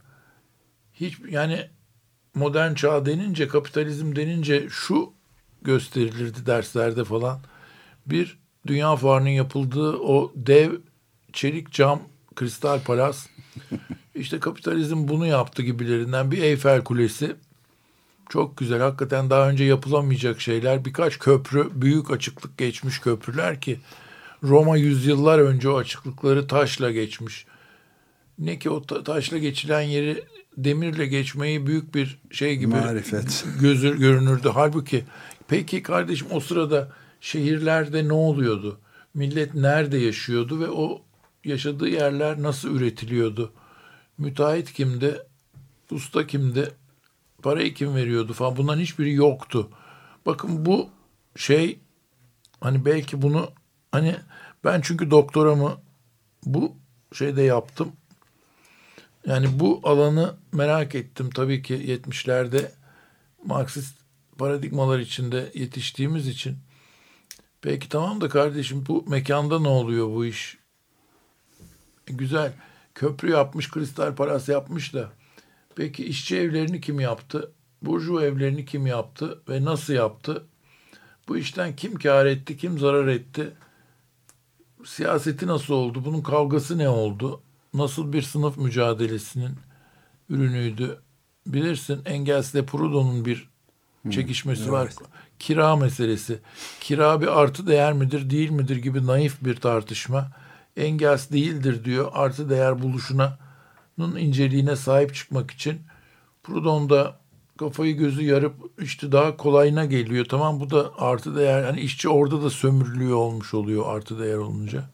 hiç 0.94 1.18
yani 1.28 1.68
modern 2.34 2.74
çağ 2.74 3.06
denince 3.06 3.48
kapitalizm 3.48 4.16
denince 4.16 4.66
şu 4.70 5.12
gösterilirdi 5.62 6.46
derslerde 6.46 7.04
falan. 7.04 7.40
Bir 8.06 8.38
dünya 8.66 8.96
fuarının 8.96 9.28
yapıldığı 9.28 9.96
o 9.96 10.32
dev 10.36 10.72
çelik 11.32 11.72
cam 11.72 12.02
kristal 12.36 12.80
palas 12.80 13.26
işte 14.14 14.40
kapitalizm 14.40 15.08
bunu 15.08 15.26
yaptı 15.26 15.62
gibilerinden 15.62 16.30
bir 16.30 16.42
Eyfel 16.42 16.84
Kulesi 16.84 17.36
çok 18.28 18.56
güzel. 18.56 18.80
Hakikaten 18.80 19.30
daha 19.30 19.50
önce 19.50 19.64
yapılamayacak 19.64 20.40
şeyler. 20.40 20.84
Birkaç 20.84 21.18
köprü, 21.18 21.70
büyük 21.74 22.10
açıklık 22.10 22.58
geçmiş 22.58 22.98
köprüler 22.98 23.60
ki 23.60 23.80
Roma 24.44 24.76
yüzyıllar 24.76 25.38
önce 25.38 25.68
o 25.68 25.76
açıklıkları 25.76 26.46
taşla 26.46 26.90
geçmiş. 26.90 27.46
Ne 28.38 28.58
ki 28.58 28.70
o 28.70 28.82
ta- 28.82 29.04
taşla 29.04 29.38
geçilen 29.38 29.80
yeri 29.80 30.24
demirle 30.56 31.06
geçmeyi 31.06 31.66
büyük 31.66 31.94
bir 31.94 32.18
şey 32.30 32.56
gibi 32.56 32.74
Marifet. 32.74 33.44
gözü 33.60 33.98
görünürdü. 33.98 34.50
Halbuki 34.54 35.04
peki 35.48 35.82
kardeşim 35.82 36.26
o 36.30 36.40
sırada 36.40 36.92
şehirlerde 37.20 38.08
ne 38.08 38.12
oluyordu? 38.12 38.80
Millet 39.14 39.54
nerede 39.54 39.98
yaşıyordu 39.98 40.60
ve 40.60 40.68
o 40.68 41.02
yaşadığı 41.44 41.88
yerler 41.88 42.42
nasıl 42.42 42.76
üretiliyordu? 42.76 43.52
Müteahhit 44.18 44.72
kimdi? 44.72 45.18
Usta 45.90 46.26
kimdi? 46.26 46.70
Parayı 47.42 47.74
kim 47.74 47.94
veriyordu 47.94 48.32
falan 48.32 48.56
bunların 48.56 48.80
hiçbiri 48.80 49.12
yoktu. 49.12 49.68
Bakın 50.26 50.66
bu 50.66 50.88
şey 51.36 51.78
hani 52.60 52.84
belki 52.84 53.22
bunu 53.22 53.50
hani 53.92 54.16
ben 54.64 54.80
çünkü 54.80 55.10
doktoramı 55.10 55.80
bu 56.46 56.76
şeyde 57.12 57.42
yaptım. 57.42 57.92
Yani 59.26 59.60
bu 59.60 59.80
alanı 59.82 60.34
merak 60.52 60.94
ettim 60.94 61.30
tabii 61.30 61.62
ki 61.62 61.74
70'lerde 61.74 62.70
Marksist 63.44 63.96
paradigmalar 64.38 64.98
içinde 64.98 65.50
yetiştiğimiz 65.54 66.28
için. 66.28 66.56
Peki 67.62 67.88
tamam 67.88 68.20
da 68.20 68.28
kardeşim 68.28 68.84
bu 68.88 69.04
mekanda 69.08 69.60
ne 69.60 69.68
oluyor 69.68 70.06
bu 70.06 70.24
iş? 70.24 70.58
E, 72.08 72.12
güzel. 72.12 72.52
Köprü 72.94 73.30
yapmış, 73.30 73.70
kristal 73.70 74.14
parası 74.14 74.52
yapmış 74.52 74.94
da. 74.94 75.10
Peki 75.76 76.04
işçi 76.04 76.36
evlerini 76.36 76.80
kim 76.80 77.00
yaptı? 77.00 77.52
Burjuva 77.82 78.24
evlerini 78.24 78.64
kim 78.64 78.86
yaptı 78.86 79.42
ve 79.48 79.64
nasıl 79.64 79.92
yaptı? 79.92 80.44
Bu 81.28 81.38
işten 81.38 81.76
kim 81.76 81.94
kar 81.94 82.26
etti, 82.26 82.56
kim 82.56 82.78
zarar 82.78 83.06
etti? 83.06 83.52
Siyaseti 84.84 85.46
nasıl 85.46 85.74
oldu? 85.74 86.04
Bunun 86.04 86.22
kavgası 86.22 86.78
ne 86.78 86.88
oldu? 86.88 87.40
Nasıl 87.74 88.12
bir 88.12 88.22
sınıf 88.22 88.56
mücadelesinin 88.56 89.56
ürünüydü? 90.28 91.00
Bilirsin 91.46 92.02
Engels 92.04 92.54
ile 92.54 92.66
Proudhon'un 92.66 93.24
bir 93.24 93.48
çekişmesi 94.10 94.72
var. 94.72 94.88
Kira 95.38 95.76
meselesi. 95.76 96.38
Kira 96.80 97.20
bir 97.20 97.40
artı 97.40 97.66
değer 97.66 97.92
midir, 97.92 98.30
değil 98.30 98.50
midir 98.50 98.76
gibi 98.76 99.06
naif 99.06 99.44
bir 99.44 99.56
tartışma. 99.56 100.30
Engels 100.76 101.30
değildir 101.30 101.84
diyor. 101.84 102.10
Artı 102.14 102.50
değer 102.50 102.82
buluşuna 102.82 103.38
inceliğine 103.98 104.76
sahip 104.76 105.14
çıkmak 105.14 105.50
için 105.50 105.80
Proudhon 106.42 106.90
da 106.90 107.16
kafayı 107.58 107.96
gözü 107.96 108.22
yarıp 108.22 108.54
işte 108.78 109.12
daha 109.12 109.36
kolayına 109.36 109.84
geliyor. 109.84 110.24
Tamam 110.24 110.60
bu 110.60 110.70
da 110.70 110.92
artı 110.98 111.36
değer. 111.36 111.64
Hani 111.64 111.80
işçi 111.80 112.08
orada 112.08 112.42
da 112.42 112.50
sömürülüyor 112.50 113.16
olmuş 113.16 113.54
oluyor 113.54 113.96
artı 113.96 114.18
değer 114.18 114.36
olunca. 114.36 114.90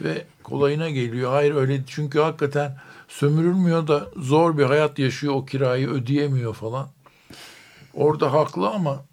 Ve 0.00 0.26
kolayına 0.42 0.90
geliyor. 0.90 1.30
Hayır 1.30 1.54
öyle 1.54 1.82
çünkü 1.86 2.18
hakikaten 2.18 2.78
sömürülmüyor 3.08 3.86
da 3.86 4.10
zor 4.16 4.58
bir 4.58 4.64
hayat 4.64 4.98
yaşıyor 4.98 5.34
o 5.34 5.44
kirayı 5.44 5.88
ödeyemiyor 5.88 6.54
falan. 6.54 6.88
Orada 7.94 8.32
haklı 8.32 8.68
ama 8.68 9.04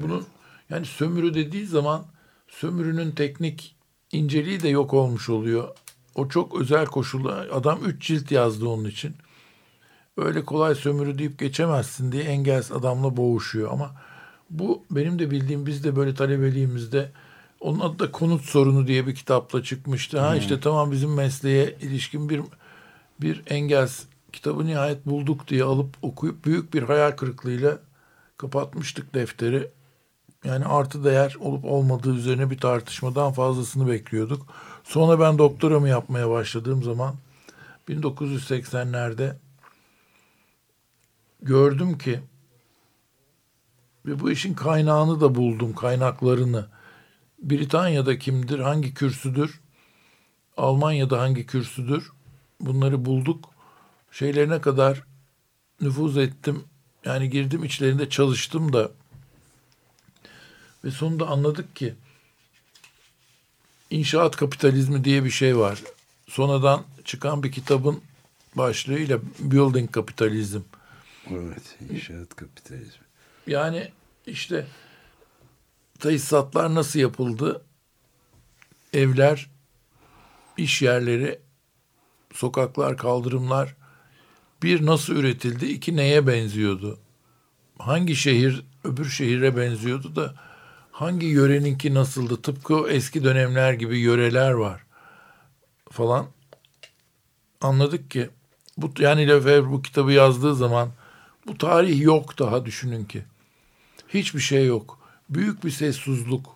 bunun 0.00 0.26
yani 0.70 0.86
sömürü 0.86 1.34
dediği 1.34 1.66
zaman 1.66 2.04
sömürünün 2.48 3.10
teknik 3.10 3.76
inceliği 4.12 4.62
de 4.62 4.68
yok 4.68 4.94
olmuş 4.94 5.28
oluyor. 5.28 5.68
O 6.14 6.28
çok 6.28 6.60
özel 6.60 6.86
koşullar. 6.86 7.48
Adam 7.48 7.78
üç 7.84 8.06
cilt 8.06 8.30
yazdı 8.30 8.68
onun 8.68 8.84
için. 8.84 9.16
Öyle 10.16 10.44
kolay 10.44 10.74
sömürü 10.74 11.18
deyip 11.18 11.38
geçemezsin 11.38 12.12
diye 12.12 12.22
Engels 12.22 12.72
adamla 12.72 13.16
boğuşuyor. 13.16 13.72
Ama 13.72 13.94
bu 14.50 14.82
benim 14.90 15.18
de 15.18 15.30
bildiğim 15.30 15.66
biz 15.66 15.84
de 15.84 15.96
böyle 15.96 16.14
talebeliğimizde 16.14 17.10
onun 17.60 17.80
adı 17.80 17.98
da 17.98 18.12
konut 18.12 18.42
sorunu 18.42 18.86
diye 18.86 19.06
bir 19.06 19.14
kitapla 19.14 19.62
çıkmıştı. 19.62 20.20
Ha 20.20 20.36
işte 20.36 20.60
tamam 20.60 20.92
bizim 20.92 21.14
mesleğe 21.14 21.76
ilişkin 21.80 22.28
bir 22.28 22.40
bir 23.20 23.42
Engels 23.46 24.02
kitabı 24.32 24.66
nihayet 24.66 25.06
bulduk 25.06 25.48
diye 25.48 25.64
alıp 25.64 25.96
okuyup 26.02 26.44
büyük 26.44 26.74
bir 26.74 26.82
hayal 26.82 27.10
kırıklığıyla 27.10 27.78
kapatmıştık 28.36 29.14
defteri. 29.14 29.70
Yani 30.44 30.64
artı 30.64 31.04
değer 31.04 31.36
olup 31.40 31.64
olmadığı 31.64 32.14
üzerine 32.14 32.50
bir 32.50 32.58
tartışmadan 32.58 33.32
fazlasını 33.32 33.88
bekliyorduk. 33.88 34.46
Sonra 34.84 35.20
ben 35.20 35.38
doktoramı 35.38 35.88
yapmaya 35.88 36.30
başladığım 36.30 36.82
zaman 36.82 37.14
1980'lerde 37.88 39.36
gördüm 41.44 41.98
ki 41.98 42.20
ve 44.06 44.20
bu 44.20 44.30
işin 44.30 44.54
kaynağını 44.54 45.20
da 45.20 45.34
buldum, 45.34 45.74
kaynaklarını. 45.74 46.66
Britanya'da 47.38 48.18
kimdir, 48.18 48.58
hangi 48.58 48.94
kürsüdür, 48.94 49.60
Almanya'da 50.56 51.20
hangi 51.20 51.46
kürsüdür 51.46 52.12
bunları 52.60 53.04
bulduk. 53.04 53.50
Şeylerine 54.10 54.60
kadar 54.60 55.02
nüfuz 55.80 56.18
ettim. 56.18 56.64
Yani 57.04 57.30
girdim 57.30 57.64
içlerinde 57.64 58.08
çalıştım 58.08 58.72
da 58.72 58.90
ve 60.84 60.90
sonunda 60.90 61.26
anladık 61.26 61.76
ki 61.76 61.94
inşaat 63.90 64.36
kapitalizmi 64.36 65.04
diye 65.04 65.24
bir 65.24 65.30
şey 65.30 65.58
var. 65.58 65.82
Sonradan 66.28 66.82
çıkan 67.04 67.42
bir 67.42 67.52
kitabın 67.52 68.00
başlığıyla 68.54 69.18
Building 69.38 69.92
Kapitalizm. 69.92 70.60
Evet, 71.30 71.76
inşaat 71.90 72.36
kapitalizmi. 72.36 73.06
Yani 73.46 73.92
işte 74.26 74.66
tesisatlar 76.00 76.74
nasıl 76.74 76.98
yapıldı? 76.98 77.64
Evler, 78.92 79.50
iş 80.56 80.82
yerleri, 80.82 81.38
sokaklar, 82.32 82.96
kaldırımlar 82.96 83.74
bir 84.62 84.86
nasıl 84.86 85.16
üretildi, 85.16 85.66
iki 85.66 85.96
neye 85.96 86.26
benziyordu? 86.26 86.98
Hangi 87.78 88.16
şehir 88.16 88.64
öbür 88.84 89.08
şehire 89.08 89.56
benziyordu 89.56 90.16
da 90.16 90.34
hangi 90.92 91.26
yöreninki 91.26 91.94
nasıldı? 91.94 92.42
Tıpkı 92.42 92.88
eski 92.88 93.24
dönemler 93.24 93.72
gibi 93.72 93.98
yöreler 93.98 94.50
var 94.50 94.84
falan. 95.90 96.26
Anladık 97.60 98.10
ki 98.10 98.30
bu 98.76 98.92
yani 98.98 99.28
Lefebvre 99.28 99.70
bu 99.70 99.82
kitabı 99.82 100.12
yazdığı 100.12 100.54
zaman 100.54 100.90
bu 101.46 101.58
tarih 101.58 102.00
yok 102.00 102.38
daha 102.38 102.66
düşünün 102.66 103.04
ki. 103.04 103.24
Hiçbir 104.08 104.40
şey 104.40 104.66
yok. 104.66 104.98
Büyük 105.30 105.64
bir 105.64 105.70
sessizlik. 105.70 106.46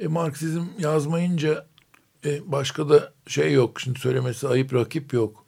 E 0.00 0.06
Marksizm 0.06 0.64
yazmayınca 0.78 1.66
e, 2.24 2.52
başka 2.52 2.88
da 2.88 3.12
şey 3.26 3.52
yok. 3.52 3.80
Şimdi 3.80 3.98
söylemesi 3.98 4.48
ayıp 4.48 4.74
rakip 4.74 5.12
yok. 5.12 5.44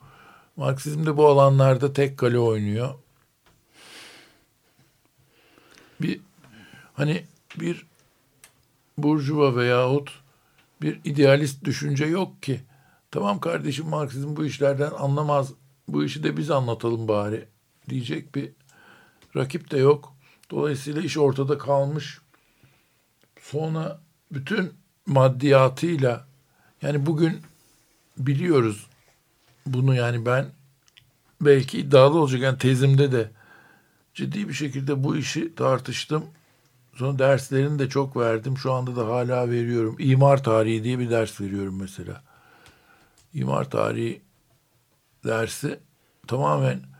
Marksizm 0.56 1.06
de 1.06 1.16
bu 1.16 1.26
alanlarda 1.26 1.92
tek 1.92 2.18
kale 2.18 2.38
oynuyor. 2.38 2.94
Bir 6.00 6.20
hani 6.94 7.24
bir 7.60 7.86
burjuva 8.98 9.56
veyahut 9.56 10.20
bir 10.82 11.00
idealist 11.04 11.64
düşünce 11.64 12.06
yok 12.06 12.42
ki. 12.42 12.60
Tamam 13.10 13.40
kardeşim 13.40 13.86
Marksizm 13.86 14.36
bu 14.36 14.44
işlerden 14.44 14.90
anlamaz. 14.90 15.52
Bu 15.88 16.04
işi 16.04 16.22
de 16.22 16.36
biz 16.36 16.50
anlatalım 16.50 17.08
bari 17.08 17.48
diyecek 17.88 18.34
bir 18.34 18.50
rakip 19.36 19.70
de 19.70 19.78
yok. 19.78 20.12
Dolayısıyla 20.50 21.02
iş 21.02 21.18
ortada 21.18 21.58
kalmış. 21.58 22.18
Sonra 23.40 24.00
bütün 24.32 24.72
maddiyatıyla 25.06 26.26
yani 26.82 27.06
bugün 27.06 27.40
biliyoruz 28.18 28.86
bunu 29.66 29.94
yani 29.94 30.26
ben 30.26 30.46
belki 31.40 31.78
iddialı 31.78 32.18
olacak 32.18 32.40
yani 32.40 32.58
tezimde 32.58 33.12
de 33.12 33.30
ciddi 34.14 34.48
bir 34.48 34.54
şekilde 34.54 35.04
bu 35.04 35.16
işi 35.16 35.54
tartıştım. 35.54 36.24
Sonra 36.94 37.18
derslerini 37.18 37.78
de 37.78 37.88
çok 37.88 38.16
verdim. 38.16 38.58
Şu 38.58 38.72
anda 38.72 38.96
da 38.96 39.06
hala 39.06 39.50
veriyorum. 39.50 39.96
İmar 39.98 40.42
tarihi 40.44 40.84
diye 40.84 40.98
bir 40.98 41.10
ders 41.10 41.40
veriyorum 41.40 41.80
mesela. 41.80 42.22
İmar 43.34 43.70
tarihi 43.70 44.20
dersi 45.24 45.78
tamamen 46.26 46.95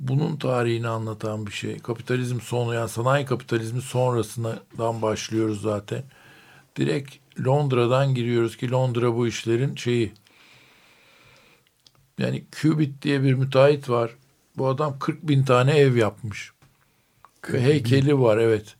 bunun 0.00 0.36
tarihini 0.36 0.88
anlatan 0.88 1.46
bir 1.46 1.52
şey. 1.52 1.78
Kapitalizm 1.78 2.40
sonu 2.40 2.74
yani 2.74 2.88
sanayi 2.88 3.26
kapitalizmi 3.26 3.82
sonrasından 3.82 5.02
başlıyoruz 5.02 5.62
zaten. 5.62 6.02
Direkt 6.76 7.16
Londra'dan 7.44 8.14
giriyoruz 8.14 8.56
ki 8.56 8.70
Londra 8.70 9.16
bu 9.16 9.26
işlerin 9.26 9.74
şeyi. 9.76 10.12
Yani 12.18 12.44
Cubit 12.52 13.02
diye 13.02 13.22
bir 13.22 13.34
müteahhit 13.34 13.88
var. 13.90 14.10
Bu 14.56 14.66
adam 14.66 14.98
40 14.98 15.28
bin 15.28 15.44
tane 15.44 15.78
ev 15.78 15.96
yapmış. 15.96 16.52
Ve 17.52 17.62
heykeli 17.62 18.20
var 18.20 18.38
evet. 18.38 18.76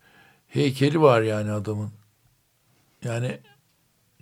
Heykeli 0.49 1.01
var 1.01 1.23
yani 1.23 1.53
adamın. 1.53 1.91
Yani 3.05 3.39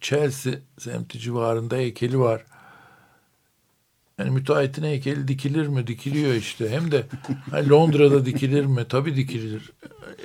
Chelsea 0.01 0.53
semti 0.79 1.19
civarında 1.19 1.77
heykeli 1.77 2.19
var. 2.19 2.45
Yani 4.19 4.31
müteahhitin 4.31 4.83
heykeli 4.83 5.29
dikilir 5.29 5.67
mi? 5.67 5.87
Dikiliyor 5.87 6.35
işte. 6.35 6.71
Hem 6.71 6.93
de 6.93 7.07
hani 7.51 7.69
Londra'da 7.69 8.27
dikilir 8.27 8.65
mi? 8.65 8.87
Tabii 8.89 9.17
dikilir. 9.17 9.73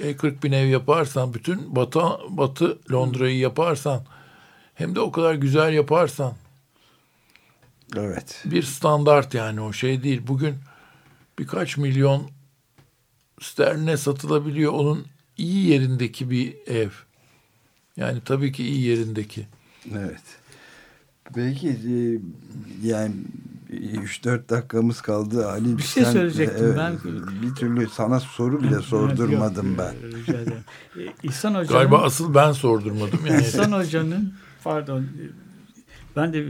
E 0.02 0.18
40 0.18 0.44
bin 0.44 0.52
ev 0.52 0.68
yaparsan, 0.68 1.34
bütün 1.34 1.76
batı, 1.76 2.00
batı 2.30 2.80
Londra'yı 2.92 3.38
yaparsan, 3.38 4.06
hem 4.74 4.96
de 4.96 5.00
o 5.00 5.12
kadar 5.12 5.36
güzel 5.36 5.74
yaparsan, 5.74 6.34
Evet. 7.96 8.44
bir 8.46 8.64
standart 8.64 9.34
yani 9.34 9.62
o 9.62 9.74
şey 9.74 10.04
değil. 10.04 10.22
Bugün 10.28 10.56
birkaç 11.40 11.78
milyon 11.78 12.30
sterline 13.42 13.98
satılabiliyor 13.98 14.74
onun 14.74 15.06
iyi 15.38 15.68
yerindeki 15.68 16.30
bir 16.30 16.56
ev. 16.68 16.90
Yani 17.98 18.22
tabii 18.26 18.52
ki 18.52 18.64
iyi 18.64 18.82
yerindeki. 18.82 19.48
Evet. 19.94 20.22
Belki 21.36 21.70
e, 21.70 22.20
yani 22.88 23.14
3-4 23.72 24.50
dakikamız 24.50 25.02
kaldı 25.02 25.48
Ali. 25.48 25.78
Bir 25.78 25.84
şey 25.84 26.06
söyleyecektim 26.06 26.76
ben. 26.78 26.94
Bir 27.42 27.56
türlü 27.56 27.90
sana 27.90 28.20
soru 28.20 28.64
bile 28.64 28.80
sordurmadım 28.80 29.70
Yok, 29.70 29.80
ben. 29.80 30.34
e, 30.34 30.38
ederim. 30.38 30.54
E, 30.98 31.02
İhsan 31.24 31.50
Hoca'nın, 31.56 31.68
Galiba 31.80 31.98
asıl 32.02 32.34
ben 32.34 32.52
sordurmadım 32.52 33.20
yani. 33.28 33.42
İhsan 33.42 33.72
Hoca'nın 33.72 34.34
pardon 34.64 35.02
e, 35.02 35.24
ben 36.16 36.34
de 36.34 36.46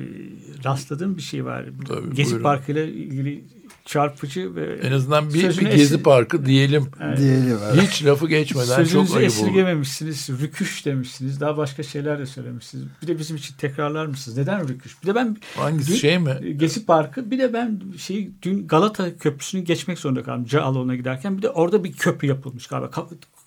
rastladığım 0.65 1.17
bir 1.17 1.22
şey 1.22 1.45
var. 1.45 1.65
Tabii, 1.88 2.15
Gezi. 2.15 2.41
Parkı 2.41 2.72
ile 2.72 2.93
ilgili 2.93 3.43
çarpıcı 3.86 4.56
ve 4.56 4.80
En 4.88 4.92
azından 4.92 5.34
bir, 5.34 5.58
bir 5.58 5.72
gezi 5.72 6.04
parkı 6.04 6.46
diyelim. 6.46 6.86
Diyelim. 7.18 7.58
evet. 7.74 7.82
Hiç 7.82 8.06
lafı 8.06 8.28
geçmeden 8.28 8.66
çok 8.68 8.76
Sözünüzü 8.76 9.18
ayıp 9.18 9.32
oldu. 9.32 9.46
esirgememişsiniz. 9.46 10.30
Rüküş 10.42 10.86
demişsiniz. 10.86 11.40
Daha 11.42 11.58
başka 11.58 11.84
şeyler 11.84 12.20
de 12.20 12.26
söylemişsiniz. 12.26 12.86
Bir 13.02 13.08
de 13.08 13.20
bizim 13.20 13.38
için 13.38 13.56
tekrarlar 13.56 14.06
mısınız? 14.06 14.38
Neden 14.38 14.68
rüküş? 14.68 15.04
Bir 15.04 15.08
de 15.08 15.16
ben 15.16 15.38
Hangisi 15.56 15.92
Dün- 15.92 15.96
şey 15.98 16.20
mi? 16.20 16.58
Gezi 16.58 16.86
Parkı 16.86 17.32
bir 17.32 17.40
de 17.40 17.54
ben 17.54 17.82
şey 17.98 18.30
dün 18.42 18.68
Galata 18.68 19.18
Köprüsü'nü 19.18 19.62
geçmek 19.62 20.00
zorunda 20.00 20.24
kaldım. 20.24 20.46
Cağaloğlu'na 20.46 20.96
giderken 20.96 21.38
bir 21.38 21.42
de 21.42 21.50
orada 21.50 21.84
bir 21.84 21.92
köprü 21.94 22.28
yapılmış 22.28 22.68
galiba. 22.68 22.92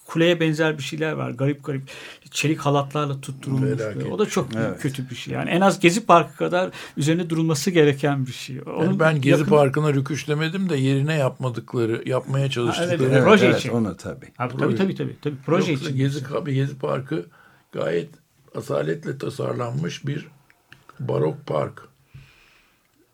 Kuleye 0.04 0.40
benzer 0.40 0.78
bir 0.78 0.82
şeyler 0.82 1.12
var. 1.12 1.30
Garip 1.30 1.64
garip 1.64 1.82
çelik 2.30 2.58
halatlarla 2.60 3.20
tutturulmuş. 3.20 3.78
Felaket. 3.78 4.12
O 4.12 4.18
da 4.18 4.26
çok 4.26 4.48
Evet. 4.56 4.80
kötü 4.80 5.10
bir 5.10 5.14
şey. 5.14 5.34
Yani 5.34 5.50
en 5.50 5.60
az 5.60 5.80
Gezi 5.80 6.06
Parkı 6.06 6.36
kadar 6.36 6.70
üzerine 6.96 7.30
durulması 7.30 7.70
gereken 7.70 8.26
bir 8.26 8.32
şey. 8.32 8.56
Yani 8.56 8.68
Onun 8.68 9.00
ben 9.00 9.20
Gezi 9.20 9.40
yakın- 9.40 9.50
Parkı'na 9.50 9.94
rüküş 9.94 10.28
demedim 10.28 10.68
de 10.68 10.76
yerine 10.76 11.14
yapmadıkları, 11.14 12.02
yapmaya 12.08 12.50
çalıştıkları. 12.50 13.02
evet, 13.02 13.12
Evet, 13.12 13.24
Proje 13.24 13.46
evet, 13.46 13.58
için. 13.58 13.68
onu 13.70 13.96
tabii. 13.96 14.32
Ha, 14.36 14.48
tabii 14.48 14.76
tabii 14.76 14.94
tabii. 14.94 15.16
tabii. 15.22 15.36
Proje 15.46 15.72
Yoksa 15.72 15.86
için. 15.86 15.96
Gezi, 15.98 16.20
Gezi 16.46 16.78
Parkı 16.78 17.26
gayet 17.72 18.08
asaletle 18.54 19.18
tasarlanmış 19.18 20.06
bir 20.06 20.26
barok 21.00 21.46
park. 21.46 21.88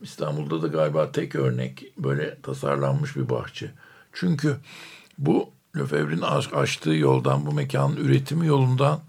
İstanbul'da 0.00 0.62
da 0.62 0.66
galiba 0.66 1.12
tek 1.12 1.34
örnek 1.34 1.84
böyle 1.98 2.36
tasarlanmış 2.42 3.16
bir 3.16 3.28
bahçe. 3.28 3.70
Çünkü 4.12 4.56
bu 5.18 5.50
Lefebvre'nin 5.76 6.22
aç- 6.22 6.52
açtığı 6.52 6.94
yoldan, 6.94 7.46
bu 7.46 7.52
mekanın 7.52 7.96
üretimi 7.96 8.46
yolundan 8.46 9.00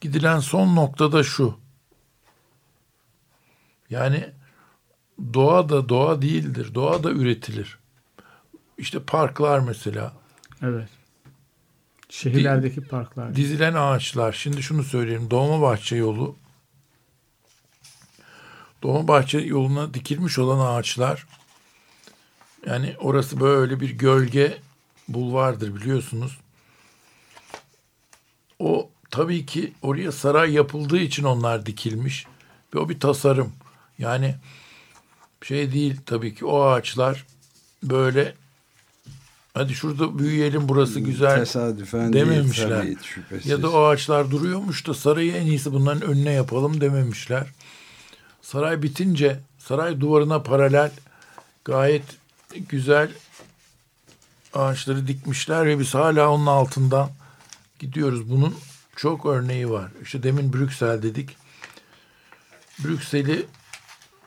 gidilen 0.00 0.38
son 0.38 0.76
noktada 0.76 1.22
şu. 1.22 1.58
Yani 3.90 4.30
doğa 5.34 5.68
da 5.68 5.88
doğa 5.88 6.22
değildir. 6.22 6.74
Doğa 6.74 7.04
da 7.04 7.10
üretilir. 7.10 7.78
İşte 8.78 9.02
parklar 9.02 9.58
mesela. 9.58 10.12
Evet. 10.62 10.88
Şehirlerdeki 12.08 12.80
parklar. 12.80 13.36
Dizilen 13.36 13.74
ağaçlar. 13.74 14.32
Şimdi 14.32 14.62
şunu 14.62 14.82
söyleyeyim. 14.84 15.30
Dolmabahçe 15.30 15.96
yolu 15.96 16.36
Dolmabahçe 18.82 19.38
yoluna 19.38 19.94
dikilmiş 19.94 20.38
olan 20.38 20.76
ağaçlar 20.76 21.26
yani 22.66 22.96
orası 22.98 23.40
böyle 23.40 23.80
bir 23.80 23.90
gölge 23.90 24.58
bulvardır 25.08 25.74
biliyorsunuz. 25.76 26.38
O 28.58 28.90
tabii 29.10 29.46
ki 29.46 29.72
oraya 29.82 30.12
saray 30.12 30.52
yapıldığı 30.52 30.98
için 30.98 31.24
onlar 31.24 31.66
dikilmiş 31.66 32.26
ve 32.74 32.78
o 32.78 32.88
bir 32.88 33.00
tasarım. 33.00 33.52
Yani 33.98 34.34
şey 35.42 35.72
değil 35.72 35.96
tabii 36.06 36.34
ki 36.34 36.44
o 36.46 36.62
ağaçlar 36.62 37.26
böyle 37.82 38.34
hadi 39.54 39.74
şurada 39.74 40.18
büyüyelim 40.18 40.68
burası 40.68 41.00
güzel 41.00 41.38
Tesadüfen 41.38 42.12
dememişler. 42.12 42.82
değil 42.82 42.98
tabii 43.30 43.48
ya 43.48 43.62
da 43.62 43.70
o 43.70 43.84
ağaçlar 43.84 44.30
duruyormuş 44.30 44.86
da 44.86 44.94
sarayı 44.94 45.32
en 45.32 45.46
iyisi 45.46 45.72
bunların 45.72 46.02
önüne 46.02 46.32
yapalım 46.32 46.80
dememişler. 46.80 47.46
Saray 48.42 48.82
bitince 48.82 49.40
saray 49.58 50.00
duvarına 50.00 50.42
paralel 50.42 50.90
gayet 51.64 52.02
güzel 52.68 53.10
ağaçları 54.54 55.06
dikmişler 55.06 55.66
ve 55.66 55.78
biz 55.78 55.94
hala 55.94 56.30
onun 56.30 56.46
altından 56.46 57.10
gidiyoruz. 57.78 58.30
Bunun 58.30 58.54
çok 58.96 59.26
örneği 59.26 59.70
var. 59.70 59.90
İşte 60.02 60.22
demin 60.22 60.52
Brüksel 60.52 61.02
dedik. 61.02 61.36
Brüksel'i 62.84 63.46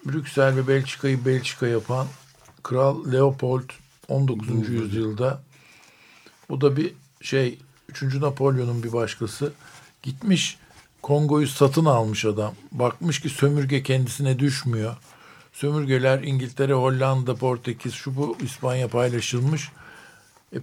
Brüksel 0.05 0.55
ve 0.55 0.67
Belçika'yı 0.67 1.25
Belçika 1.25 1.67
yapan 1.67 2.07
Kral 2.63 3.11
Leopold 3.11 3.69
19. 4.07 4.69
yüzyılda 4.69 5.41
bu 6.49 6.61
da 6.61 6.77
bir 6.77 6.93
şey 7.21 7.59
3. 7.89 8.03
Napolyon'un 8.15 8.83
bir 8.83 8.93
başkası 8.93 9.53
gitmiş 10.03 10.57
Kongo'yu 11.01 11.47
satın 11.47 11.85
almış 11.85 12.25
adam. 12.25 12.53
Bakmış 12.71 13.21
ki 13.21 13.29
sömürge 13.29 13.83
kendisine 13.83 14.39
düşmüyor. 14.39 14.95
Sömürgeler 15.53 16.23
İngiltere, 16.23 16.73
Hollanda, 16.73 17.35
Portekiz, 17.35 17.93
şu 17.93 18.15
bu 18.15 18.37
İspanya 18.43 18.87
paylaşılmış. 18.87 19.71
E, 20.55 20.57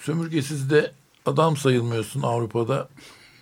sömürgesiz 0.00 0.70
de 0.70 0.92
adam 1.26 1.56
sayılmıyorsun 1.56 2.22
Avrupa'da. 2.22 2.88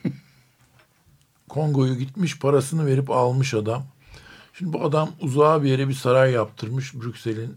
Kongo'yu 1.48 1.94
gitmiş 1.94 2.38
parasını 2.38 2.86
verip 2.86 3.10
almış 3.10 3.54
adam. 3.54 3.86
Şimdi 4.52 4.72
bu 4.72 4.84
adam 4.84 5.10
uzağa 5.20 5.62
bir 5.62 5.68
yere 5.68 5.88
bir 5.88 5.94
saray 5.94 6.32
yaptırmış 6.32 6.94
Brüksel'in. 6.94 7.56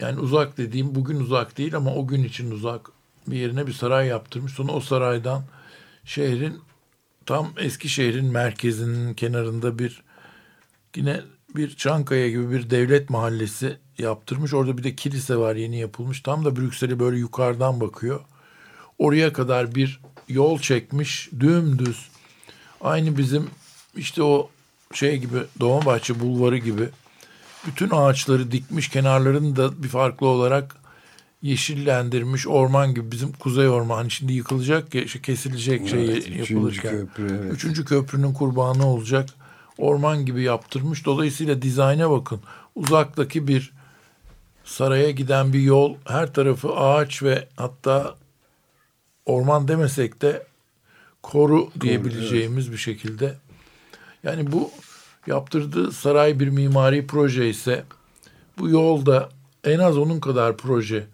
Yani 0.00 0.20
uzak 0.20 0.58
dediğim 0.58 0.94
bugün 0.94 1.20
uzak 1.20 1.58
değil 1.58 1.76
ama 1.76 1.94
o 1.94 2.06
gün 2.06 2.24
için 2.24 2.50
uzak 2.50 2.90
bir 3.26 3.36
yerine 3.36 3.66
bir 3.66 3.72
saray 3.72 4.06
yaptırmış. 4.06 4.52
Sonra 4.52 4.72
o 4.72 4.80
saraydan 4.80 5.42
şehrin 6.04 6.60
tam 7.26 7.52
eski 7.56 7.88
şehrin 7.88 8.24
merkezinin 8.24 9.14
kenarında 9.14 9.78
bir 9.78 10.02
yine 10.96 11.20
bir 11.56 11.76
Çankaya 11.76 12.28
gibi 12.28 12.50
bir 12.50 12.70
devlet 12.70 13.10
mahallesi 13.10 13.76
yaptırmış. 13.98 14.54
Orada 14.54 14.78
bir 14.78 14.84
de 14.84 14.94
kilise 14.94 15.36
var 15.36 15.56
yeni 15.56 15.78
yapılmış. 15.78 16.20
Tam 16.20 16.44
da 16.44 16.56
Brüksel'e 16.56 16.98
böyle 16.98 17.18
yukarıdan 17.18 17.80
bakıyor. 17.80 18.20
Oraya 18.98 19.32
kadar 19.32 19.74
bir 19.74 20.00
yol 20.28 20.58
çekmiş 20.58 21.30
dümdüz. 21.40 22.08
Aynı 22.80 23.18
bizim 23.18 23.50
işte 23.96 24.22
o 24.22 24.50
şey 24.94 25.18
gibi 25.18 25.38
Dolmabahçe 25.60 26.20
bulvarı 26.20 26.58
gibi 26.58 26.88
bütün 27.66 27.90
ağaçları 27.90 28.52
dikmiş 28.52 28.88
kenarlarını 28.88 29.56
da 29.56 29.82
bir 29.82 29.88
farklı 29.88 30.26
olarak 30.26 30.76
yeşillendirmiş 31.42 32.46
orman 32.46 32.94
gibi 32.94 33.12
bizim 33.12 33.32
kuzey 33.32 33.68
orman 33.68 33.96
hani 33.96 34.10
şimdi 34.10 34.32
yıkılacak 34.32 34.86
kesilecek 35.22 35.88
şey 35.88 36.04
Evet, 36.04 36.18
üçüncü 36.18 36.54
yapılırken. 36.54 36.90
köprü, 36.90 37.38
evet. 37.42 37.52
Üçüncü 37.52 37.84
köprünün 37.84 38.32
kurbanı 38.32 38.86
olacak 38.86 39.28
orman 39.78 40.26
gibi 40.26 40.42
yaptırmış. 40.42 41.06
Dolayısıyla 41.06 41.62
dizayna 41.62 42.10
bakın. 42.10 42.40
Uzaktaki 42.74 43.48
bir 43.48 43.72
saraya 44.64 45.10
giden 45.10 45.52
bir 45.52 45.60
yol 45.60 45.94
her 46.04 46.32
tarafı 46.32 46.76
ağaç 46.76 47.22
ve 47.22 47.48
hatta 47.56 48.14
orman 49.26 49.68
demesek 49.68 50.22
de 50.22 50.46
koru 51.22 51.70
diyebileceğimiz 51.80 52.72
bir 52.72 52.76
şekilde. 52.76 53.34
Yani 54.22 54.52
bu 54.52 54.70
yaptırdığı 55.26 55.92
saray 55.92 56.40
bir 56.40 56.48
mimari 56.48 57.06
proje 57.06 57.48
ise 57.48 57.84
bu 58.58 58.68
yolda 58.68 59.28
en 59.64 59.78
az 59.78 59.98
onun 59.98 60.20
kadar 60.20 60.56
proje 60.56 61.06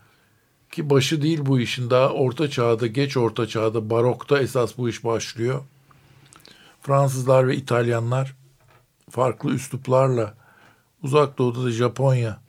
ki 0.73 0.91
başı 0.91 1.23
değil 1.23 1.41
bu 1.43 1.61
işin 1.61 1.91
daha 1.91 2.09
orta 2.09 2.51
çağda 2.51 2.87
geç 2.87 3.17
orta 3.17 3.47
çağda 3.47 3.91
barokta 3.91 4.39
esas 4.39 4.79
bu 4.79 4.89
iş 4.89 5.05
başlıyor. 5.05 5.63
Fransızlar 6.83 7.49
ve 7.49 7.57
İtalyanlar 7.57 8.35
farklı 9.15 9.51
üsluplarla 9.51 10.35
uzak 11.03 11.39
doğuda 11.39 11.65
da 11.65 11.71
Japonya 11.71 12.41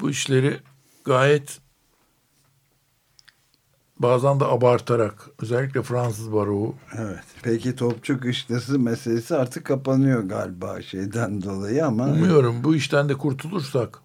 bu 0.00 0.10
işleri 0.10 0.60
gayet 1.04 1.58
bazen 3.98 4.40
de 4.40 4.44
abartarak 4.44 5.28
özellikle 5.42 5.82
Fransız 5.82 6.32
baroğu 6.32 6.74
Evet. 6.98 7.24
Peki 7.42 7.76
topçu 7.76 8.20
kışlası 8.20 8.78
meselesi 8.78 9.36
artık 9.36 9.64
kapanıyor 9.64 10.22
galiba 10.22 10.82
şeyden 10.82 11.42
dolayı 11.42 11.86
ama 11.86 12.04
Umuyorum 12.04 12.64
bu 12.64 12.74
işten 12.74 13.08
de 13.08 13.14
kurtulursak. 13.14 13.98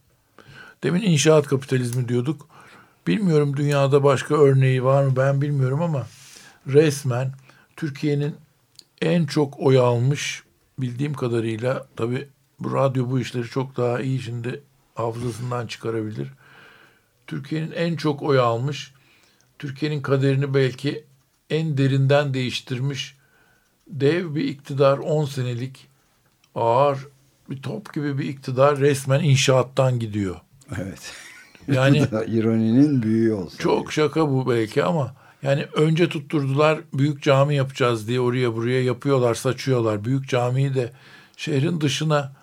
Demin 0.84 1.02
inşaat 1.02 1.48
kapitalizmi 1.48 2.08
diyorduk. 2.08 2.48
Bilmiyorum 3.08 3.58
dünyada 3.58 4.04
başka 4.04 4.36
örneği 4.36 4.84
var 4.84 5.04
mı 5.04 5.16
ben 5.16 5.42
bilmiyorum 5.42 5.82
ama 5.82 6.08
resmen 6.68 7.32
Türkiye'nin 7.76 8.36
en 9.02 9.26
çok 9.26 9.60
oy 9.60 9.80
almış 9.80 10.44
bildiğim 10.78 11.14
kadarıyla 11.14 11.88
tabi 11.96 12.28
bu 12.60 12.74
radyo 12.74 13.10
bu 13.10 13.20
işleri 13.20 13.48
çok 13.48 13.78
daha 13.78 14.02
iyi 14.02 14.22
şimdi 14.22 14.62
hafızasından 14.96 15.68
çıkarabilir. 15.68 16.28
Türkiye'nin 17.28 17.72
en 17.72 17.96
çok 17.96 18.22
oy 18.22 18.40
almış, 18.40 18.94
Türkiye'nin 19.60 20.02
kaderini 20.02 20.54
belki 20.54 21.04
en 21.50 21.78
derinden 21.78 22.34
değiştirmiş 22.34 23.18
dev 23.88 24.36
bir 24.36 24.44
iktidar 24.44 24.98
10 24.98 25.26
senelik 25.26 25.88
ağır 26.56 27.08
bir 27.50 27.62
top 27.62 27.94
gibi 27.94 28.18
bir 28.18 28.26
iktidar 28.26 28.80
resmen 28.80 29.24
inşaattan 29.24 30.00
gidiyor. 30.00 30.36
evet. 30.78 31.14
Yani 31.68 31.98
ironinin 32.28 33.04
büyüğü 33.04 33.34
olsa. 33.34 33.58
çok 33.58 33.94
şaka 33.94 34.30
bu 34.30 34.50
belki 34.50 34.84
ama 34.84 35.16
yani 35.44 35.66
önce 35.74 36.10
tutturdular 36.10 36.80
büyük 36.94 37.24
cami 37.24 37.56
yapacağız 37.56 38.08
diye 38.08 38.20
oraya 38.20 38.56
buraya 38.56 38.84
yapıyorlar, 38.84 39.36
saçıyorlar. 39.36 40.06
Büyük 40.06 40.30
camiyi 40.30 40.76
de 40.76 40.92
şehrin 41.38 41.82
dışına 41.82 42.34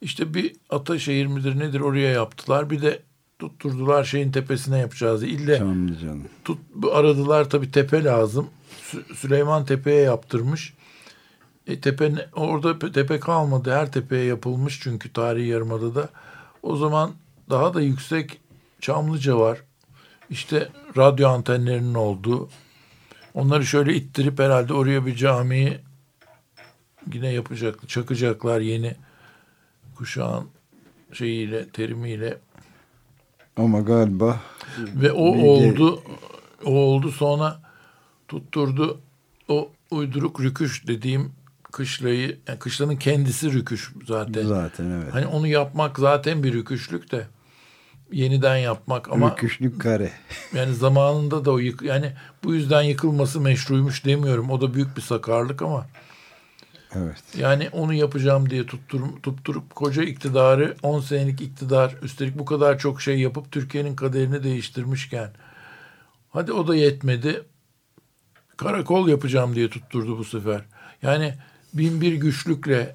işte 0.00 0.34
bir 0.34 0.52
Ataşehir 0.70 1.26
midir 1.26 1.58
nedir 1.58 1.80
oraya 1.80 2.10
yaptılar. 2.10 2.70
Bir 2.70 2.82
de 2.82 3.02
tutturdular 3.38 4.04
şeyin 4.04 4.32
tepesine 4.32 4.78
yapacağız 4.78 5.20
diye. 5.22 5.32
İlle 5.32 5.58
Çamlıca'nın. 5.58 6.28
tut, 6.44 6.58
bu 6.74 6.94
aradılar 6.94 7.50
tabii 7.50 7.70
tepe 7.70 8.04
lazım. 8.04 8.46
Sü- 8.92 9.14
Süleyman 9.14 9.64
Tepe'ye 9.64 10.00
yaptırmış. 10.02 10.74
E, 11.66 11.80
tepe 11.80 12.28
orada 12.32 12.70
pe- 12.70 12.92
tepe 12.92 13.20
kalmadı. 13.20 13.72
Her 13.72 13.92
tepeye 13.92 14.24
yapılmış 14.24 14.80
çünkü 14.82 15.12
tarihi 15.12 15.46
yarımadada. 15.48 16.08
O 16.62 16.76
zaman 16.76 17.10
daha 17.50 17.74
da 17.74 17.80
yüksek 17.80 18.38
Çamlıca 18.80 19.38
var. 19.38 19.58
İşte 20.32 20.68
radyo 20.96 21.28
antenlerinin 21.28 21.94
olduğu. 21.94 22.48
Onları 23.34 23.66
şöyle 23.66 23.94
ittirip 23.94 24.38
herhalde 24.38 24.74
oraya 24.74 25.06
bir 25.06 25.14
camiyi 25.16 25.78
yine 27.12 27.28
yapacak, 27.32 27.88
çakacaklar 27.88 28.60
yeni 28.60 28.94
kuşağın 29.94 30.48
şeyiyle, 31.12 31.68
terimiyle. 31.68 32.38
Ama 33.56 33.80
galiba 33.80 34.40
Ve 34.78 35.12
o 35.12 35.34
de- 35.34 35.40
oldu. 35.46 36.02
O 36.64 36.70
oldu 36.70 37.10
sonra 37.12 37.60
tutturdu 38.28 39.00
o 39.48 39.70
uyduruk 39.90 40.40
rüküş 40.40 40.86
dediğim 40.86 41.32
kışlayı 41.72 42.38
yani 42.48 42.58
kışlanın 42.58 42.96
kendisi 42.96 43.52
rüküş 43.52 43.92
zaten. 44.06 44.46
zaten 44.46 44.90
evet. 44.90 45.14
Hani 45.14 45.26
onu 45.26 45.46
yapmak 45.46 45.98
zaten 45.98 46.42
bir 46.42 46.52
rüküşlük 46.52 47.12
de 47.12 47.26
yeniden 48.12 48.56
yapmak 48.56 49.12
ama 49.12 49.30
Rüküşlük 49.30 49.80
kare. 49.80 50.12
yani 50.54 50.74
zamanında 50.74 51.44
da 51.44 51.52
o 51.52 51.58
yık 51.58 51.82
yani 51.82 52.12
bu 52.44 52.54
yüzden 52.54 52.82
yıkılması 52.82 53.40
meşruymuş 53.40 54.04
demiyorum. 54.04 54.50
O 54.50 54.60
da 54.60 54.74
büyük 54.74 54.96
bir 54.96 55.02
sakarlık 55.02 55.62
ama 55.62 55.86
Evet. 56.94 57.22
yani 57.38 57.68
onu 57.72 57.94
yapacağım 57.94 58.50
diye 58.50 58.66
tutturup, 58.66 59.22
tutturup 59.22 59.74
koca 59.74 60.02
iktidarı 60.02 60.76
10 60.82 61.00
senelik 61.00 61.40
iktidar 61.40 61.96
üstelik 62.02 62.38
bu 62.38 62.44
kadar 62.44 62.78
çok 62.78 63.02
şey 63.02 63.20
yapıp 63.20 63.52
Türkiye'nin 63.52 63.96
kaderini 63.96 64.42
değiştirmişken 64.42 65.30
hadi 66.30 66.52
o 66.52 66.68
da 66.68 66.74
yetmedi 66.76 67.42
karakol 68.56 69.08
yapacağım 69.08 69.54
diye 69.54 69.70
tutturdu 69.70 70.18
bu 70.18 70.24
sefer. 70.24 70.62
Yani 71.02 71.34
bin 71.74 72.00
bir 72.00 72.12
güçlükle 72.12 72.94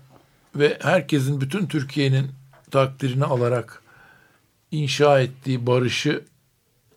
ve 0.56 0.78
herkesin 0.82 1.42
bütün 1.42 1.68
Türkiye'nin 1.68 2.32
takdirini 2.72 3.26
alarak 3.26 3.82
inşa 4.72 5.20
ettiği 5.20 5.68
barışı 5.68 6.24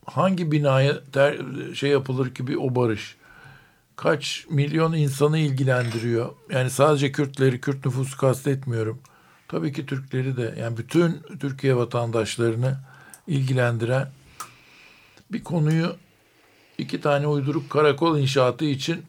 hangi 0.07 0.53
binaya 0.53 1.05
ter, 1.05 1.41
şey 1.75 1.91
yapılır 1.91 2.35
ki 2.35 2.47
bir 2.47 2.57
o 2.57 2.75
barış? 2.75 3.17
kaç 4.01 4.47
milyon 4.51 4.93
insanı 4.93 5.39
ilgilendiriyor. 5.39 6.31
Yani 6.51 6.71
sadece 6.71 7.13
Kürtleri, 7.13 7.61
Kürt 7.61 7.87
nüfusu 7.87 8.17
kastetmiyorum. 8.17 9.01
Tabii 9.49 9.73
ki 9.73 9.87
Türkleri 9.87 10.37
de 10.37 10.55
yani 10.59 10.77
bütün 10.77 11.21
Türkiye 11.41 11.77
vatandaşlarını 11.77 12.79
ilgilendiren 13.27 14.09
bir 15.33 15.45
konuyu 15.45 15.97
iki 16.79 17.01
tane 17.01 17.27
uyduruk 17.27 17.71
karakol 17.71 18.19
inşaatı 18.19 18.65
için 18.65 19.03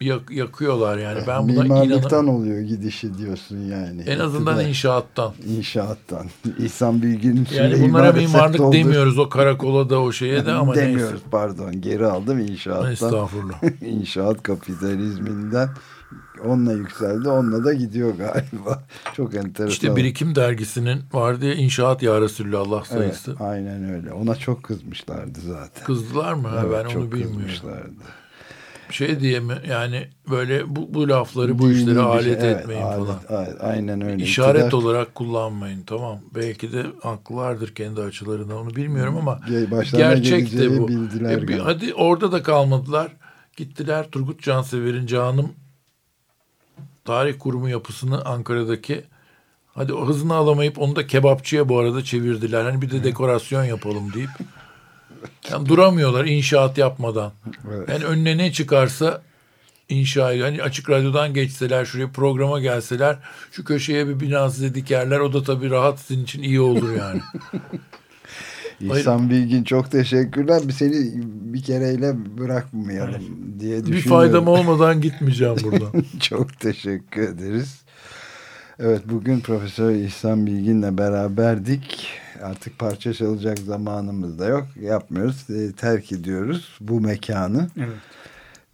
yak- 0.00 0.30
yakıyorlar 0.30 0.98
yani. 0.98 1.20
Ben 1.26 1.48
buna 1.48 1.62
Mimarlıktan 1.62 2.24
inanam. 2.24 2.34
oluyor 2.40 2.60
gidişi 2.60 3.18
diyorsun 3.18 3.56
yani. 3.58 4.02
En 4.02 4.18
azından 4.18 4.54
İktidar- 4.58 4.68
inşaattan. 4.68 5.32
inşaattan. 5.46 6.26
İhsan 6.58 7.02
Bilgin'in 7.02 7.48
Yani 7.54 7.82
bunlara 7.82 8.12
mimarlık 8.12 8.60
oldu. 8.60 8.76
demiyoruz 8.76 9.18
o 9.18 9.28
karakola 9.28 9.90
da 9.90 10.00
o 10.00 10.12
şeye 10.12 10.46
de 10.46 10.52
ama 10.52 10.74
Demiyoruz 10.74 11.12
neyse. 11.12 11.24
pardon 11.30 11.80
geri 11.80 12.06
aldım 12.06 12.38
inşaattan. 12.38 12.92
Estağfurullah. 12.92 13.62
İnşaat 13.82 14.42
kapitalizminden 14.42 15.68
onunla 16.44 16.72
yükseldi 16.72 17.28
onunla 17.28 17.64
da 17.64 17.72
gidiyor 17.74 18.14
galiba. 18.14 18.82
Çok 19.16 19.34
enteresan. 19.34 19.66
İşte 19.72 19.96
Birikim 19.96 20.34
dergisinin 20.34 21.00
vardı 21.12 21.44
ya 21.46 21.54
inşaat 21.54 22.02
ya 22.02 22.20
Resulallah 22.20 22.84
Evet, 22.92 23.00
sayısı. 23.16 23.36
aynen 23.44 23.94
öyle. 23.94 24.12
Ona 24.12 24.36
çok 24.36 24.62
kızmışlardı 24.62 25.38
zaten. 25.40 25.84
Kızdılar 25.84 26.32
mı? 26.34 26.48
Evet, 26.60 26.72
ben 26.90 26.96
onu 26.98 27.12
bilmiyorum. 27.12 27.36
kızmışlardı. 27.36 27.90
Şey 28.92 29.20
diye 29.20 29.40
mi 29.40 29.54
yani 29.68 30.08
böyle 30.30 30.76
bu, 30.76 30.94
bu 30.94 31.08
lafları 31.08 31.58
bu 31.58 31.68
Dini 31.68 31.76
işlere 31.78 31.94
bir 31.94 32.00
alet 32.00 32.40
şey, 32.40 32.50
evet, 32.50 32.60
etmeyin 32.60 32.82
alet- 32.82 32.96
falan. 32.98 33.18
evet, 33.46 33.56
aynen 33.60 34.00
öyle. 34.00 34.24
İşaret 34.24 34.64
İktidar- 34.64 34.74
olarak 34.76 35.14
kullanmayın 35.14 35.82
tamam. 35.82 36.18
Belki 36.34 36.72
de 36.72 36.86
haklılardır 37.02 37.74
kendi 37.74 38.00
açılarından 38.00 38.56
onu 38.56 38.76
bilmiyorum 38.76 39.16
ama 39.16 39.40
gerçek 39.96 40.52
de 40.58 40.78
bu. 40.78 40.88
E, 41.44 41.48
bir- 41.48 41.58
hadi 41.58 41.94
orada 41.94 42.32
da 42.32 42.42
kalmadılar. 42.42 43.12
Gittiler 43.56 44.10
Turgut 44.10 44.42
Cansever'in 44.42 45.06
Canım 45.06 45.52
Tarih 47.04 47.34
Kurumu 47.38 47.68
yapısını 47.68 48.24
Ankara'daki 48.24 49.04
hadi 49.74 49.92
o 49.92 50.06
hızını 50.08 50.34
alamayıp 50.34 50.78
onu 50.78 50.96
da 50.96 51.06
kebapçıya 51.06 51.68
bu 51.68 51.78
arada 51.78 52.04
çevirdiler. 52.04 52.64
Hani 52.64 52.82
bir 52.82 52.90
de 52.90 53.04
dekorasyon 53.04 53.64
yapalım 53.64 54.12
deyip. 54.12 54.30
Yani 55.50 55.68
duramıyorlar 55.68 56.24
inşaat 56.24 56.78
yapmadan. 56.78 57.32
Evet. 57.74 57.88
Yani 57.88 58.04
önüne 58.04 58.38
ne 58.38 58.52
çıkarsa 58.52 59.22
inşa 59.88 60.32
ediyor. 60.32 60.48
Hani 60.48 60.62
açık 60.62 60.90
radyodan 60.90 61.34
geçseler 61.34 61.84
şuraya 61.84 62.08
programa 62.08 62.60
gelseler 62.60 63.18
şu 63.52 63.64
köşeye 63.64 64.08
bir 64.08 64.20
bina 64.20 64.50
size 64.50 64.74
dikerler. 64.74 65.20
O 65.20 65.32
da 65.32 65.42
tabii 65.42 65.70
rahat 65.70 66.00
sizin 66.00 66.24
için 66.24 66.42
iyi 66.42 66.60
olur 66.60 66.96
yani. 66.96 67.20
İhsan 68.80 69.30
Bilgin 69.30 69.64
çok 69.64 69.90
teşekkürler. 69.90 70.62
Bir 70.68 70.72
Seni 70.72 71.12
bir 71.24 71.62
kereyle 71.62 72.38
bırakmayalım 72.38 73.22
diye 73.60 73.78
bir 73.78 73.86
düşünüyorum. 73.86 74.08
faydam 74.10 74.48
olmadan 74.58 75.00
gitmeyeceğim 75.00 75.56
buradan. 75.62 76.04
Çok 76.20 76.60
teşekkür 76.60 77.22
ederiz. 77.22 77.82
Evet 78.82 79.02
bugün 79.04 79.40
Profesör 79.40 79.90
İhsan 79.90 80.46
Bilgin'le 80.46 80.98
beraberdik. 80.98 82.08
Artık 82.42 82.78
parça 82.78 83.14
çalacak 83.14 83.58
zamanımız 83.58 84.38
da 84.38 84.46
yok. 84.46 84.66
Yapmıyoruz. 84.80 85.50
e, 85.50 85.72
terk 85.72 86.12
ediyoruz 86.12 86.76
bu 86.80 87.00
mekanı. 87.00 87.68
Evet. 87.76 87.96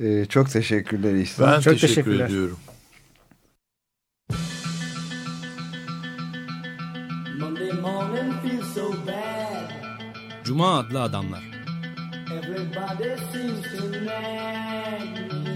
E, 0.00 0.26
çok 0.26 0.50
teşekkürler 0.50 1.14
İhsan. 1.14 1.52
Ben 1.52 1.60
Çok 1.60 1.72
teşekkür 1.72 1.88
teşekkürler. 1.88 2.26
ediyorum. 2.26 2.58
Cuma 10.44 10.78
adlı 10.78 11.02
adamlar. 11.02 11.42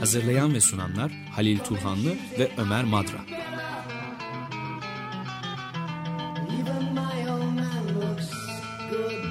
Hazırlayan 0.00 0.54
ve 0.54 0.60
sunanlar 0.60 1.12
Halil 1.32 1.58
Turhanlı 1.58 2.10
ve 2.38 2.50
Ömer 2.58 2.84
Madra. 2.84 3.18
Even 6.60 6.94
my 6.94 7.18
old 7.32 7.54
man 7.54 7.84
looks 8.00 8.30
good. 8.90 9.24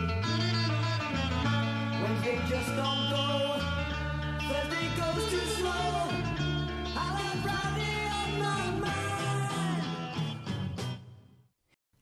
Wednesday 2.01 2.37
just 2.49 2.71
don't 2.79 3.03
go. 3.13 3.25
Thursday 4.49 4.87
goes 4.97 5.23
too 5.31 5.45
slow. 5.57 6.09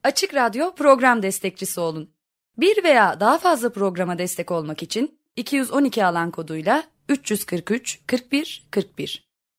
Açık 0.04 0.34
Radyo 0.34 0.76
program 0.76 1.24
destekçisi 1.24 1.80
olun. 1.80 2.10
Bir 2.58 2.84
veya 2.84 3.20
daha 3.20 3.38
fazla 3.38 3.70
programa 3.70 4.18
destek 4.18 4.52
olmak 4.52 4.84
için 4.84 5.20
212 5.36 6.06
alan 6.06 6.32
koduyla 6.32 6.84
343 7.10 8.00
41 8.08 8.68
41 8.72 9.27